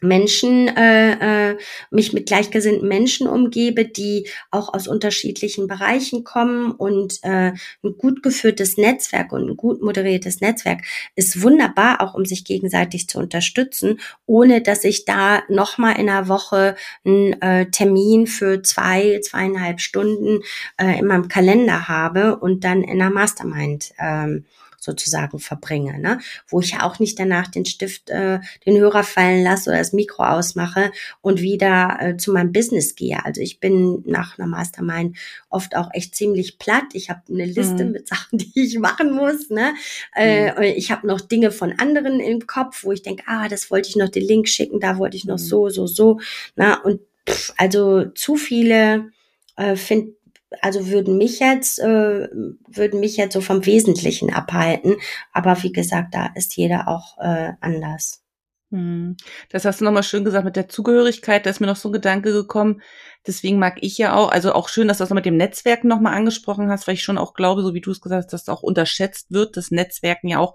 Menschen, 0.00 0.68
äh, 0.68 1.50
äh, 1.50 1.58
mich 1.90 2.12
mit 2.12 2.26
gleichgesinnten 2.26 2.86
Menschen 2.86 3.26
umgebe, 3.26 3.84
die 3.84 4.28
auch 4.50 4.72
aus 4.72 4.86
unterschiedlichen 4.88 5.66
Bereichen 5.66 6.24
kommen. 6.24 6.72
Und 6.72 7.20
äh, 7.22 7.52
ein 7.82 7.98
gut 7.98 8.22
geführtes 8.22 8.76
Netzwerk 8.76 9.32
und 9.32 9.50
ein 9.50 9.56
gut 9.56 9.82
moderiertes 9.82 10.40
Netzwerk 10.40 10.82
ist 11.14 11.42
wunderbar, 11.42 12.00
auch 12.00 12.14
um 12.14 12.24
sich 12.24 12.44
gegenseitig 12.44 13.08
zu 13.08 13.18
unterstützen, 13.18 14.00
ohne 14.26 14.62
dass 14.62 14.84
ich 14.84 15.04
da 15.04 15.42
nochmal 15.48 15.98
in 15.98 16.08
einer 16.08 16.28
Woche 16.28 16.76
einen 17.04 17.40
äh, 17.40 17.70
Termin 17.70 18.26
für 18.26 18.62
zwei, 18.62 19.20
zweieinhalb 19.22 19.80
Stunden 19.80 20.40
äh, 20.76 20.98
in 20.98 21.06
meinem 21.06 21.28
Kalender 21.28 21.88
habe 21.88 22.36
und 22.36 22.64
dann 22.64 22.82
in 22.82 23.00
einer 23.00 23.10
Mastermind 23.10 23.92
ähm, 23.98 24.44
sozusagen 24.84 25.38
verbringe, 25.38 25.98
ne? 25.98 26.18
wo 26.46 26.60
ich 26.60 26.72
ja 26.72 26.82
auch 26.82 26.98
nicht 26.98 27.18
danach 27.18 27.48
den 27.48 27.64
Stift, 27.64 28.10
äh, 28.10 28.40
den 28.66 28.78
Hörer 28.78 29.02
fallen 29.02 29.42
lasse 29.42 29.70
oder 29.70 29.78
das 29.78 29.92
Mikro 29.92 30.24
ausmache 30.24 30.92
und 31.20 31.40
wieder 31.40 31.96
äh, 32.00 32.16
zu 32.16 32.32
meinem 32.32 32.52
Business 32.52 32.94
gehe. 32.94 33.24
Also 33.24 33.40
ich 33.40 33.60
bin 33.60 34.02
nach 34.06 34.38
einer 34.38 34.46
Mastermind 34.46 35.16
oft 35.48 35.74
auch 35.76 35.88
echt 35.92 36.14
ziemlich 36.14 36.58
platt. 36.58 36.84
Ich 36.92 37.10
habe 37.10 37.22
eine 37.28 37.46
Liste 37.46 37.84
mhm. 37.84 37.92
mit 37.92 38.08
Sachen, 38.08 38.38
die 38.38 38.52
ich 38.54 38.78
machen 38.78 39.12
muss. 39.12 39.50
Ne? 39.50 39.74
Äh, 40.14 40.52
mhm. 40.52 40.76
Ich 40.76 40.90
habe 40.90 41.06
noch 41.06 41.20
Dinge 41.20 41.50
von 41.50 41.72
anderen 41.78 42.20
im 42.20 42.46
Kopf, 42.46 42.84
wo 42.84 42.92
ich 42.92 43.02
denke, 43.02 43.24
ah, 43.26 43.48
das 43.48 43.70
wollte 43.70 43.88
ich 43.88 43.96
noch 43.96 44.10
den 44.10 44.26
Link 44.26 44.48
schicken, 44.48 44.80
da 44.80 44.98
wollte 44.98 45.16
ich 45.16 45.24
noch 45.24 45.38
mhm. 45.38 45.44
so, 45.44 45.68
so, 45.70 45.86
so. 45.86 46.20
Na, 46.56 46.80
und 46.82 47.00
pff, 47.28 47.54
also 47.56 48.04
zu 48.04 48.36
viele 48.36 49.10
äh, 49.56 49.76
finde 49.76 50.14
also 50.62 50.88
würden 50.88 51.16
mich 51.16 51.40
jetzt, 51.40 51.78
äh, 51.78 52.28
würden 52.68 53.00
mich 53.00 53.16
jetzt 53.16 53.34
so 53.34 53.40
vom 53.40 53.64
Wesentlichen 53.66 54.32
abhalten. 54.32 54.96
Aber 55.32 55.62
wie 55.62 55.72
gesagt, 55.72 56.14
da 56.14 56.30
ist 56.34 56.56
jeder 56.56 56.88
auch 56.88 57.18
äh, 57.18 57.52
anders. 57.60 58.22
Hm. 58.70 59.16
Das 59.50 59.64
hast 59.64 59.80
du 59.80 59.84
nochmal 59.84 60.02
schön 60.02 60.24
gesagt 60.24 60.44
mit 60.44 60.56
der 60.56 60.68
Zugehörigkeit. 60.68 61.46
Da 61.46 61.50
ist 61.50 61.60
mir 61.60 61.66
noch 61.66 61.76
so 61.76 61.90
ein 61.90 61.92
Gedanke 61.92 62.32
gekommen. 62.32 62.82
Deswegen 63.26 63.58
mag 63.58 63.78
ich 63.80 63.96
ja 63.98 64.14
auch, 64.14 64.32
also 64.32 64.52
auch 64.52 64.68
schön, 64.68 64.88
dass 64.88 64.98
du 64.98 65.04
das 65.04 65.10
mit 65.10 65.26
dem 65.26 65.36
Netzwerken 65.36 65.88
nochmal 65.88 66.14
angesprochen 66.14 66.68
hast, 66.70 66.86
weil 66.86 66.94
ich 66.94 67.02
schon 67.02 67.18
auch 67.18 67.34
glaube, 67.34 67.62
so 67.62 67.72
wie 67.72 67.80
du 67.80 67.92
es 67.92 68.00
gesagt 68.00 68.24
hast, 68.24 68.32
dass 68.32 68.48
auch 68.48 68.62
unterschätzt 68.62 69.30
wird, 69.30 69.56
dass 69.56 69.70
Netzwerken 69.70 70.28
ja 70.28 70.40
auch 70.40 70.54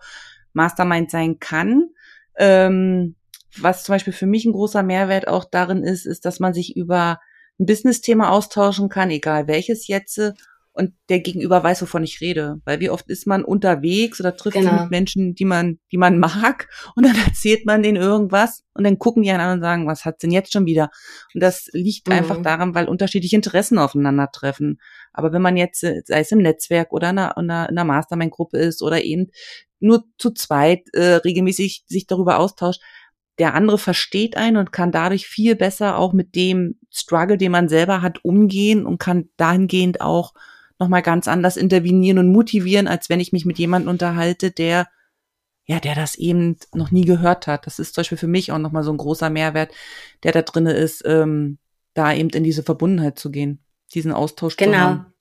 Mastermind 0.54 1.10
sein 1.12 1.40
kann. 1.40 1.90
Ähm, 2.38 3.16
was 3.58 3.84
zum 3.84 3.94
Beispiel 3.94 4.14
für 4.14 4.28
mich 4.28 4.46
ein 4.46 4.52
großer 4.52 4.84
Mehrwert 4.84 5.28
auch 5.28 5.46
darin 5.46 5.84
ist, 5.84 6.06
ist, 6.06 6.26
dass 6.26 6.40
man 6.40 6.54
sich 6.54 6.76
über 6.76 7.20
ein 7.60 7.66
Business-Thema 7.66 8.32
austauschen 8.32 8.90
kann, 8.90 9.10
egal 9.12 9.48
welches 9.48 9.88
jetzt, 9.88 10.20
und 10.80 10.94
der 11.10 11.20
Gegenüber 11.20 11.62
weiß, 11.62 11.82
wovon 11.82 12.04
ich 12.04 12.22
rede. 12.22 12.62
Weil 12.64 12.80
wie 12.80 12.90
oft 12.90 13.10
ist 13.10 13.28
man 13.28 13.44
unterwegs 13.44 14.20
oder 14.22 14.38
trifft 14.38 14.56
genau. 14.56 14.84
mit 14.84 14.92
Menschen, 14.92 15.36
die 15.36 15.44
man, 15.44 15.80
die 15.92 15.98
man 15.98 16.20
mag, 16.20 16.70
und 16.96 17.06
dann 17.06 17.18
erzählt 17.18 17.66
man 17.66 17.84
denen 17.84 17.98
irgendwas 17.98 18.64
und 18.74 18.86
dann 18.86 18.98
gucken 18.98 19.24
die 19.24 19.32
einen 19.32 19.42
an 19.42 19.58
und 19.58 19.62
sagen, 19.62 19.88
was 19.88 20.06
hat's 20.06 20.20
denn 20.20 20.32
jetzt 20.32 20.54
schon 20.54 20.66
wieder? 20.66 20.90
Und 21.34 21.44
das 21.44 21.70
liegt 21.74 22.08
mhm. 22.08 22.14
einfach 22.14 22.42
daran, 22.42 22.76
weil 22.76 22.88
unterschiedliche 22.88 23.36
Interessen 23.36 23.78
aufeinandertreffen. 23.78 24.80
Aber 25.12 25.34
wenn 25.34 25.42
man 25.42 25.58
jetzt, 25.58 25.82
sei 25.82 26.20
es 26.20 26.32
im 26.32 26.40
Netzwerk 26.40 26.94
oder 26.94 27.10
in 27.10 27.18
einer, 27.18 27.38
in 27.38 27.52
einer 27.52 27.84
Mastermind-Gruppe 27.84 28.58
ist 28.58 28.82
oder 28.82 29.04
eben 29.04 29.32
nur 29.82 30.04
zu 30.18 30.32
zweit 30.32 30.84
äh, 30.94 31.16
regelmäßig 31.16 31.84
sich 31.88 32.08
darüber 32.08 32.38
austauscht, 32.38 32.82
der 33.40 33.56
andere 33.56 33.78
versteht 33.78 34.36
einen 34.36 34.58
und 34.58 34.74
kann 34.74 34.92
dadurch 34.92 35.28
viel 35.28 35.56
besser 35.56 35.98
auch 35.98 36.12
mit 36.14 36.36
dem 36.36 36.76
Struggle, 36.92 37.38
den 37.38 37.54
man 37.54 37.70
selber 37.70 38.02
hat, 38.02 38.24
umgehen 38.24 38.86
und 38.86 39.00
kann 39.00 39.30
dahingehend 39.38 40.02
auch 40.02 40.34
nochmal 40.78 41.02
ganz 41.02 41.28
anders 41.28 41.58
intervenieren 41.58 42.20
und 42.20 42.32
motivieren, 42.32 42.88
als 42.88 43.10
wenn 43.10 43.20
ich 43.20 43.32
mich 43.32 43.46
mit 43.46 43.58
jemandem 43.58 43.90
unterhalte, 43.90 44.52
der 44.52 44.88
ja, 45.66 45.80
der 45.80 45.94
das 45.94 46.16
eben 46.16 46.58
noch 46.74 46.90
nie 46.90 47.06
gehört 47.06 47.46
hat. 47.46 47.68
Das 47.68 47.78
ist 47.78 47.94
zum 47.94 48.02
Beispiel 48.02 48.18
für 48.18 48.28
mich 48.28 48.52
auch 48.52 48.58
nochmal 48.58 48.84
so 48.84 48.92
ein 48.92 48.98
großer 48.98 49.30
Mehrwert, 49.30 49.72
der 50.24 50.32
da 50.32 50.42
drinne 50.42 50.74
ist, 50.74 51.04
ähm, 51.06 51.60
da 51.94 52.12
eben 52.12 52.30
in 52.30 52.44
diese 52.44 52.64
Verbundenheit 52.64 53.20
zu 53.20 53.30
gehen, 53.30 53.64
diesen 53.94 54.12
Austausch 54.12 54.58
genau. 54.58 54.72
zu 54.72 54.80
haben. 54.80 55.14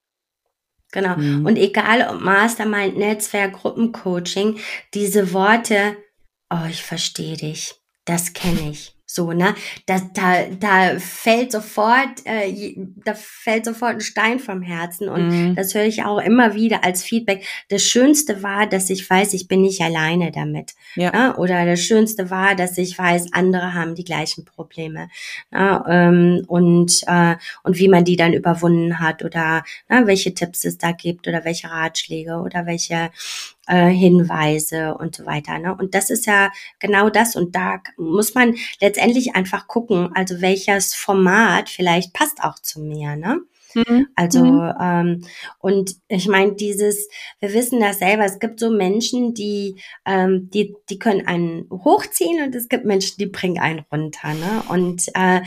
Genau. 0.91 1.17
Mhm. 1.19 1.45
Und 1.45 1.57
egal 1.57 2.09
ob 2.09 2.23
Mastermind, 2.23 2.97
Netzwerk, 2.97 3.53
Gruppencoaching, 3.53 4.59
diese 4.95 5.35
Worte, 5.35 5.99
oh, 6.49 6.67
ich 6.71 6.83
verstehe 6.83 7.37
dich 7.37 7.79
das 8.09 8.33
kenne 8.33 8.71
ich. 8.71 8.95
So, 9.11 9.33
ne? 9.33 9.55
Da, 9.87 10.03
da, 10.13 10.45
da 10.61 10.99
fällt 10.99 11.51
sofort, 11.51 12.09
äh, 12.25 12.75
da 12.77 13.15
fällt 13.15 13.65
sofort 13.65 13.95
ein 13.95 14.01
Stein 14.03 14.39
vom 14.39 14.61
Herzen. 14.61 15.09
Und 15.09 15.29
mhm. 15.29 15.55
das 15.55 15.75
höre 15.75 15.87
ich 15.87 16.05
auch 16.05 16.19
immer 16.19 16.55
wieder 16.55 16.85
als 16.85 17.03
Feedback. 17.03 17.43
Das 17.71 17.83
Schönste 17.83 18.43
war, 18.43 18.67
dass 18.67 18.91
ich 18.91 19.09
weiß, 19.09 19.33
ich 19.33 19.49
bin 19.49 19.63
nicht 19.63 19.81
alleine 19.81 20.31
damit. 20.31 20.75
Ja. 20.95 21.11
Ne? 21.11 21.37
Oder 21.39 21.65
das 21.65 21.81
Schönste 21.81 22.29
war, 22.31 22.55
dass 22.55 22.77
ich 22.77 22.99
weiß, 22.99 23.33
andere 23.33 23.73
haben 23.73 23.95
die 23.95 24.05
gleichen 24.05 24.45
Probleme. 24.45 25.09
Ne? 25.51 25.85
Ähm, 25.89 26.45
und, 26.47 27.03
äh, 27.07 27.37
und 27.63 27.79
wie 27.79 27.89
man 27.89 28.05
die 28.05 28.17
dann 28.17 28.35
überwunden 28.35 29.01
hat 29.01 29.25
oder 29.25 29.65
ne, 29.89 30.07
welche 30.07 30.35
Tipps 30.35 30.67
es 30.67 30.77
da 30.77 30.93
gibt 30.93 31.27
oder 31.27 31.47
welche 31.47 31.71
Ratschläge 31.71 32.37
oder 32.37 32.67
welche 32.67 33.11
äh, 33.69 33.89
Hinweise 33.89 34.95
und 34.95 35.15
so 35.15 35.27
weiter. 35.27 35.59
Ne? 35.59 35.75
Und 35.75 35.95
das 35.95 36.11
ist 36.11 36.27
ja 36.27 36.51
genau 36.79 37.11
das. 37.11 37.37
Und 37.37 37.55
da 37.55 37.81
muss 37.97 38.35
man 38.35 38.57
letztendlich 38.81 39.37
einfach 39.37 39.69
gucken, 39.69 40.11
also 40.15 40.41
welches 40.41 40.95
Format 40.95 41.69
vielleicht 41.69 42.13
passt 42.13 42.43
auch 42.43 42.59
zu 42.59 42.81
mir. 42.81 43.17
Ne? 43.17 43.41
Mhm. 43.75 44.09
Also, 44.15 44.45
mhm. 44.45 44.75
ähm, 44.81 45.25
und 45.59 45.97
ich 46.09 46.29
meine, 46.29 46.55
dieses, 46.55 47.09
wir 47.41 47.53
wissen 47.53 47.81
das 47.81 47.99
selber, 47.99 48.25
es 48.25 48.39
gibt 48.39 48.61
so 48.61 48.71
Menschen, 48.71 49.35
die, 49.35 49.81
ähm, 50.05 50.51
die, 50.53 50.75
die 50.89 50.99
können 50.99 51.27
einen 51.27 51.69
hochziehen 51.71 52.43
und 52.43 52.55
es 52.55 52.69
gibt 52.69 52.85
Menschen, 52.85 53.17
die 53.19 53.27
bringen 53.27 53.59
einen 53.59 53.85
runter. 53.93 54.35
Ne? 54.35 54.63
Und, 54.69 55.07
äh, 55.15 55.41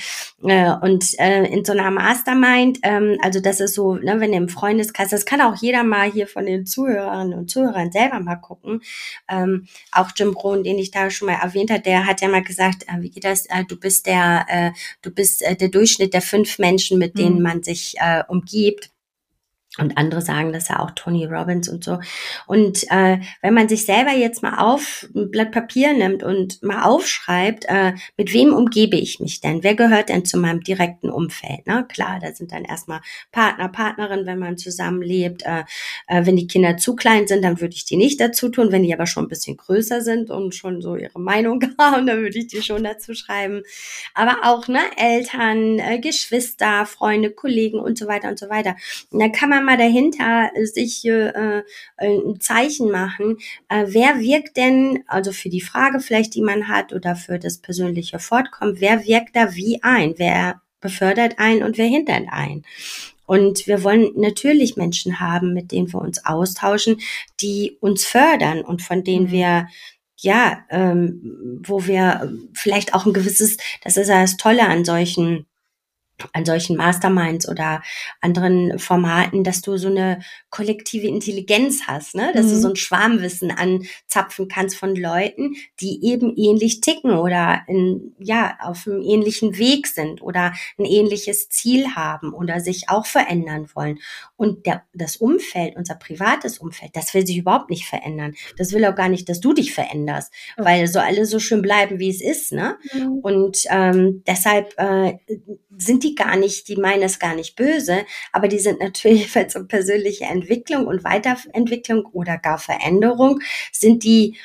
äh, 0.43 0.73
und 0.81 1.19
äh, 1.19 1.45
in 1.45 1.65
so 1.65 1.71
einer 1.71 1.91
Mastermind, 1.91 2.79
ähm, 2.83 3.17
also 3.21 3.39
das 3.39 3.59
ist 3.59 3.73
so, 3.73 3.95
ne, 3.95 4.19
wenn 4.19 4.33
ihr 4.33 4.39
im 4.39 4.49
Freundeskreis, 4.49 5.09
das 5.09 5.25
kann 5.25 5.41
auch 5.41 5.55
jeder 5.55 5.83
mal 5.83 6.11
hier 6.11 6.27
von 6.27 6.45
den 6.45 6.65
Zuhörerinnen 6.65 7.37
und 7.37 7.49
Zuhörern 7.49 7.91
selber 7.91 8.19
mal 8.19 8.35
gucken. 8.35 8.81
Ähm, 9.29 9.67
auch 9.91 10.11
Jim 10.15 10.33
Brown, 10.33 10.63
den 10.63 10.77
ich 10.77 10.91
da 10.91 11.09
schon 11.09 11.27
mal 11.27 11.39
erwähnt 11.41 11.71
habe, 11.71 11.81
der 11.81 12.05
hat 12.05 12.21
ja 12.21 12.27
mal 12.27 12.43
gesagt, 12.43 12.83
äh, 12.87 13.01
wie 13.01 13.09
geht 13.09 13.23
das? 13.23 13.45
Äh, 13.47 13.65
du 13.67 13.77
bist 13.77 14.05
der, 14.05 14.45
äh, 14.47 14.71
du 15.01 15.11
bist 15.11 15.41
äh, 15.41 15.55
der 15.55 15.69
Durchschnitt 15.69 16.13
der 16.13 16.21
fünf 16.21 16.59
Menschen, 16.59 16.97
mit 16.97 17.17
denen 17.17 17.37
mhm. 17.37 17.43
man 17.43 17.63
sich 17.63 17.95
äh, 17.99 18.10
äh, 18.19 18.23
umgibt. 18.27 18.91
Und 19.77 19.97
andere 19.97 20.21
sagen 20.21 20.51
das 20.51 20.67
ja 20.67 20.79
auch 20.79 20.91
Tony 20.91 21.25
Robbins 21.25 21.69
und 21.69 21.81
so. 21.81 21.99
Und 22.45 22.83
äh, 22.91 23.19
wenn 23.41 23.53
man 23.53 23.69
sich 23.69 23.85
selber 23.85 24.11
jetzt 24.11 24.43
mal 24.43 24.57
auf 24.57 25.07
ein 25.15 25.31
Blatt 25.31 25.51
Papier 25.51 25.93
nimmt 25.93 26.23
und 26.23 26.61
mal 26.61 26.83
aufschreibt, 26.83 27.63
äh, 27.69 27.93
mit 28.17 28.33
wem 28.33 28.51
umgebe 28.53 28.97
ich 28.97 29.21
mich 29.21 29.39
denn? 29.39 29.63
Wer 29.63 29.75
gehört 29.75 30.09
denn 30.09 30.25
zu 30.25 30.37
meinem 30.37 30.59
direkten 30.59 31.09
Umfeld? 31.09 31.65
Ne? 31.67 31.85
Klar, 31.87 32.19
da 32.21 32.33
sind 32.33 32.51
dann 32.51 32.65
erstmal 32.65 32.99
Partner, 33.31 33.69
Partnerin, 33.69 34.25
wenn 34.25 34.39
man 34.39 34.57
zusammenlebt. 34.57 35.43
Äh, 35.45 35.63
äh, 36.07 36.25
wenn 36.25 36.35
die 36.35 36.47
Kinder 36.47 36.75
zu 36.75 36.93
klein 36.93 37.27
sind, 37.27 37.41
dann 37.41 37.61
würde 37.61 37.73
ich 37.73 37.85
die 37.85 37.95
nicht 37.95 38.19
dazu 38.19 38.49
tun. 38.49 38.73
Wenn 38.73 38.83
die 38.83 38.93
aber 38.93 39.07
schon 39.07 39.23
ein 39.23 39.29
bisschen 39.29 39.55
größer 39.55 40.01
sind 40.01 40.31
und 40.31 40.53
schon 40.53 40.81
so 40.81 40.97
ihre 40.97 41.19
Meinung 41.19 41.63
haben, 41.79 42.07
dann 42.07 42.21
würde 42.21 42.37
ich 42.37 42.47
die 42.47 42.61
schon 42.61 42.83
dazu 42.83 43.13
schreiben. 43.13 43.63
Aber 44.13 44.39
auch 44.43 44.67
ne, 44.67 44.81
Eltern, 44.97 45.79
äh, 45.79 45.99
Geschwister, 45.99 46.85
Freunde, 46.85 47.31
Kollegen 47.31 47.79
und 47.79 47.97
so 47.97 48.07
weiter 48.07 48.27
und 48.27 48.37
so 48.37 48.49
weiter. 48.49 48.75
Und 49.11 49.21
dann 49.21 49.31
kann 49.31 49.49
man 49.49 49.60
man 49.65 49.77
mal 49.77 49.77
dahinter 49.77 50.49
sich 50.63 51.05
äh, 51.05 51.63
ein 51.97 52.39
Zeichen 52.39 52.91
machen, 52.91 53.37
äh, 53.69 53.85
wer 53.87 54.19
wirkt 54.19 54.57
denn, 54.57 55.03
also 55.07 55.31
für 55.31 55.49
die 55.49 55.61
Frage 55.61 55.99
vielleicht, 55.99 56.35
die 56.35 56.41
man 56.41 56.67
hat 56.67 56.93
oder 56.93 57.15
für 57.15 57.39
das 57.39 57.59
persönliche 57.59 58.19
Fortkommen, 58.19 58.79
wer 58.79 59.05
wirkt 59.05 59.35
da 59.35 59.55
wie 59.55 59.81
ein? 59.83 60.13
Wer 60.17 60.61
befördert 60.79 61.39
einen 61.39 61.63
und 61.63 61.77
wer 61.77 61.85
hindert 61.85 62.27
einen. 62.29 62.63
Und 63.25 63.67
wir 63.67 63.83
wollen 63.83 64.11
natürlich 64.15 64.75
Menschen 64.75 65.19
haben, 65.19 65.53
mit 65.53 65.71
denen 65.71 65.93
wir 65.93 66.01
uns 66.01 66.25
austauschen, 66.25 66.99
die 67.39 67.77
uns 67.79 68.05
fördern 68.05 68.61
und 68.61 68.81
von 68.81 69.03
denen 69.03 69.27
mhm. 69.27 69.31
wir 69.31 69.67
ja, 70.17 70.65
ähm, 70.69 71.61
wo 71.65 71.87
wir 71.87 72.31
vielleicht 72.53 72.93
auch 72.93 73.05
ein 73.05 73.13
gewisses, 73.13 73.57
das 73.83 73.97
ist 73.97 74.09
ja 74.09 74.21
das 74.21 74.37
Tolle 74.37 74.67
an 74.67 74.85
solchen 74.85 75.47
an 76.33 76.45
solchen 76.45 76.77
Masterminds 76.77 77.47
oder 77.47 77.81
anderen 78.19 78.79
Formaten, 78.79 79.43
dass 79.43 79.61
du 79.61 79.77
so 79.77 79.87
eine 79.87 80.19
kollektive 80.49 81.07
Intelligenz 81.07 81.83
hast, 81.87 82.15
ne? 82.15 82.31
dass 82.33 82.47
mhm. 82.47 82.49
du 82.49 82.55
so 82.57 82.69
ein 82.69 82.75
Schwarmwissen 82.75 83.51
anzapfen 83.51 84.47
kannst 84.47 84.77
von 84.77 84.95
Leuten, 84.95 85.55
die 85.79 86.05
eben 86.05 86.35
ähnlich 86.35 86.81
ticken 86.81 87.11
oder 87.11 87.61
in, 87.67 88.15
ja, 88.19 88.57
auf 88.61 88.87
einem 88.87 89.01
ähnlichen 89.01 89.57
Weg 89.57 89.87
sind 89.87 90.21
oder 90.21 90.53
ein 90.77 90.85
ähnliches 90.85 91.49
Ziel 91.49 91.95
haben 91.95 92.33
oder 92.33 92.59
sich 92.59 92.89
auch 92.89 93.05
verändern 93.05 93.69
wollen. 93.73 93.99
Und 94.35 94.65
der, 94.65 94.83
das 94.93 95.17
Umfeld, 95.17 95.75
unser 95.75 95.95
privates 95.95 96.57
Umfeld, 96.57 96.95
das 96.95 97.13
will 97.13 97.25
sich 97.25 97.37
überhaupt 97.37 97.69
nicht 97.69 97.85
verändern. 97.85 98.33
Das 98.57 98.73
will 98.73 98.85
auch 98.85 98.95
gar 98.95 99.09
nicht, 99.09 99.29
dass 99.29 99.39
du 99.39 99.53
dich 99.53 99.73
veränderst, 99.73 100.33
okay. 100.57 100.65
weil 100.65 100.87
so 100.87 100.99
alle 100.99 101.25
so 101.25 101.39
schön 101.39 101.61
bleiben, 101.61 101.99
wie 101.99 102.09
es 102.09 102.21
ist. 102.21 102.51
Ne? 102.51 102.77
Mhm. 102.93 103.19
Und 103.19 103.63
ähm, 103.69 104.23
deshalb 104.27 104.73
äh, 104.77 105.17
sind 105.77 106.03
die 106.03 106.10
gar 106.15 106.35
nicht, 106.35 106.67
die 106.67 106.75
meinen 106.75 107.03
es 107.03 107.19
gar 107.19 107.35
nicht 107.35 107.55
böse, 107.55 108.05
aber 108.31 108.47
die 108.47 108.59
sind 108.59 108.79
natürlich, 108.79 109.33
weil 109.35 109.45
es 109.45 109.55
um 109.55 109.67
persönliche 109.67 110.25
Entwicklung 110.25 110.87
und 110.87 111.03
Weiterentwicklung 111.03 112.05
oder 112.13 112.37
gar 112.37 112.59
Veränderung, 112.59 113.39
sind 113.71 114.03
die 114.03 114.37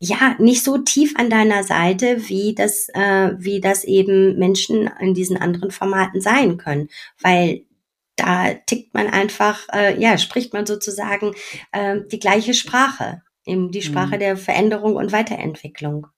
ja 0.00 0.36
nicht 0.38 0.62
so 0.62 0.78
tief 0.78 1.14
an 1.16 1.28
deiner 1.28 1.64
Seite, 1.64 2.28
wie 2.28 2.54
das, 2.54 2.88
äh, 2.94 3.32
wie 3.36 3.60
das 3.60 3.84
eben 3.84 4.38
Menschen 4.38 4.90
in 5.00 5.14
diesen 5.14 5.36
anderen 5.36 5.70
Formaten 5.70 6.20
sein 6.20 6.56
können, 6.56 6.88
weil 7.20 7.64
da 8.16 8.54
tickt 8.54 8.94
man 8.94 9.06
einfach, 9.08 9.68
äh, 9.72 10.00
ja, 10.00 10.18
spricht 10.18 10.52
man 10.52 10.66
sozusagen 10.66 11.34
äh, 11.72 12.00
die 12.10 12.18
gleiche 12.18 12.54
Sprache, 12.54 13.22
eben 13.44 13.70
die 13.70 13.82
Sprache 13.82 14.16
mhm. 14.16 14.20
der 14.20 14.36
Veränderung 14.36 14.96
und 14.96 15.12
Weiterentwicklung. 15.12 16.08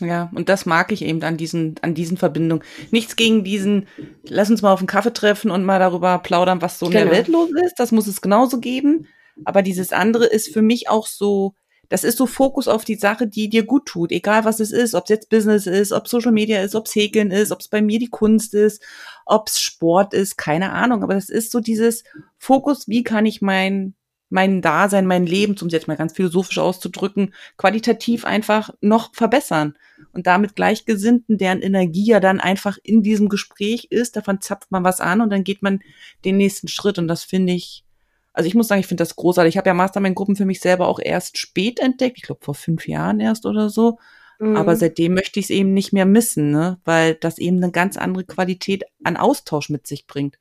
Ja, 0.00 0.30
und 0.34 0.50
das 0.50 0.66
mag 0.66 0.92
ich 0.92 1.02
eben 1.02 1.22
an 1.22 1.38
diesen, 1.38 1.76
an 1.80 1.94
diesen 1.94 2.18
Verbindungen. 2.18 2.64
Nichts 2.90 3.16
gegen 3.16 3.44
diesen, 3.44 3.86
lass 4.24 4.50
uns 4.50 4.60
mal 4.60 4.72
auf 4.72 4.80
einen 4.80 4.86
Kaffee 4.86 5.12
treffen 5.12 5.50
und 5.50 5.64
mal 5.64 5.78
darüber 5.78 6.18
plaudern, 6.18 6.60
was 6.60 6.78
so 6.78 6.86
in 6.86 6.92
der 6.92 7.04
genau. 7.04 7.14
Welt 7.14 7.28
los 7.28 7.50
ist. 7.64 7.76
Das 7.78 7.92
muss 7.92 8.06
es 8.06 8.20
genauso 8.20 8.60
geben. 8.60 9.06
Aber 9.44 9.62
dieses 9.62 9.92
andere 9.92 10.26
ist 10.26 10.52
für 10.52 10.62
mich 10.62 10.90
auch 10.90 11.06
so, 11.06 11.54
das 11.88 12.04
ist 12.04 12.18
so 12.18 12.26
Fokus 12.26 12.68
auf 12.68 12.84
die 12.84 12.96
Sache, 12.96 13.26
die 13.26 13.48
dir 13.48 13.64
gut 13.64 13.86
tut, 13.86 14.12
egal 14.12 14.44
was 14.44 14.60
es 14.60 14.72
ist, 14.72 14.94
ob 14.94 15.04
es 15.04 15.10
jetzt 15.10 15.30
Business 15.30 15.66
ist, 15.66 15.92
ob 15.92 16.08
Social 16.08 16.32
Media 16.32 16.62
ist, 16.62 16.74
ob 16.74 16.86
es 16.86 16.94
Häkeln 16.94 17.30
ist, 17.30 17.52
ob 17.52 17.60
es 17.60 17.68
bei 17.68 17.80
mir 17.80 17.98
die 17.98 18.10
Kunst 18.10 18.54
ist, 18.54 18.82
ob 19.24 19.48
es 19.48 19.60
Sport 19.60 20.12
ist, 20.12 20.36
keine 20.36 20.72
Ahnung. 20.72 21.02
Aber 21.02 21.14
das 21.14 21.28
ist 21.28 21.52
so 21.52 21.60
dieses 21.60 22.04
Fokus, 22.38 22.88
wie 22.88 23.02
kann 23.02 23.24
ich 23.24 23.40
mein 23.40 23.94
mein 24.28 24.60
Dasein, 24.60 25.06
mein 25.06 25.26
Leben, 25.26 25.56
um 25.60 25.68
es 25.68 25.72
jetzt 25.72 25.88
mal 25.88 25.96
ganz 25.96 26.12
philosophisch 26.12 26.58
auszudrücken, 26.58 27.32
qualitativ 27.56 28.24
einfach 28.24 28.70
noch 28.80 29.14
verbessern. 29.14 29.76
Und 30.12 30.26
damit 30.26 30.56
Gleichgesinnten, 30.56 31.38
deren 31.38 31.62
Energie 31.62 32.06
ja 32.06 32.20
dann 32.20 32.40
einfach 32.40 32.78
in 32.82 33.02
diesem 33.02 33.28
Gespräch 33.28 33.86
ist, 33.90 34.16
davon 34.16 34.40
zapft 34.40 34.72
man 34.72 34.84
was 34.84 35.00
an 35.00 35.20
und 35.20 35.30
dann 35.30 35.44
geht 35.44 35.62
man 35.62 35.80
den 36.24 36.36
nächsten 36.36 36.68
Schritt. 36.68 36.98
Und 36.98 37.08
das 37.08 37.22
finde 37.22 37.52
ich, 37.52 37.84
also 38.32 38.48
ich 38.48 38.54
muss 38.54 38.68
sagen, 38.68 38.80
ich 38.80 38.86
finde 38.86 39.02
das 39.02 39.16
großartig. 39.16 39.54
Ich 39.54 39.58
habe 39.58 39.68
ja 39.68 39.74
Mastermind-Gruppen 39.74 40.36
für 40.36 40.44
mich 40.44 40.60
selber 40.60 40.88
auch 40.88 40.98
erst 40.98 41.38
spät 41.38 41.78
entdeckt, 41.78 42.18
ich 42.18 42.24
glaube 42.24 42.44
vor 42.44 42.54
fünf 42.54 42.88
Jahren 42.88 43.20
erst 43.20 43.46
oder 43.46 43.70
so. 43.70 43.98
Mhm. 44.38 44.56
Aber 44.56 44.76
seitdem 44.76 45.14
möchte 45.14 45.40
ich 45.40 45.46
es 45.46 45.50
eben 45.50 45.72
nicht 45.72 45.92
mehr 45.92 46.06
missen, 46.06 46.50
ne? 46.50 46.78
weil 46.84 47.14
das 47.14 47.38
eben 47.38 47.62
eine 47.62 47.72
ganz 47.72 47.96
andere 47.96 48.24
Qualität 48.24 48.84
an 49.04 49.16
Austausch 49.16 49.70
mit 49.70 49.86
sich 49.86 50.06
bringt. 50.06 50.38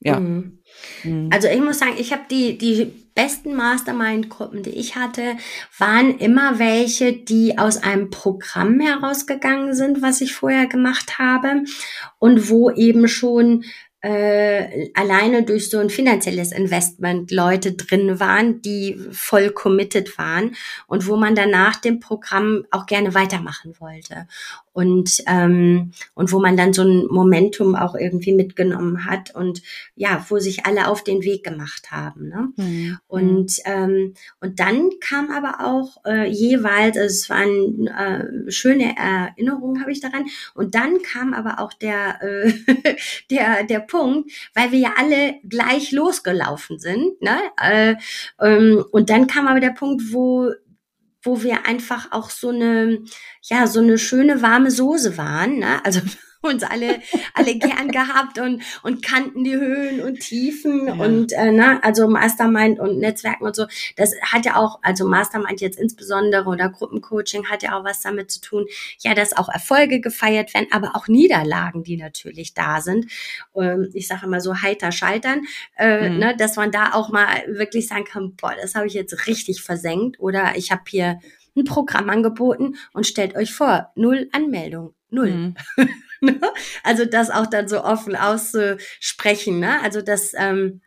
Ja. 0.00 0.18
Mhm. 0.18 0.58
Mhm. 1.04 1.30
Also 1.32 1.48
ich 1.48 1.60
muss 1.60 1.78
sagen, 1.78 1.94
ich 1.98 2.12
habe 2.12 2.22
die, 2.30 2.56
die 2.56 2.92
besten 3.14 3.54
Mastermind-Gruppen, 3.54 4.62
die 4.62 4.70
ich 4.70 4.96
hatte, 4.96 5.36
waren 5.78 6.18
immer 6.18 6.58
welche, 6.58 7.12
die 7.12 7.58
aus 7.58 7.76
einem 7.82 8.10
Programm 8.10 8.80
herausgegangen 8.80 9.74
sind, 9.74 10.00
was 10.00 10.20
ich 10.20 10.34
vorher 10.34 10.66
gemacht 10.66 11.18
habe 11.18 11.64
und 12.18 12.48
wo 12.48 12.70
eben 12.70 13.08
schon 13.08 13.64
äh, 14.02 14.90
alleine 14.94 15.42
durch 15.42 15.68
so 15.68 15.78
ein 15.78 15.90
finanzielles 15.90 16.52
Investment 16.52 17.30
Leute 17.30 17.72
drin 17.72 18.18
waren, 18.18 18.62
die 18.62 18.98
voll 19.10 19.50
committed 19.50 20.16
waren 20.16 20.56
und 20.86 21.06
wo 21.06 21.16
man 21.16 21.34
danach 21.34 21.76
dem 21.76 22.00
Programm 22.00 22.64
auch 22.70 22.86
gerne 22.86 23.12
weitermachen 23.12 23.74
wollte 23.78 24.26
und 24.80 25.22
ähm, 25.26 25.92
und 26.14 26.32
wo 26.32 26.40
man 26.40 26.56
dann 26.56 26.72
so 26.72 26.82
ein 26.82 27.06
Momentum 27.10 27.74
auch 27.74 27.94
irgendwie 27.94 28.32
mitgenommen 28.32 29.04
hat 29.04 29.34
und 29.34 29.60
ja, 29.94 30.24
wo 30.30 30.38
sich 30.38 30.64
alle 30.64 30.88
auf 30.88 31.04
den 31.04 31.22
Weg 31.22 31.44
gemacht 31.44 31.90
haben. 31.90 32.28
Ne? 32.28 32.48
Mhm. 32.56 32.98
Und 33.06 33.52
ähm, 33.66 34.14
und 34.40 34.58
dann 34.58 34.88
kam 35.00 35.30
aber 35.30 35.66
auch 35.66 36.02
äh, 36.06 36.26
jeweils, 36.30 36.96
also 36.96 37.12
es 37.12 37.28
waren 37.28 37.88
äh, 37.88 38.50
schöne 38.50 38.96
Erinnerungen 38.96 39.82
habe 39.82 39.92
ich 39.92 40.00
daran. 40.00 40.24
Und 40.54 40.74
dann 40.74 41.02
kam 41.02 41.34
aber 41.34 41.60
auch 41.60 41.74
der 41.74 42.22
äh, 42.22 42.52
der 43.30 43.64
der 43.64 43.80
Punkt, 43.80 44.30
weil 44.54 44.72
wir 44.72 44.78
ja 44.78 44.94
alle 44.96 45.34
gleich 45.46 45.92
losgelaufen 45.92 46.78
sind. 46.78 47.20
Ne? 47.20 47.38
Äh, 47.62 47.96
ähm, 48.40 48.82
und 48.92 49.10
dann 49.10 49.26
kam 49.26 49.46
aber 49.46 49.60
der 49.60 49.72
Punkt, 49.72 50.04
wo 50.10 50.50
wo 51.22 51.42
wir 51.42 51.66
einfach 51.66 52.12
auch 52.12 52.30
so 52.30 52.50
eine, 52.50 53.02
ja, 53.42 53.66
so 53.66 53.80
eine 53.80 53.98
schöne 53.98 54.42
warme 54.42 54.70
Soße 54.70 55.16
waren. 55.16 55.58
Ne? 55.58 55.84
Also 55.84 56.00
uns 56.42 56.62
alle, 56.62 57.00
alle 57.34 57.56
gern 57.56 57.88
gehabt 57.92 58.38
und, 58.38 58.62
und 58.82 59.02
kannten 59.02 59.44
die 59.44 59.54
Höhen 59.54 60.00
und 60.00 60.20
Tiefen 60.20 60.86
ja. 60.86 60.94
und, 60.94 61.32
äh, 61.32 61.52
ne, 61.52 61.82
also 61.82 62.08
Mastermind 62.08 62.80
und 62.80 62.98
Netzwerken 62.98 63.44
und 63.44 63.54
so. 63.54 63.66
Das 63.96 64.14
hat 64.22 64.46
ja 64.46 64.56
auch, 64.56 64.78
also 64.82 65.06
Mastermind 65.06 65.60
jetzt 65.60 65.78
insbesondere 65.78 66.48
oder 66.48 66.70
Gruppencoaching 66.70 67.46
hat 67.46 67.62
ja 67.62 67.78
auch 67.78 67.84
was 67.84 68.00
damit 68.00 68.30
zu 68.30 68.40
tun, 68.40 68.66
ja, 69.00 69.14
dass 69.14 69.36
auch 69.36 69.48
Erfolge 69.48 70.00
gefeiert 70.00 70.54
werden, 70.54 70.68
aber 70.70 70.96
auch 70.96 71.08
Niederlagen, 71.08 71.84
die 71.84 71.96
natürlich 71.96 72.54
da 72.54 72.80
sind. 72.80 73.06
Ähm, 73.54 73.90
ich 73.92 74.08
sage 74.08 74.26
immer 74.26 74.40
so 74.40 74.62
heiter 74.62 74.92
scheitern, 74.92 75.42
äh, 75.76 76.08
mhm. 76.08 76.18
ne, 76.18 76.36
dass 76.36 76.56
man 76.56 76.70
da 76.70 76.94
auch 76.94 77.10
mal 77.10 77.28
wirklich 77.48 77.86
sagen 77.86 78.04
kann, 78.04 78.34
boah, 78.36 78.54
das 78.60 78.74
habe 78.74 78.86
ich 78.86 78.94
jetzt 78.94 79.26
richtig 79.26 79.62
versenkt 79.62 80.18
oder 80.20 80.56
ich 80.56 80.72
habe 80.72 80.82
hier 80.88 81.20
ein 81.56 81.64
Programm 81.64 82.08
angeboten 82.08 82.76
und 82.92 83.06
stellt 83.06 83.36
euch 83.36 83.52
vor, 83.52 83.90
null 83.94 84.28
Anmeldung, 84.32 84.94
null. 85.10 85.30
Mhm. 85.30 85.54
Ne? 86.30 86.38
also 86.84 87.06
das 87.06 87.30
auch 87.30 87.46
dann 87.46 87.66
so 87.66 87.82
offen 87.82 88.14
auszusprechen. 88.14 89.58
Ne? 89.58 89.80
Also 89.82 90.02
das 90.02 90.32
ähm, 90.36 90.82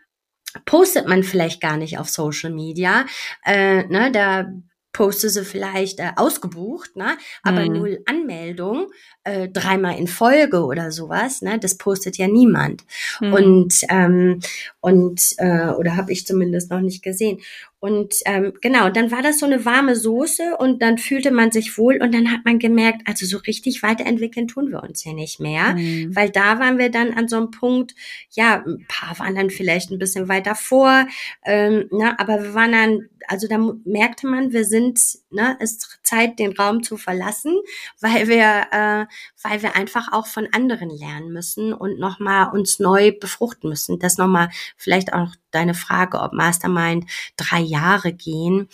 postet 0.66 1.08
man 1.08 1.24
vielleicht 1.24 1.60
gar 1.60 1.78
nicht 1.78 1.98
auf 1.98 2.10
Social 2.10 2.52
Media. 2.52 3.06
Äh, 3.44 3.84
ne? 3.88 4.12
Da 4.12 4.46
poste 4.94 5.30
sie 5.30 5.44
vielleicht 5.44 6.00
äh, 6.00 6.12
ausgebucht, 6.16 6.96
ne? 6.96 7.18
aber 7.42 7.62
mhm. 7.62 7.74
null 7.74 8.04
Anmeldung, 8.06 8.92
äh, 9.24 9.48
dreimal 9.48 9.98
in 9.98 10.08
Folge 10.08 10.66
oder 10.66 10.92
sowas, 10.92 11.42
ne? 11.42 11.58
das 11.60 11.78
postet 11.78 12.18
ja 12.18 12.28
niemand. 12.28 12.84
Mhm. 13.22 13.34
Und, 13.34 13.82
ähm, 13.90 14.40
und 14.82 15.22
äh, 15.38 15.70
oder 15.70 15.96
habe 15.96 16.12
ich 16.12 16.28
zumindest 16.28 16.70
noch 16.70 16.82
nicht 16.82 17.04
gesehen. 17.04 17.40
Und 17.84 18.16
ähm, 18.26 18.54
genau, 18.62 18.90
dann 18.90 19.12
war 19.12 19.22
das 19.22 19.40
so 19.40 19.46
eine 19.46 19.66
warme 19.66 19.98
Soße 19.98 20.56
und 20.58 20.82
dann 20.82 20.98
fühlte 20.98 21.32
man 21.32 21.52
sich 21.52 21.78
wohl 21.78 22.02
und 22.02 22.16
dann 22.16 22.32
hat 22.32 22.46
man 22.46 22.58
gemerkt, 22.58 23.02
also 23.06 23.26
so 23.26 23.40
richtig 23.40 23.84
weiterentwickeln 23.84 24.48
tun 24.48 24.72
wir 24.72 24.82
uns 24.84 25.02
hier 25.02 25.14
nicht 25.14 25.42
mehr, 25.42 25.74
mhm. 25.74 26.16
weil 26.16 26.30
da 26.30 26.60
waren 26.60 26.78
wir 26.78 26.90
dann 26.90 27.12
an 27.12 27.28
so 27.28 27.36
einem 27.36 27.52
Punkt, 27.52 27.94
ja, 28.32 28.64
ein 28.66 28.86
paar 28.88 29.20
waren 29.20 29.36
dann 29.36 29.50
vielleicht 29.50 29.92
ein 29.92 30.00
bisschen 30.00 30.30
weiter 30.30 30.56
vor, 30.56 31.06
ähm, 31.44 31.90
na, 31.92 32.16
aber 32.20 32.42
wir 32.42 32.54
waren 32.54 32.72
dann, 32.72 33.10
also 33.28 33.50
da 33.50 33.58
merkte 33.84 34.28
man, 34.28 34.54
wir 34.54 34.64
sind, 34.64 35.02
ne, 35.30 35.58
es 35.60 35.74
ist 35.74 36.00
Zeit, 36.14 36.40
den 36.40 36.54
Raum 36.54 36.84
zu 36.84 36.98
verlassen, 36.98 37.60
weil 38.00 38.28
wir, 38.28 38.68
äh, 38.72 39.06
weil 39.42 39.62
wir 39.62 39.76
einfach 39.76 40.12
auch 40.12 40.28
von 40.28 40.48
anderen 40.52 40.90
lernen 40.90 41.32
müssen 41.32 41.74
und 41.74 42.00
nochmal 42.00 42.50
uns 42.54 42.80
neu 42.80 43.12
befruchten 43.20 43.70
müssen. 43.70 44.00
Das 44.00 44.18
nochmal 44.18 44.50
vielleicht 44.78 45.14
auch 45.14 45.30
deine 45.52 45.74
Frage, 45.74 46.20
ob 46.20 46.34
Mastermind 46.34 47.06
drei 47.38 47.60
Jahre 47.60 48.14
gehen. 48.14 48.70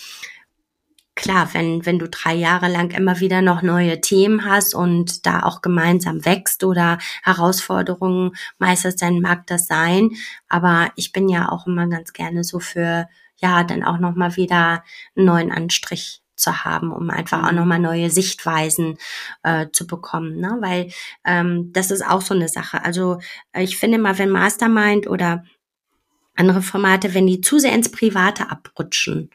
Klar, 1.15 1.53
wenn, 1.53 1.85
wenn 1.85 1.99
du 1.99 2.07
drei 2.07 2.33
Jahre 2.33 2.69
lang 2.69 2.91
immer 2.91 3.19
wieder 3.19 3.41
noch 3.41 3.61
neue 3.61 3.99
Themen 3.99 4.45
hast 4.45 4.73
und 4.73 5.25
da 5.25 5.43
auch 5.43 5.61
gemeinsam 5.61 6.23
wächst 6.23 6.63
oder 6.63 6.97
Herausforderungen 7.23 8.31
meisterst, 8.57 9.01
dann 9.01 9.19
mag 9.19 9.45
das 9.47 9.67
sein. 9.67 10.11
Aber 10.47 10.91
ich 10.95 11.11
bin 11.11 11.27
ja 11.27 11.49
auch 11.49 11.67
immer 11.67 11.87
ganz 11.87 12.13
gerne 12.13 12.45
so 12.45 12.59
für, 12.59 13.09
ja, 13.35 13.65
dann 13.65 13.83
auch 13.83 13.99
nochmal 13.99 14.37
wieder 14.37 14.83
einen 15.15 15.25
neuen 15.25 15.51
Anstrich 15.51 16.21
zu 16.39 16.63
haben, 16.63 16.91
um 16.91 17.09
einfach 17.09 17.43
auch 17.45 17.51
mhm. 17.51 17.57
nochmal 17.57 17.79
neue 17.79 18.09
Sichtweisen 18.09 18.97
äh, 19.43 19.67
zu 19.71 19.85
bekommen. 19.85 20.39
Ne? 20.39 20.57
Weil 20.61 20.91
ähm, 21.25 21.71
das 21.73 21.91
ist 21.91 22.05
auch 22.05 22.21
so 22.21 22.33
eine 22.33 22.47
Sache. 22.47 22.83
Also 22.83 23.19
ich 23.55 23.77
finde 23.77 23.97
mal, 23.97 24.17
wenn 24.17 24.29
Mastermind 24.29 25.07
oder 25.07 25.43
andere 26.35 26.61
Formate, 26.61 27.13
wenn 27.13 27.27
die 27.27 27.41
zu 27.41 27.59
sehr 27.59 27.73
ins 27.73 27.91
Private 27.91 28.49
abrutschen, 28.49 29.29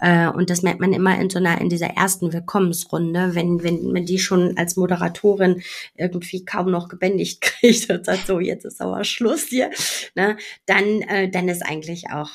Äh, 0.00 0.28
und 0.28 0.48
das 0.48 0.62
merkt 0.62 0.80
man 0.80 0.92
immer 0.92 1.18
in 1.20 1.28
so 1.28 1.38
einer, 1.38 1.60
in 1.60 1.68
dieser 1.68 1.88
ersten 1.88 2.32
Willkommensrunde, 2.32 3.34
wenn, 3.34 3.62
wenn 3.64 3.92
man 3.92 4.06
die 4.06 4.20
schon 4.20 4.56
als 4.56 4.76
Moderatorin 4.76 5.62
irgendwie 5.96 6.44
kaum 6.44 6.70
noch 6.70 6.88
gebändigt 6.88 7.40
kriegt 7.46 7.90
und 7.90 8.04
sagt, 8.04 8.26
so, 8.28 8.38
jetzt 8.38 8.64
ist 8.64 8.80
aber 8.80 9.02
Schluss 9.04 9.46
hier, 9.48 9.70
ne? 10.14 10.36
dann, 10.66 11.02
äh, 11.02 11.28
dann 11.28 11.48
ist 11.48 11.62
eigentlich 11.62 12.10
auch, 12.10 12.30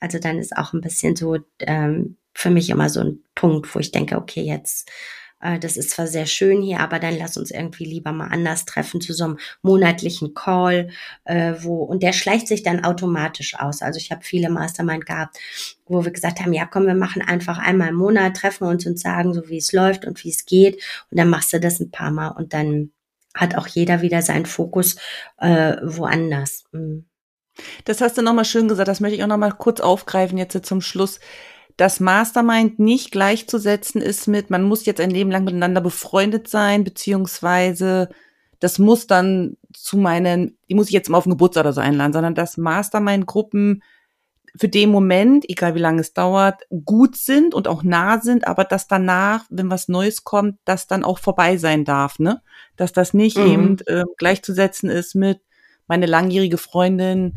also 0.00 0.18
dann 0.18 0.38
ist 0.38 0.56
auch 0.56 0.72
ein 0.72 0.80
bisschen 0.80 1.14
so 1.14 1.38
ähm, 1.60 2.16
für 2.34 2.50
mich 2.50 2.70
immer 2.70 2.88
so 2.88 3.00
ein 3.00 3.22
Punkt, 3.34 3.74
wo 3.74 3.78
ich 3.78 3.92
denke, 3.92 4.16
okay, 4.16 4.42
jetzt 4.42 4.90
äh, 5.44 5.58
das 5.58 5.76
ist 5.76 5.90
zwar 5.90 6.06
sehr 6.06 6.26
schön 6.26 6.62
hier, 6.62 6.80
aber 6.80 6.98
dann 6.98 7.16
lass 7.16 7.36
uns 7.36 7.50
irgendwie 7.50 7.84
lieber 7.84 8.12
mal 8.12 8.28
anders 8.28 8.64
treffen 8.64 9.00
zu 9.00 9.12
so 9.12 9.24
einem 9.24 9.38
monatlichen 9.62 10.34
Call, 10.34 10.88
äh, 11.24 11.54
wo 11.60 11.84
und 11.84 12.02
der 12.02 12.12
schleicht 12.12 12.48
sich 12.48 12.62
dann 12.62 12.84
automatisch 12.84 13.54
aus. 13.58 13.82
Also 13.82 13.98
ich 13.98 14.10
habe 14.10 14.22
viele 14.24 14.48
Mastermind 14.50 15.06
gehabt, 15.06 15.38
wo 15.86 16.04
wir 16.04 16.10
gesagt 16.12 16.40
haben, 16.40 16.52
ja 16.52 16.66
komm, 16.66 16.86
wir 16.86 16.94
machen 16.94 17.22
einfach 17.22 17.58
einmal 17.58 17.90
im 17.90 17.96
Monat, 17.96 18.36
treffen 18.36 18.66
uns 18.66 18.86
und 18.86 18.98
sagen, 18.98 19.34
so 19.34 19.48
wie 19.48 19.58
es 19.58 19.72
läuft 19.72 20.06
und 20.06 20.24
wie 20.24 20.30
es 20.30 20.46
geht. 20.46 20.76
Und 21.10 21.18
dann 21.18 21.28
machst 21.28 21.52
du 21.52 21.60
das 21.60 21.78
ein 21.78 21.90
paar 21.90 22.10
Mal 22.10 22.28
und 22.28 22.54
dann 22.54 22.90
hat 23.34 23.56
auch 23.56 23.66
jeder 23.66 24.00
wieder 24.00 24.22
seinen 24.22 24.46
Fokus 24.46 24.96
äh, 25.38 25.76
woanders. 25.82 26.64
Mhm. 26.72 27.04
Das 27.84 28.00
hast 28.00 28.18
du 28.18 28.22
nochmal 28.22 28.44
schön 28.44 28.66
gesagt, 28.66 28.88
das 28.88 29.00
möchte 29.00 29.16
ich 29.16 29.22
auch 29.22 29.28
nochmal 29.28 29.52
kurz 29.52 29.80
aufgreifen 29.80 30.38
jetzt 30.38 30.64
zum 30.64 30.80
Schluss 30.80 31.20
dass 31.76 32.00
Mastermind 32.00 32.78
nicht 32.78 33.10
gleichzusetzen 33.10 34.00
ist 34.00 34.28
mit, 34.28 34.50
man 34.50 34.62
muss 34.62 34.86
jetzt 34.86 35.00
ein 35.00 35.10
Leben 35.10 35.30
lang 35.30 35.44
miteinander 35.44 35.80
befreundet 35.80 36.48
sein, 36.48 36.84
beziehungsweise 36.84 38.08
das 38.60 38.78
muss 38.78 39.06
dann 39.06 39.56
zu 39.72 39.96
meinen, 39.96 40.56
die 40.68 40.74
muss 40.74 40.86
ich 40.86 40.92
jetzt 40.92 41.08
mal 41.10 41.18
auf 41.18 41.24
den 41.24 41.30
Geburtstag 41.30 41.64
oder 41.64 41.72
so 41.72 41.80
einladen, 41.80 42.12
sondern 42.12 42.34
dass 42.34 42.56
Mastermind-Gruppen 42.56 43.82
für 44.56 44.68
den 44.68 44.90
Moment, 44.90 45.48
egal 45.48 45.74
wie 45.74 45.80
lange 45.80 46.00
es 46.00 46.12
dauert, 46.12 46.62
gut 46.84 47.16
sind 47.16 47.54
und 47.54 47.66
auch 47.66 47.82
nah 47.82 48.20
sind, 48.20 48.46
aber 48.46 48.64
dass 48.64 48.86
danach, 48.86 49.44
wenn 49.50 49.68
was 49.68 49.88
Neues 49.88 50.22
kommt, 50.22 50.58
das 50.64 50.86
dann 50.86 51.02
auch 51.02 51.18
vorbei 51.18 51.56
sein 51.56 51.84
darf, 51.84 52.20
ne? 52.20 52.40
Dass 52.76 52.92
das 52.92 53.14
nicht 53.14 53.36
mhm. 53.36 53.46
eben 53.46 53.78
äh, 53.86 54.04
gleichzusetzen 54.16 54.90
ist 54.90 55.16
mit 55.16 55.40
meine 55.88 56.06
langjährige 56.06 56.58
Freundin, 56.58 57.36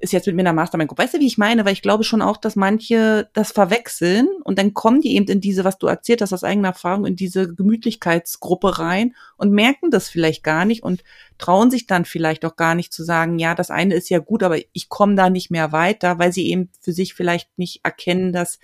ist 0.00 0.12
jetzt 0.12 0.26
mit 0.26 0.36
mir 0.36 0.42
in 0.42 0.46
der 0.46 0.54
Mastermind-Gruppe. 0.54 1.02
Weißt 1.02 1.14
du, 1.14 1.18
wie 1.18 1.26
ich 1.26 1.38
meine? 1.38 1.64
Weil 1.64 1.72
ich 1.72 1.82
glaube 1.82 2.04
schon 2.04 2.22
auch, 2.22 2.36
dass 2.36 2.54
manche 2.54 3.28
das 3.32 3.50
verwechseln 3.50 4.28
und 4.44 4.58
dann 4.58 4.72
kommen 4.72 5.00
die 5.00 5.16
eben 5.16 5.26
in 5.26 5.40
diese, 5.40 5.64
was 5.64 5.78
du 5.78 5.88
erzählt 5.88 6.22
hast 6.22 6.32
aus 6.32 6.44
eigener 6.44 6.68
Erfahrung, 6.68 7.04
in 7.04 7.16
diese 7.16 7.52
Gemütlichkeitsgruppe 7.52 8.78
rein 8.78 9.16
und 9.36 9.50
merken 9.50 9.90
das 9.90 10.08
vielleicht 10.08 10.44
gar 10.44 10.64
nicht 10.64 10.84
und 10.84 11.02
trauen 11.36 11.70
sich 11.70 11.86
dann 11.86 12.04
vielleicht 12.04 12.44
auch 12.44 12.54
gar 12.54 12.76
nicht 12.76 12.92
zu 12.92 13.02
sagen, 13.02 13.40
ja, 13.40 13.56
das 13.56 13.70
eine 13.70 13.94
ist 13.94 14.08
ja 14.08 14.20
gut, 14.20 14.44
aber 14.44 14.58
ich 14.72 14.88
komme 14.88 15.16
da 15.16 15.30
nicht 15.30 15.50
mehr 15.50 15.72
weiter, 15.72 16.18
weil 16.20 16.32
sie 16.32 16.46
eben 16.46 16.70
für 16.80 16.92
sich 16.92 17.14
vielleicht 17.14 17.58
nicht 17.58 17.80
erkennen, 17.84 18.32
dass 18.32 18.60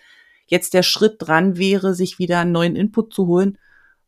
jetzt 0.46 0.72
der 0.72 0.84
Schritt 0.84 1.16
dran 1.18 1.56
wäre, 1.56 1.94
sich 1.94 2.20
wieder 2.20 2.40
einen 2.40 2.52
neuen 2.52 2.76
Input 2.76 3.12
zu 3.12 3.26
holen, 3.26 3.58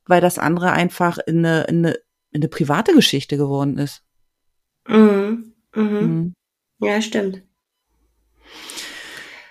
weil 0.06 0.20
das 0.20 0.38
andere 0.38 0.72
einfach 0.72 1.18
in 1.18 1.44
eine, 1.44 1.64
in 1.64 1.78
eine, 1.78 1.94
in 2.30 2.42
eine 2.42 2.48
private 2.48 2.92
Geschichte 2.94 3.36
geworden 3.36 3.78
ist. 3.78 4.04
Mhm. 4.86 5.54
Mhm. 5.74 5.82
mhm. 5.82 6.35
Ja, 6.78 7.00
stimmt. 7.00 7.42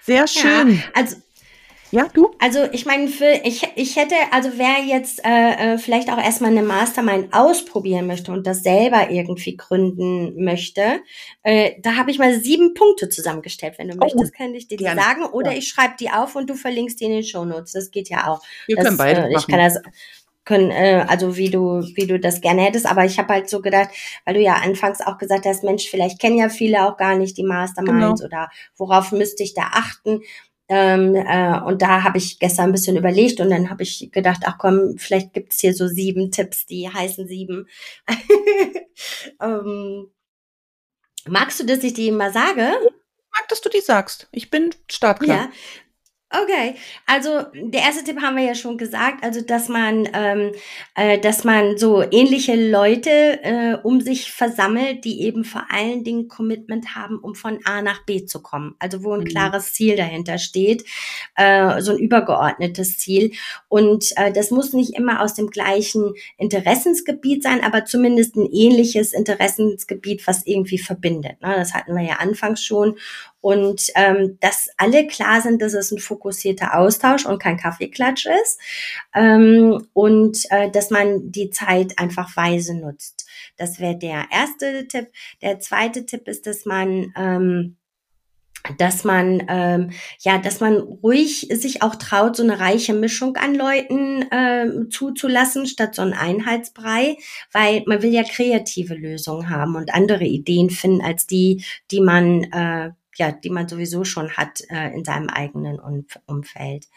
Sehr 0.01 0.28
schön. 0.28 0.76
Ja, 0.76 0.84
also 0.93 1.15
ja, 1.95 2.09
du? 2.13 2.32
Also 2.39 2.65
ich 2.73 2.86
meine, 2.86 3.07
für 3.07 3.41
ich, 3.43 3.65
ich 3.76 3.95
hätte, 3.95 4.15
also 4.32 4.49
wer 4.55 4.84
jetzt 4.86 5.23
äh, 5.23 5.76
äh, 5.76 5.78
vielleicht 5.78 6.11
auch 6.11 6.17
erstmal 6.17 6.51
eine 6.51 6.61
Mastermind 6.61 7.34
ausprobieren 7.34 8.05
möchte 8.05 8.34
und 8.34 8.45
das 8.45 8.63
selber 8.63 9.09
irgendwie 9.11 9.55
gründen 9.55 10.43
möchte, 10.43 10.99
äh, 11.43 11.73
da 11.82 11.95
habe 11.95 12.11
ich 12.11 12.19
mal 12.19 12.38
sieben 12.38 12.73
Punkte 12.73 13.07
zusammengestellt. 13.07 13.76
Wenn 13.78 13.88
du 13.88 13.93
oh, 13.95 14.03
möchtest, 14.03 14.34
kann 14.34 14.53
ich 14.53 14.67
dir 14.67 14.78
die 14.78 14.84
gerne. 14.84 14.99
sagen. 14.99 15.26
Oder 15.26 15.51
ja. 15.51 15.57
ich 15.57 15.69
schreibe 15.69 15.93
die 15.99 16.09
auf 16.09 16.36
und 16.36 16.49
du 16.49 16.55
verlinkst 16.55 16.99
die 16.99 17.05
in 17.05 17.11
den 17.11 17.23
Shownotes. 17.23 17.71
Das 17.71 17.91
geht 17.91 18.09
ja 18.09 18.28
auch. 18.28 18.41
Wir 18.67 18.76
das, 18.76 18.86
können 18.86 18.97
beide 18.97 19.21
äh, 19.30 19.38
Ich 19.38 19.47
kann 19.47 19.59
das 19.59 19.80
können, 20.46 20.72
äh, 20.72 21.06
also 21.08 21.36
wie 21.38 21.50
du, 21.50 21.82
wie 21.96 22.08
du 22.08 22.20
das 22.20 22.39
gerne 22.39 22.62
hättest. 22.62 22.86
Aber 22.86 23.04
ich 23.04 23.18
habe 23.20 23.34
halt 23.34 23.50
so 23.50 23.62
gedacht, 23.62 23.89
weil 24.24 24.36
du 24.36 24.41
ja 24.41 24.56
anfangs 24.56 25.02
auch 25.02 25.18
gesagt 25.18 25.46
hast, 25.46 25.64
Mensch, 25.64 25.89
vielleicht 25.89 26.20
kennen 26.20 26.38
ja 26.38 26.50
viele 26.50 26.88
auch 26.88 26.98
gar 26.98 27.16
nicht 27.16 27.38
die 27.38 27.43
Masterminds 27.43 28.22
genau. 28.22 28.28
oder 28.28 28.50
worauf 28.78 29.12
müsste 29.12 29.43
ich 29.43 29.54
da 29.54 29.64
achten. 29.74 30.22
Ähm, 30.68 31.14
äh, 31.16 31.60
und 31.62 31.82
da 31.82 32.04
habe 32.04 32.18
ich 32.18 32.39
gestern 32.39 32.70
ein 32.70 32.72
bisschen 32.72 32.98
überlegt 32.98 33.39
und 33.39 33.52
dann 33.52 33.70
habe 33.70 33.84
ich 33.84 34.10
gedacht, 34.12 34.41
ach 34.46 34.58
komm, 34.58 34.98
vielleicht 34.98 35.34
gibt's 35.34 35.60
hier 35.60 35.76
so 35.76 35.88
sieben 35.88 36.32
Tipps, 36.32 36.66
die 36.66 36.89
heißen 36.89 37.28
sieben. 37.28 37.68
ähm, 39.41 40.08
magst 41.28 41.60
du, 41.60 41.66
dass 41.66 41.84
ich 41.84 41.93
die 41.93 42.12
mal 42.12 42.34
sage? 42.34 42.72
Ich 42.84 43.39
mag, 43.39 43.48
dass 43.50 43.62
du 43.62 43.70
die 43.70 43.82
sagst. 43.82 44.28
Ich 44.32 44.50
bin 44.50 44.72
startklar. 44.89 45.38
Ja, 45.38 45.50
Okay, 46.43 46.75
also 47.05 47.43
der 47.53 47.81
erste 47.81 48.03
Tipp 48.03 48.21
haben 48.21 48.36
wir 48.36 48.43
ja 48.43 48.55
schon 48.55 48.77
gesagt, 48.77 49.23
also 49.23 49.41
dass 49.41 49.69
man, 49.69 50.09
ähm, 50.13 50.51
äh, 50.95 51.19
dass 51.19 51.43
man 51.43 51.77
so 51.77 52.03
ähnliche 52.03 52.55
Leute 52.55 53.09
äh, 53.43 53.77
um 53.83 54.01
sich 54.01 54.31
versammelt, 54.31 55.05
die 55.05 55.21
eben 55.21 55.43
vor 55.45 55.65
allen 55.69 56.03
Dingen 56.03 56.27
Commitment 56.27 56.95
haben, 56.95 57.19
um 57.19 57.36
von 57.36 57.59
A 57.65 57.81
nach 57.81 58.05
B 58.05 58.25
zu 58.25 58.41
kommen. 58.41 58.75
Also 58.79 59.03
wo 59.03 59.13
ein 59.13 59.21
mhm. 59.21 59.25
klares 59.25 59.73
Ziel 59.73 59.95
dahinter 59.95 60.38
steht, 60.38 60.83
äh, 61.36 61.79
so 61.81 61.91
ein 61.91 61.99
übergeordnetes 61.99 62.97
Ziel. 62.97 63.31
Und 63.69 64.11
äh, 64.17 64.33
das 64.33 64.51
muss 64.51 64.73
nicht 64.73 64.95
immer 64.95 65.21
aus 65.21 65.36
dem 65.36 65.49
gleichen 65.49 66.13
Interessensgebiet 66.38 67.43
sein, 67.43 67.63
aber 67.63 67.86
zumindest 67.86 68.36
ein 68.36 68.49
ähnliches 68.51 69.13
Interessensgebiet, 69.13 70.27
was 70.27 70.45
irgendwie 70.45 70.79
verbindet. 70.79 71.41
Ne? 71.41 71.53
Das 71.55 71.73
hatten 71.73 71.95
wir 71.95 72.03
ja 72.03 72.15
anfangs 72.15 72.63
schon 72.63 72.97
und 73.46 73.91
ähm, 73.93 74.39
dass 74.41 74.70
alle 74.76 75.06
klar 75.06 75.39
sind, 75.39 75.62
dass 75.62 75.76
es 75.76 75.91
ein 75.91 76.00
fokussierter 76.00 76.80
Austausch 76.80 77.28
und 77.28 77.38
kein 77.38 77.58
Kaffeeklatsch 77.58 78.26
ist 78.26 78.60
ähm, 79.14 79.86
und 79.93 80.39
äh, 80.50 80.72
dass 80.72 80.89
man 80.89 81.32
die 81.32 81.52
Zeit 81.52 82.00
einfach 82.00 82.36
weise 82.36 82.74
nutzt. 82.74 83.28
Das 83.56 83.80
wäre 83.80 84.00
der 84.00 84.26
erste 84.32 84.88
Tipp. 84.88 85.10
Der 85.43 85.60
zweite 85.60 86.08
Tipp 86.08 86.28
ist, 86.28 86.48
dass 86.48 86.66
man 86.66 87.14
ähm, 87.16 87.78
dass 88.80 89.04
man 89.04 89.43
ähm, 89.48 89.91
ja, 90.22 90.39
dass 90.39 90.60
man 90.60 90.78
ruhig 90.78 91.48
sich 91.52 91.84
auch 91.84 91.98
traut, 91.98 92.36
so 92.36 92.41
eine 92.41 92.60
reiche 92.60 92.96
Mischung 92.96 93.36
an 93.36 93.54
Leuten 93.54 94.26
ähm, 94.32 94.89
zuzulassen, 94.89 95.68
statt 95.68 95.93
so 95.93 96.02
ein 96.02 96.14
Einheitsbrei, 96.14 97.18
weil 97.52 97.84
man 97.86 98.02
will 98.02 98.12
ja 98.12 98.24
kreative 98.24 98.96
Lösungen 98.96 99.52
haben 99.52 99.76
und 99.76 99.93
andere 99.93 100.24
Ideen 100.24 100.72
finden 100.72 101.02
als 101.02 101.28
die, 101.28 101.64
die 101.91 102.02
man 102.02 102.46
äh, 102.46 102.89
ja, 103.18 103.32
die 103.32 103.49
man 103.49 103.68
sowieso 103.68 104.03
schon 104.03 104.32
hat 104.32 104.61
äh, 104.70 104.93
in 104.93 105.03
seinem 105.03 105.30
eigenen 105.30 105.80
Umfeld. 106.26 106.88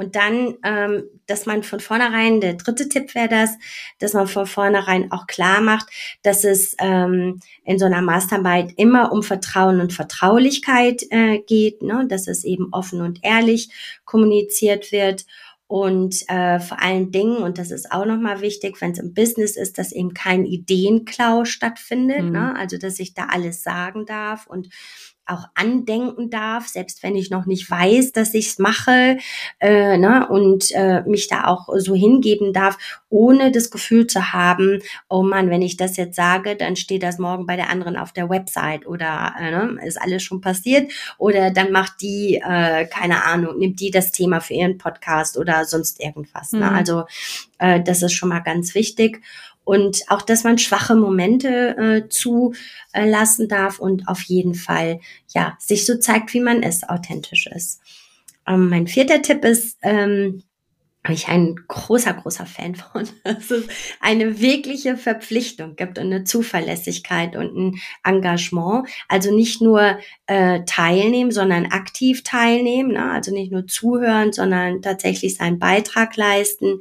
Und 0.00 0.16
dann, 0.16 0.54
ähm, 0.64 1.04
dass 1.26 1.44
man 1.44 1.62
von 1.62 1.78
vornherein, 1.78 2.40
der 2.40 2.54
dritte 2.54 2.88
Tipp 2.88 3.14
wäre 3.14 3.28
das, 3.28 3.50
dass 3.98 4.14
man 4.14 4.28
von 4.28 4.46
vornherein 4.46 5.12
auch 5.12 5.26
klar 5.26 5.60
macht, 5.60 5.88
dass 6.22 6.44
es 6.44 6.74
ähm, 6.78 7.40
in 7.64 7.78
so 7.78 7.84
einer 7.84 8.00
Masterarbeit 8.00 8.72
immer 8.78 9.12
um 9.12 9.22
Vertrauen 9.22 9.78
und 9.78 9.92
Vertraulichkeit 9.92 11.02
äh, 11.10 11.40
geht, 11.40 11.82
ne? 11.82 12.06
dass 12.08 12.28
es 12.28 12.44
eben 12.44 12.68
offen 12.72 13.02
und 13.02 13.18
ehrlich 13.22 13.68
kommuniziert 14.06 14.90
wird 14.90 15.26
und 15.70 16.28
äh, 16.28 16.58
vor 16.58 16.82
allen 16.82 17.12
Dingen, 17.12 17.36
und 17.36 17.56
das 17.56 17.70
ist 17.70 17.92
auch 17.92 18.04
nochmal 18.04 18.40
wichtig, 18.40 18.80
wenn 18.80 18.90
es 18.90 18.98
im 18.98 19.14
Business 19.14 19.54
ist, 19.54 19.78
dass 19.78 19.92
eben 19.92 20.14
kein 20.14 20.44
Ideenklau 20.44 21.44
stattfindet, 21.44 22.24
mhm. 22.24 22.32
ne? 22.32 22.56
also 22.56 22.76
dass 22.76 22.98
ich 22.98 23.14
da 23.14 23.26
alles 23.26 23.62
sagen 23.62 24.04
darf 24.04 24.48
und 24.48 24.68
auch 25.26 25.46
andenken 25.54 26.30
darf, 26.30 26.66
selbst 26.66 27.02
wenn 27.02 27.14
ich 27.14 27.30
noch 27.30 27.46
nicht 27.46 27.70
weiß, 27.70 28.12
dass 28.12 28.34
ich 28.34 28.48
es 28.48 28.58
mache 28.58 29.18
äh, 29.60 29.96
ne, 29.96 30.28
und 30.28 30.70
äh, 30.72 31.02
mich 31.02 31.28
da 31.28 31.44
auch 31.46 31.68
so 31.76 31.94
hingeben 31.94 32.52
darf, 32.52 32.76
ohne 33.08 33.52
das 33.52 33.70
Gefühl 33.70 34.06
zu 34.06 34.32
haben, 34.32 34.82
oh 35.08 35.22
Mann, 35.22 35.50
wenn 35.50 35.62
ich 35.62 35.76
das 35.76 35.96
jetzt 35.96 36.16
sage, 36.16 36.56
dann 36.56 36.76
steht 36.76 37.02
das 37.02 37.18
morgen 37.18 37.46
bei 37.46 37.56
der 37.56 37.70
anderen 37.70 37.96
auf 37.96 38.12
der 38.12 38.28
Website 38.28 38.86
oder 38.86 39.34
äh, 39.38 39.50
ne, 39.50 39.78
ist 39.84 40.00
alles 40.00 40.22
schon 40.22 40.40
passiert 40.40 40.90
oder 41.18 41.50
dann 41.50 41.70
macht 41.70 42.00
die, 42.00 42.42
äh, 42.44 42.86
keine 42.86 43.24
Ahnung, 43.24 43.58
nimmt 43.58 43.80
die 43.80 43.90
das 43.90 44.12
Thema 44.12 44.40
für 44.40 44.54
ihren 44.54 44.78
Podcast 44.78 45.38
oder 45.38 45.64
sonst 45.64 46.00
irgendwas. 46.00 46.52
Ne? 46.52 46.60
Mhm. 46.60 46.66
Ne? 46.66 46.72
Also 46.72 47.04
äh, 47.58 47.80
das 47.80 48.02
ist 48.02 48.12
schon 48.12 48.30
mal 48.30 48.40
ganz 48.40 48.74
wichtig 48.74 49.22
und 49.70 50.02
auch, 50.08 50.22
dass 50.22 50.42
man 50.42 50.58
schwache 50.58 50.96
Momente 50.96 51.76
äh, 51.78 52.08
zulassen 52.08 53.46
darf 53.46 53.78
und 53.78 54.08
auf 54.08 54.20
jeden 54.22 54.56
Fall 54.56 54.98
ja 55.32 55.56
sich 55.60 55.86
so 55.86 55.96
zeigt, 55.96 56.34
wie 56.34 56.40
man 56.40 56.64
ist, 56.64 56.90
authentisch 56.90 57.46
ist. 57.46 57.80
Ähm, 58.48 58.68
mein 58.68 58.88
vierter 58.88 59.22
Tipp 59.22 59.44
ist, 59.44 59.78
ähm, 59.82 60.42
ich 61.08 61.28
ein 61.28 61.54
großer, 61.68 62.12
großer 62.14 62.46
Fan 62.46 62.74
von, 62.74 63.08
dass 63.24 63.52
es 63.52 63.68
eine 64.00 64.40
wirkliche 64.40 64.96
Verpflichtung 64.96 65.76
gibt 65.76 66.00
und 66.00 66.06
eine 66.06 66.24
Zuverlässigkeit 66.24 67.36
und 67.36 67.56
ein 67.56 67.80
Engagement. 68.02 68.88
Also 69.06 69.32
nicht 69.32 69.62
nur 69.62 70.00
äh, 70.26 70.64
teilnehmen, 70.66 71.30
sondern 71.30 71.66
aktiv 71.66 72.24
teilnehmen. 72.24 72.94
Ne? 72.94 73.08
Also 73.12 73.32
nicht 73.32 73.52
nur 73.52 73.68
zuhören, 73.68 74.32
sondern 74.32 74.82
tatsächlich 74.82 75.36
seinen 75.36 75.60
Beitrag 75.60 76.16
leisten 76.16 76.80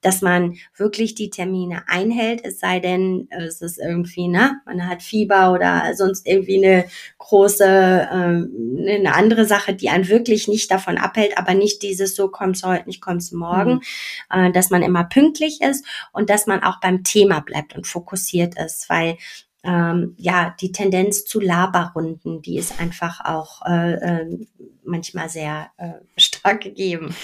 dass 0.00 0.22
man 0.22 0.56
wirklich 0.76 1.14
die 1.14 1.30
Termine 1.30 1.82
einhält, 1.88 2.44
es 2.44 2.58
sei 2.58 2.80
denn, 2.80 3.28
es 3.30 3.60
ist 3.60 3.78
irgendwie, 3.78 4.28
ne, 4.28 4.60
man 4.64 4.88
hat 4.88 5.02
Fieber 5.02 5.52
oder 5.52 5.94
sonst 5.94 6.26
irgendwie 6.26 6.64
eine 6.64 6.84
große, 7.18 8.08
ähm, 8.12 8.78
eine 8.86 9.14
andere 9.14 9.44
Sache, 9.44 9.74
die 9.74 9.90
einen 9.90 10.08
wirklich 10.08 10.48
nicht 10.48 10.70
davon 10.70 10.98
abhält, 10.98 11.36
aber 11.36 11.54
nicht 11.54 11.82
dieses 11.82 12.14
so 12.14 12.28
kommst 12.28 12.64
heute 12.64 12.86
nicht, 12.86 13.00
kommst 13.00 13.32
morgen, 13.32 13.80
mhm. 14.30 14.46
äh, 14.46 14.52
dass 14.52 14.70
man 14.70 14.82
immer 14.82 15.04
pünktlich 15.04 15.60
ist 15.60 15.84
und 16.12 16.30
dass 16.30 16.46
man 16.46 16.62
auch 16.62 16.80
beim 16.80 17.04
Thema 17.04 17.40
bleibt 17.40 17.76
und 17.76 17.86
fokussiert 17.86 18.58
ist, 18.58 18.88
weil 18.88 19.16
ähm, 19.62 20.14
ja, 20.16 20.54
die 20.60 20.72
Tendenz 20.72 21.24
zu 21.24 21.38
Laberrunden, 21.38 22.40
die 22.40 22.56
ist 22.56 22.80
einfach 22.80 23.22
auch 23.24 23.60
äh, 23.66 23.92
äh, 23.92 24.46
manchmal 24.84 25.28
sehr 25.28 25.70
äh, 25.76 25.92
stark 26.16 26.62
gegeben. 26.62 27.14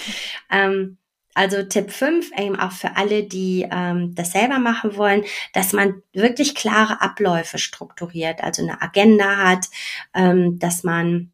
Ähm, 0.51 0.99
also 1.37 1.62
Tipp 1.62 1.91
5, 1.91 2.30
eben 2.39 2.59
auch 2.59 2.72
für 2.72 2.97
alle, 2.97 3.24
die 3.24 3.68
ähm, 3.70 4.14
das 4.14 4.32
selber 4.32 4.59
machen 4.59 4.97
wollen, 4.97 5.24
dass 5.53 5.72
man 5.72 6.03
wirklich 6.12 6.55
klare 6.55 7.03
Abläufe 7.03 7.59
strukturiert, 7.59 8.43
also 8.43 8.62
eine 8.62 8.80
Agenda 8.80 9.37
hat, 9.37 9.66
ähm, 10.14 10.59
dass 10.59 10.82
man 10.82 11.32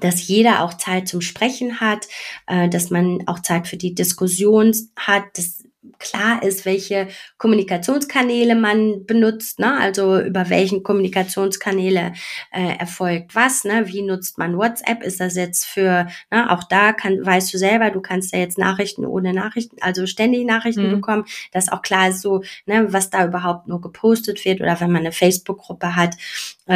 dass 0.00 0.28
jeder 0.28 0.62
auch 0.62 0.74
Zeit 0.74 1.08
zum 1.08 1.22
Sprechen 1.22 1.80
hat, 1.80 2.08
äh, 2.46 2.68
dass 2.68 2.90
man 2.90 3.26
auch 3.26 3.40
Zeit 3.40 3.66
für 3.68 3.78
die 3.78 3.94
Diskussion 3.94 4.74
hat, 4.96 5.24
dass 5.34 5.64
klar 5.98 6.42
ist, 6.42 6.64
welche 6.64 7.08
Kommunikationskanäle 7.38 8.54
man 8.54 9.06
benutzt, 9.06 9.58
ne? 9.58 9.78
also 9.78 10.20
über 10.20 10.50
welchen 10.50 10.82
Kommunikationskanäle 10.82 12.12
äh, 12.52 12.78
erfolgt 12.78 13.34
was, 13.34 13.64
ne? 13.64 13.88
wie 13.88 14.02
nutzt 14.02 14.38
man 14.38 14.56
WhatsApp, 14.56 15.02
ist 15.02 15.20
das 15.20 15.36
jetzt 15.36 15.64
für, 15.66 16.06
ne? 16.30 16.50
auch 16.50 16.64
da 16.64 16.92
kann, 16.92 17.24
weißt 17.24 17.52
du 17.52 17.58
selber, 17.58 17.90
du 17.90 18.00
kannst 18.00 18.32
ja 18.32 18.38
jetzt 18.38 18.58
Nachrichten 18.58 19.04
ohne 19.04 19.32
Nachrichten, 19.32 19.76
also 19.80 20.06
ständig 20.06 20.46
Nachrichten 20.46 20.88
mhm. 20.88 20.96
bekommen, 20.96 21.24
dass 21.52 21.70
auch 21.70 21.82
klar 21.82 22.08
ist 22.08 22.22
so, 22.22 22.42
ne, 22.66 22.92
was 22.92 23.10
da 23.10 23.26
überhaupt 23.26 23.68
nur 23.68 23.80
gepostet 23.80 24.44
wird 24.44 24.60
oder 24.60 24.80
wenn 24.80 24.92
man 24.92 25.00
eine 25.00 25.12
Facebook-Gruppe 25.12 25.96
hat, 25.96 26.16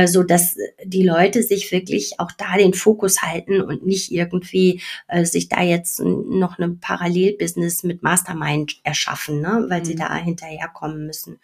so 0.07 0.22
dass 0.22 0.57
die 0.84 1.05
Leute 1.05 1.43
sich 1.43 1.70
wirklich 1.72 2.18
auch 2.18 2.32
da 2.32 2.57
den 2.57 2.74
Fokus 2.74 3.22
halten 3.22 3.61
und 3.61 3.84
nicht 3.84 4.11
irgendwie 4.11 4.80
äh, 5.09 5.24
sich 5.24 5.49
da 5.49 5.62
jetzt 5.62 6.01
noch 6.01 6.59
eine 6.59 6.70
Parallelbusiness 6.70 7.82
mit 7.82 8.03
Mastermind 8.03 8.80
erschaffen, 8.84 9.40
ne? 9.40 9.66
weil 9.68 9.80
mhm. 9.80 9.84
sie 9.84 9.95
da 9.95 10.16
hinterherkommen 10.16 11.07
müssen. 11.07 11.38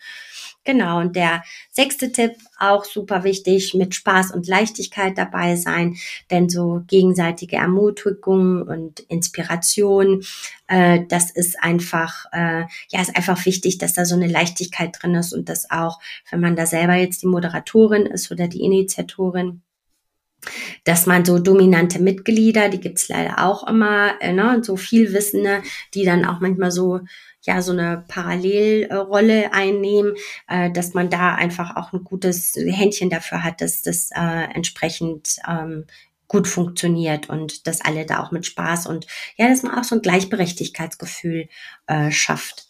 Genau, 0.69 1.01
und 1.01 1.17
der 1.17 1.45
sechste 1.71 2.13
Tipp, 2.13 2.33
auch 2.59 2.85
super 2.85 3.25
wichtig, 3.25 3.73
mit 3.73 3.95
Spaß 3.95 4.33
und 4.33 4.47
Leichtigkeit 4.47 5.17
dabei 5.17 5.57
sein, 5.57 5.97
denn 6.31 6.51
so 6.51 6.83
gegenseitige 6.87 7.57
Ermutigung 7.57 8.61
und 8.65 9.01
Inspiration, 9.01 10.23
äh, 10.67 11.01
das 11.09 11.31
ist 11.31 11.59
einfach, 11.63 12.27
äh, 12.33 12.65
ja, 12.91 13.01
ist 13.01 13.17
einfach 13.17 13.47
wichtig, 13.47 13.79
dass 13.79 13.95
da 13.95 14.05
so 14.05 14.15
eine 14.15 14.27
Leichtigkeit 14.27 14.95
drin 15.01 15.15
ist 15.15 15.33
und 15.33 15.49
das 15.49 15.71
auch, 15.71 16.01
wenn 16.31 16.41
man 16.41 16.55
da 16.55 16.67
selber 16.67 16.97
jetzt 16.97 17.23
die 17.23 17.29
Moderatorin 17.29 18.05
ist 18.05 18.31
oder 18.31 18.47
die 18.47 18.61
Initiatorin, 18.61 19.63
dass 20.85 21.07
man 21.07 21.25
so 21.25 21.39
dominante 21.39 22.01
Mitglieder, 22.01 22.69
die 22.69 22.81
gibt's 22.81 23.09
leider 23.09 23.45
auch 23.45 23.67
immer, 23.67 24.21
äh, 24.21 24.33
ne, 24.33 24.61
so 24.63 24.77
viel 24.77 25.13
Wissende, 25.13 25.63
die 25.95 26.05
dann 26.05 26.25
auch 26.25 26.41
manchmal 26.41 26.71
so 26.71 27.01
ja 27.43 27.63
so 27.63 27.73
eine 27.73 28.05
Parallelrolle 28.09 29.53
einnehmen, 29.53 30.15
äh, 30.49 30.71
dass 30.71 30.95
man 30.95 31.09
da 31.09 31.35
einfach 31.35 31.77
auch 31.77 31.93
ein 31.93 32.05
gutes 32.05 32.55
Händchen 32.57 33.11
dafür 33.11 33.43
hat, 33.43 33.61
dass 33.61 33.83
das 33.83 34.11
äh, 34.15 34.55
entsprechend 34.55 35.37
ähm, 35.49 35.87
gut 36.29 36.47
funktioniert 36.47 37.29
und 37.29 37.67
dass 37.67 37.81
alle 37.81 38.05
da 38.05 38.23
auch 38.23 38.31
mit 38.31 38.47
Spaß 38.47 38.87
und 38.87 39.07
ja, 39.37 39.49
dass 39.49 39.63
man 39.63 39.79
auch 39.79 39.85
so 39.85 39.97
ein 39.97 40.03
Gleichberechtigkeitsgefühl 40.03 41.49
äh, 41.87 42.11
schafft. 42.11 42.67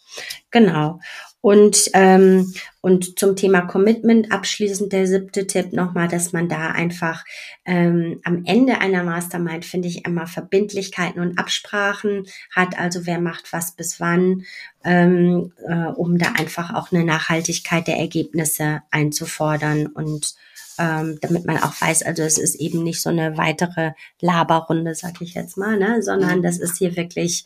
Genau. 0.49 0.99
Und, 1.41 1.89
ähm, 1.93 2.53
und 2.81 3.17
zum 3.17 3.37
Thema 3.37 3.61
Commitment 3.61 4.29
abschließend 4.31 4.91
der 4.91 5.07
siebte 5.07 5.47
Tipp 5.47 5.71
nochmal, 5.71 6.09
dass 6.09 6.33
man 6.33 6.49
da 6.49 6.71
einfach 6.71 7.23
ähm, 7.65 8.19
am 8.25 8.43
Ende 8.45 8.79
einer 8.79 9.03
Mastermind, 9.05 9.63
finde 9.63 9.87
ich, 9.87 10.05
immer 10.05 10.27
Verbindlichkeiten 10.27 11.21
und 11.21 11.39
Absprachen 11.39 12.25
hat, 12.53 12.77
also 12.77 13.05
wer 13.05 13.21
macht 13.21 13.53
was 13.53 13.71
bis 13.71 14.01
wann, 14.01 14.43
ähm, 14.83 15.53
äh, 15.65 15.85
um 15.85 16.17
da 16.17 16.33
einfach 16.37 16.73
auch 16.73 16.91
eine 16.91 17.05
Nachhaltigkeit 17.05 17.87
der 17.87 17.97
Ergebnisse 17.97 18.81
einzufordern 18.91 19.87
und 19.87 20.35
ähm, 20.79 21.19
damit 21.21 21.45
man 21.45 21.57
auch 21.57 21.79
weiß, 21.79 22.03
also 22.03 22.23
es 22.23 22.37
ist 22.37 22.55
eben 22.55 22.83
nicht 22.83 23.01
so 23.01 23.09
eine 23.09 23.37
weitere 23.37 23.91
Laberrunde, 24.21 24.95
sag 24.95 25.21
ich 25.21 25.33
jetzt 25.33 25.57
mal, 25.57 25.77
ne, 25.77 26.01
sondern 26.01 26.41
das 26.41 26.57
ist 26.57 26.77
hier 26.77 26.95
wirklich 26.95 27.45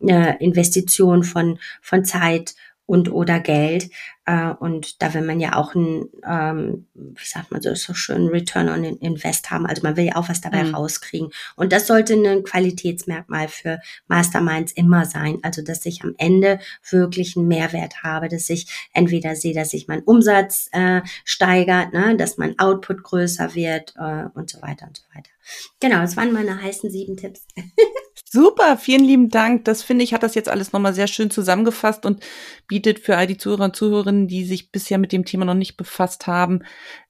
eine 0.00 0.40
Investition 0.40 1.22
von, 1.22 1.58
von 1.82 2.06
Zeit 2.06 2.54
und 2.90 3.12
oder 3.12 3.38
Geld. 3.38 3.88
Äh, 4.26 4.50
und 4.58 5.00
da 5.00 5.14
will 5.14 5.22
man 5.22 5.38
ja 5.38 5.54
auch 5.54 5.76
ein, 5.76 6.08
ähm, 6.28 6.88
wie 6.94 7.24
sagt 7.24 7.52
man 7.52 7.62
so, 7.62 7.72
so 7.76 7.94
schön 7.94 8.26
Return 8.26 8.68
on 8.68 8.82
Invest 8.82 9.52
haben. 9.52 9.64
Also 9.64 9.82
man 9.82 9.96
will 9.96 10.06
ja 10.06 10.16
auch 10.16 10.28
was 10.28 10.40
dabei 10.40 10.64
mhm. 10.64 10.74
rauskriegen. 10.74 11.30
Und 11.54 11.72
das 11.72 11.86
sollte 11.86 12.14
ein 12.14 12.42
Qualitätsmerkmal 12.42 13.46
für 13.46 13.78
Masterminds 14.08 14.72
immer 14.72 15.06
sein. 15.06 15.38
Also 15.42 15.62
dass 15.62 15.86
ich 15.86 16.02
am 16.02 16.16
Ende 16.18 16.58
wirklich 16.90 17.36
einen 17.36 17.46
Mehrwert 17.46 18.02
habe, 18.02 18.28
dass 18.28 18.50
ich 18.50 18.88
entweder 18.92 19.36
sehe, 19.36 19.54
dass 19.54 19.70
sich 19.70 19.86
mein 19.86 20.02
Umsatz 20.02 20.68
äh, 20.72 21.02
steigert, 21.24 21.92
ne, 21.92 22.16
dass 22.16 22.38
mein 22.38 22.58
Output 22.58 23.04
größer 23.04 23.54
wird 23.54 23.94
äh, 23.98 24.24
und 24.34 24.50
so 24.50 24.60
weiter 24.62 24.88
und 24.88 24.96
so 24.96 25.04
weiter. 25.14 25.30
Genau, 25.78 26.00
das 26.00 26.16
waren 26.16 26.32
meine 26.32 26.60
heißen 26.60 26.90
sieben 26.90 27.16
Tipps. 27.16 27.46
Super, 28.32 28.76
vielen 28.78 29.04
lieben 29.04 29.28
Dank. 29.28 29.64
Das 29.64 29.82
finde 29.82 30.04
ich, 30.04 30.14
hat 30.14 30.22
das 30.22 30.36
jetzt 30.36 30.48
alles 30.48 30.72
nochmal 30.72 30.94
sehr 30.94 31.08
schön 31.08 31.32
zusammengefasst 31.32 32.06
und 32.06 32.22
bietet 32.68 33.00
für 33.00 33.16
all 33.16 33.26
die 33.26 33.36
Zuhörer 33.36 33.64
und 33.64 33.74
Zuhörerinnen, 33.74 34.28
die 34.28 34.44
sich 34.44 34.70
bisher 34.70 34.98
mit 34.98 35.10
dem 35.10 35.24
Thema 35.24 35.44
noch 35.44 35.54
nicht 35.54 35.76
befasst 35.76 36.28
haben, 36.28 36.60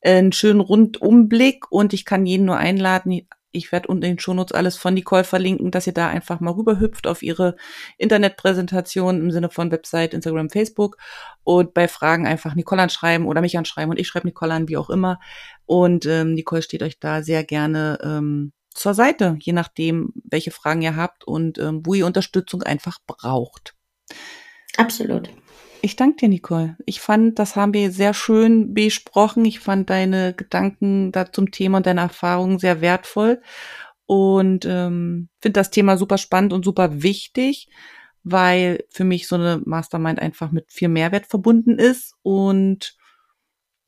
einen 0.03 0.33
schönen 0.33 0.61
Rundumblick. 0.61 1.71
Und 1.71 1.93
ich 1.93 2.07
kann 2.07 2.25
jeden 2.25 2.47
nur 2.47 2.57
einladen, 2.57 3.27
ich 3.53 3.71
werde 3.71 3.89
unten 3.89 4.05
in 4.05 4.13
den 4.13 4.19
Shownotes 4.19 4.55
alles 4.55 4.79
von 4.79 4.95
Nicole 4.95 5.25
verlinken, 5.25 5.71
dass 5.71 5.87
ihr 5.87 5.93
da 5.93 6.09
einfach 6.09 6.41
mal 6.41 6.53
rüberhüpft 6.53 7.07
auf 7.07 7.23
ihre 7.23 7.57
Internetpräsentation 7.99 9.21
im 9.21 9.31
Sinne 9.31 9.51
von 9.51 9.71
Website, 9.71 10.15
Instagram, 10.15 10.49
Facebook 10.49 10.97
und 11.45 11.75
bei 11.75 11.87
Fragen 11.87 12.27
einfach 12.27 12.55
Nicole 12.55 12.81
anschreiben 12.81 13.27
oder 13.27 13.43
mich 13.43 13.59
anschreiben 13.59 13.91
und 13.91 13.99
ich 13.99 14.09
schreibe 14.09 14.27
Nicole 14.27 14.55
an, 14.55 14.69
wie 14.69 14.79
auch 14.79 14.89
immer. 14.89 15.21
Und 15.67 16.07
ähm, 16.07 16.33
Nicole 16.33 16.63
steht 16.63 16.83
euch 16.83 16.99
da 16.99 17.23
sehr 17.23 17.45
gerne 17.45 17.99
ähm, 18.03 18.53
zur 18.75 18.95
Seite, 18.95 19.37
je 19.41 19.53
nachdem, 19.53 20.13
welche 20.25 20.51
Fragen 20.51 20.83
ihr 20.83 20.97
habt 20.97 21.25
und 21.25 21.59
ähm, 21.59 21.83
wo 21.85 21.95
ihr 21.95 22.07
Unterstützung 22.07 22.63
einfach 22.63 22.99
braucht. 23.07 23.75
Absolut. 24.77 25.31
Ich 25.83 25.97
danke 25.97 26.17
dir, 26.17 26.29
Nicole. 26.29 26.77
Ich 26.85 27.01
fand, 27.01 27.39
das 27.39 27.57
haben 27.57 27.73
wir 27.73 27.91
sehr 27.91 28.13
schön 28.13 28.75
besprochen. 28.75 29.45
Ich 29.45 29.61
fand 29.61 29.89
deine 29.89 30.35
Gedanken 30.35 31.11
da 31.11 31.33
zum 31.33 31.51
Thema 31.51 31.79
und 31.79 31.87
deine 31.87 32.03
Erfahrungen 32.03 32.59
sehr 32.59 32.81
wertvoll 32.81 33.41
und 34.07 34.67
ähm, 34.67 35.29
finde 35.41 35.61
das 35.61 35.71
Thema 35.71 35.97
super 35.97 36.19
spannend 36.19 36.53
und 36.53 36.65
super 36.65 37.03
wichtig, 37.03 37.69
weil 38.25 38.85
für 38.91 39.05
mich 39.05 39.27
so 39.27 39.37
eine 39.37 39.63
Mastermind 39.65 40.21
einfach 40.21 40.51
mit 40.51 40.71
viel 40.71 40.89
Mehrwert 40.89 41.27
verbunden 41.27 41.79
ist 41.79 42.15
und 42.23 42.97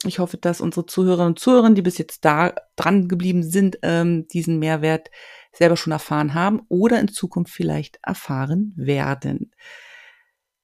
ich 0.08 0.18
hoffe, 0.18 0.36
dass 0.36 0.60
unsere 0.60 0.86
Zuhörerinnen 0.86 1.32
und 1.32 1.38
Zuhörer, 1.38 1.70
die 1.70 1.82
bis 1.82 1.98
jetzt 1.98 2.24
da 2.24 2.54
dran 2.76 3.08
geblieben 3.08 3.42
sind, 3.42 3.78
ähm, 3.82 4.26
diesen 4.28 4.58
Mehrwert 4.58 5.10
selber 5.52 5.76
schon 5.76 5.92
erfahren 5.92 6.34
haben 6.34 6.62
oder 6.68 6.98
in 7.00 7.08
Zukunft 7.08 7.52
vielleicht 7.52 7.98
erfahren 8.02 8.72
werden. 8.76 9.52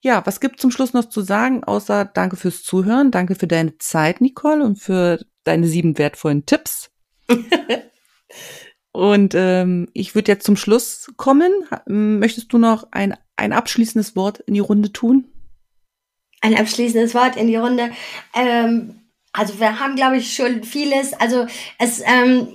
Ja, 0.01 0.25
was 0.25 0.41
gibt 0.41 0.61
zum 0.61 0.71
Schluss 0.71 0.93
noch 0.93 1.09
zu 1.09 1.23
sagen, 1.23 1.65
außer 1.65 2.05
danke 2.05 2.37
fürs 2.37 2.63
Zuhören, 2.63 3.11
danke 3.11 3.35
für 3.35 3.49
deine 3.49 3.79
Zeit, 3.79 4.21
Nicole, 4.21 4.65
und 4.65 4.77
für 4.77 5.25
deine 5.45 5.67
sieben 5.67 5.99
wertvollen 5.99 6.47
Tipps. 6.47 6.91
und 8.93 9.35
ähm, 9.35 9.89
ich 9.95 10.15
würde 10.15 10.33
jetzt 10.33 10.47
zum 10.47 10.57
Schluss 10.57 11.13
kommen. 11.17 11.53
Möchtest 11.87 12.53
du 12.53 12.59
noch 12.59 12.87
ein, 12.93 13.17
ein 13.37 13.53
abschließendes 13.53 14.15
Wort 14.15 14.39
in 14.41 14.55
die 14.55 14.61
Runde 14.61 14.93
tun? 14.93 15.27
Ein 16.41 16.57
abschließendes 16.57 17.15
Wort 17.15 17.37
in 17.37 17.49
die 17.49 17.57
Runde. 17.57 17.91
Ähm 18.35 19.01
also 19.33 19.61
wir 19.61 19.79
haben, 19.79 19.97
glaube 19.97 20.17
ich, 20.19 20.35
schon 20.35 20.65
vieles, 20.65 21.13
also 21.15 21.47
es, 21.79 22.01
ähm, 22.05 22.49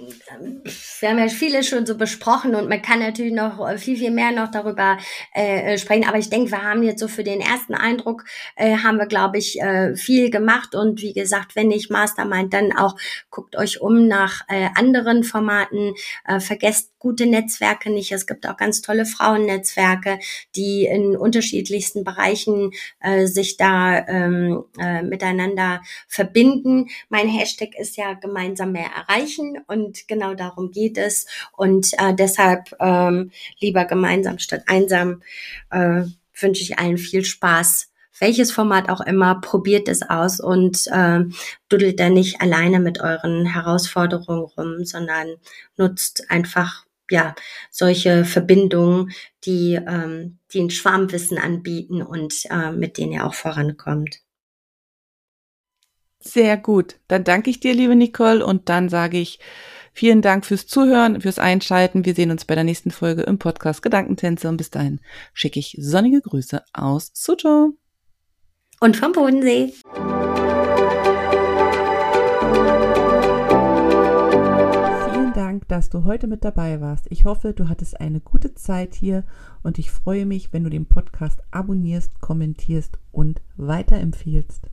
wir 0.99 1.09
haben 1.09 1.19
ja 1.19 1.27
vieles 1.27 1.67
schon 1.67 1.86
so 1.86 1.97
besprochen 1.97 2.55
und 2.55 2.69
man 2.69 2.81
kann 2.81 2.99
natürlich 2.99 3.34
noch 3.34 3.77
viel, 3.77 3.97
viel 3.97 4.11
mehr 4.11 4.31
noch 4.31 4.51
darüber 4.51 4.97
äh, 5.34 5.77
sprechen. 5.77 6.07
Aber 6.07 6.17
ich 6.17 6.29
denke, 6.29 6.51
wir 6.51 6.63
haben 6.63 6.84
jetzt 6.84 6.99
so 6.99 7.07
für 7.07 7.23
den 7.23 7.41
ersten 7.41 7.73
Eindruck, 7.73 8.25
äh, 8.55 8.77
haben 8.77 8.97
wir, 8.97 9.05
glaube 9.05 9.38
ich, 9.38 9.59
äh, 9.61 9.95
viel 9.95 10.29
gemacht. 10.29 10.75
Und 10.75 11.01
wie 11.01 11.13
gesagt, 11.13 11.55
wenn 11.55 11.67
nicht 11.67 11.91
Mastermind, 11.91 12.53
dann 12.53 12.75
auch 12.75 12.95
guckt 13.29 13.55
euch 13.55 13.81
um 13.81 14.07
nach 14.07 14.41
äh, 14.47 14.69
anderen 14.75 15.23
Formaten. 15.23 15.93
Äh, 16.25 16.39
vergesst 16.39 16.93
gute 17.03 17.25
Netzwerke 17.25 17.91
nicht. 17.91 18.13
Es 18.13 18.25
gibt 18.25 18.47
auch 18.47 18.55
ganz 18.55 18.81
tolle 18.81 19.05
Frauennetzwerke, 19.05 20.19
die 20.55 20.86
in 20.86 21.17
unterschiedlichsten 21.17 22.05
Bereichen 22.05 22.71
äh, 23.01 23.27
sich 23.27 23.57
da 23.57 24.07
ähm, 24.07 24.63
äh, 24.79 25.03
miteinander 25.03 25.81
verbinden. 26.07 26.88
Mein 27.09 27.27
Hashtag 27.27 27.77
ist 27.77 27.97
ja 27.97 28.13
gemeinsam 28.13 28.71
mehr 28.71 28.89
erreichen 28.95 29.59
und 29.67 30.07
genau 30.07 30.22
darum 30.34 30.71
geht 30.71 30.97
es. 30.97 31.28
Und 31.51 31.91
äh, 31.97 32.13
deshalb 32.13 32.76
ähm, 32.80 33.32
lieber 33.59 33.86
gemeinsam 33.86 34.39
statt 34.39 34.63
einsam. 34.67 35.21
Äh, 35.69 36.03
wünsche 36.39 36.63
ich 36.63 36.80
allen 36.80 36.97
viel 36.97 37.24
Spaß. 37.24 37.89
Welches 38.19 38.51
Format 38.51 38.89
auch 38.89 39.01
immer, 39.01 39.41
probiert 39.41 39.88
es 39.88 40.03
aus 40.03 40.39
und 40.39 40.88
äh, 40.88 41.21
duddelt 41.67 41.99
da 41.99 42.09
nicht 42.09 42.41
alleine 42.41 42.80
mit 42.80 43.01
euren 43.01 43.45
Herausforderungen 43.45 44.43
rum, 44.43 44.86
sondern 44.86 45.36
nutzt 45.78 46.30
einfach 46.30 46.86
ja 47.09 47.36
solche 47.69 48.24
Verbindungen, 48.24 49.11
die 49.45 49.76
ähm, 49.76 50.38
die 50.53 50.61
ein 50.61 50.69
Schwarmwissen 50.69 51.38
anbieten 51.38 52.01
und 52.01 52.45
äh, 52.49 52.71
mit 52.71 52.97
denen 52.97 53.13
ihr 53.13 53.26
auch 53.26 53.34
vorankommt. 53.34 54.21
Sehr 56.19 56.55
gut. 56.55 56.95
Dann 57.09 57.26
danke 57.26 57.49
ich 57.49 57.59
dir, 57.59 57.74
liebe 57.74 57.95
Nicole, 57.95 58.45
und 58.45 58.69
dann 58.69 58.88
sage 58.88 59.17
ich 59.17 59.39
vielen 59.93 60.21
Dank 60.21 60.45
fürs 60.45 60.67
Zuhören, 60.67 61.21
fürs 61.21 61.39
Einschalten. 61.39 62.05
Wir 62.05 62.15
sehen 62.15 62.31
uns 62.31 62.45
bei 62.45 62.55
der 62.55 62.63
nächsten 62.63 62.91
Folge 62.91 63.21
im 63.23 63.37
Podcast 63.37 63.81
Gedankentänze 63.81 64.49
und 64.49 64.57
bis 64.57 64.69
dahin 64.69 64.99
schicke 65.33 65.59
ich 65.59 65.77
sonnige 65.79 66.21
Grüße 66.21 66.63
aus 66.73 67.11
Sucho. 67.13 67.73
Und 68.79 68.97
vom 68.97 69.13
Bodensee. 69.13 69.73
Vielen 75.11 75.33
Dank, 75.33 75.67
dass 75.69 75.89
du 75.89 76.03
heute 76.03 76.27
mit 76.27 76.43
dabei 76.43 76.81
warst. 76.81 77.05
Ich 77.09 77.23
hoffe, 77.23 77.53
du 77.53 77.69
hattest 77.69 78.01
eine 78.01 78.19
gute 78.19 78.55
Zeit 78.55 78.93
hier 78.93 79.23
und 79.61 79.79
ich 79.79 79.89
freue 79.89 80.25
mich, 80.25 80.51
wenn 80.51 80.65
du 80.65 80.69
den 80.69 80.85
Podcast 80.85 81.39
abonnierst, 81.51 82.19
kommentierst 82.19 82.97
und 83.11 83.41
weiterempfiehlst. 83.55 84.69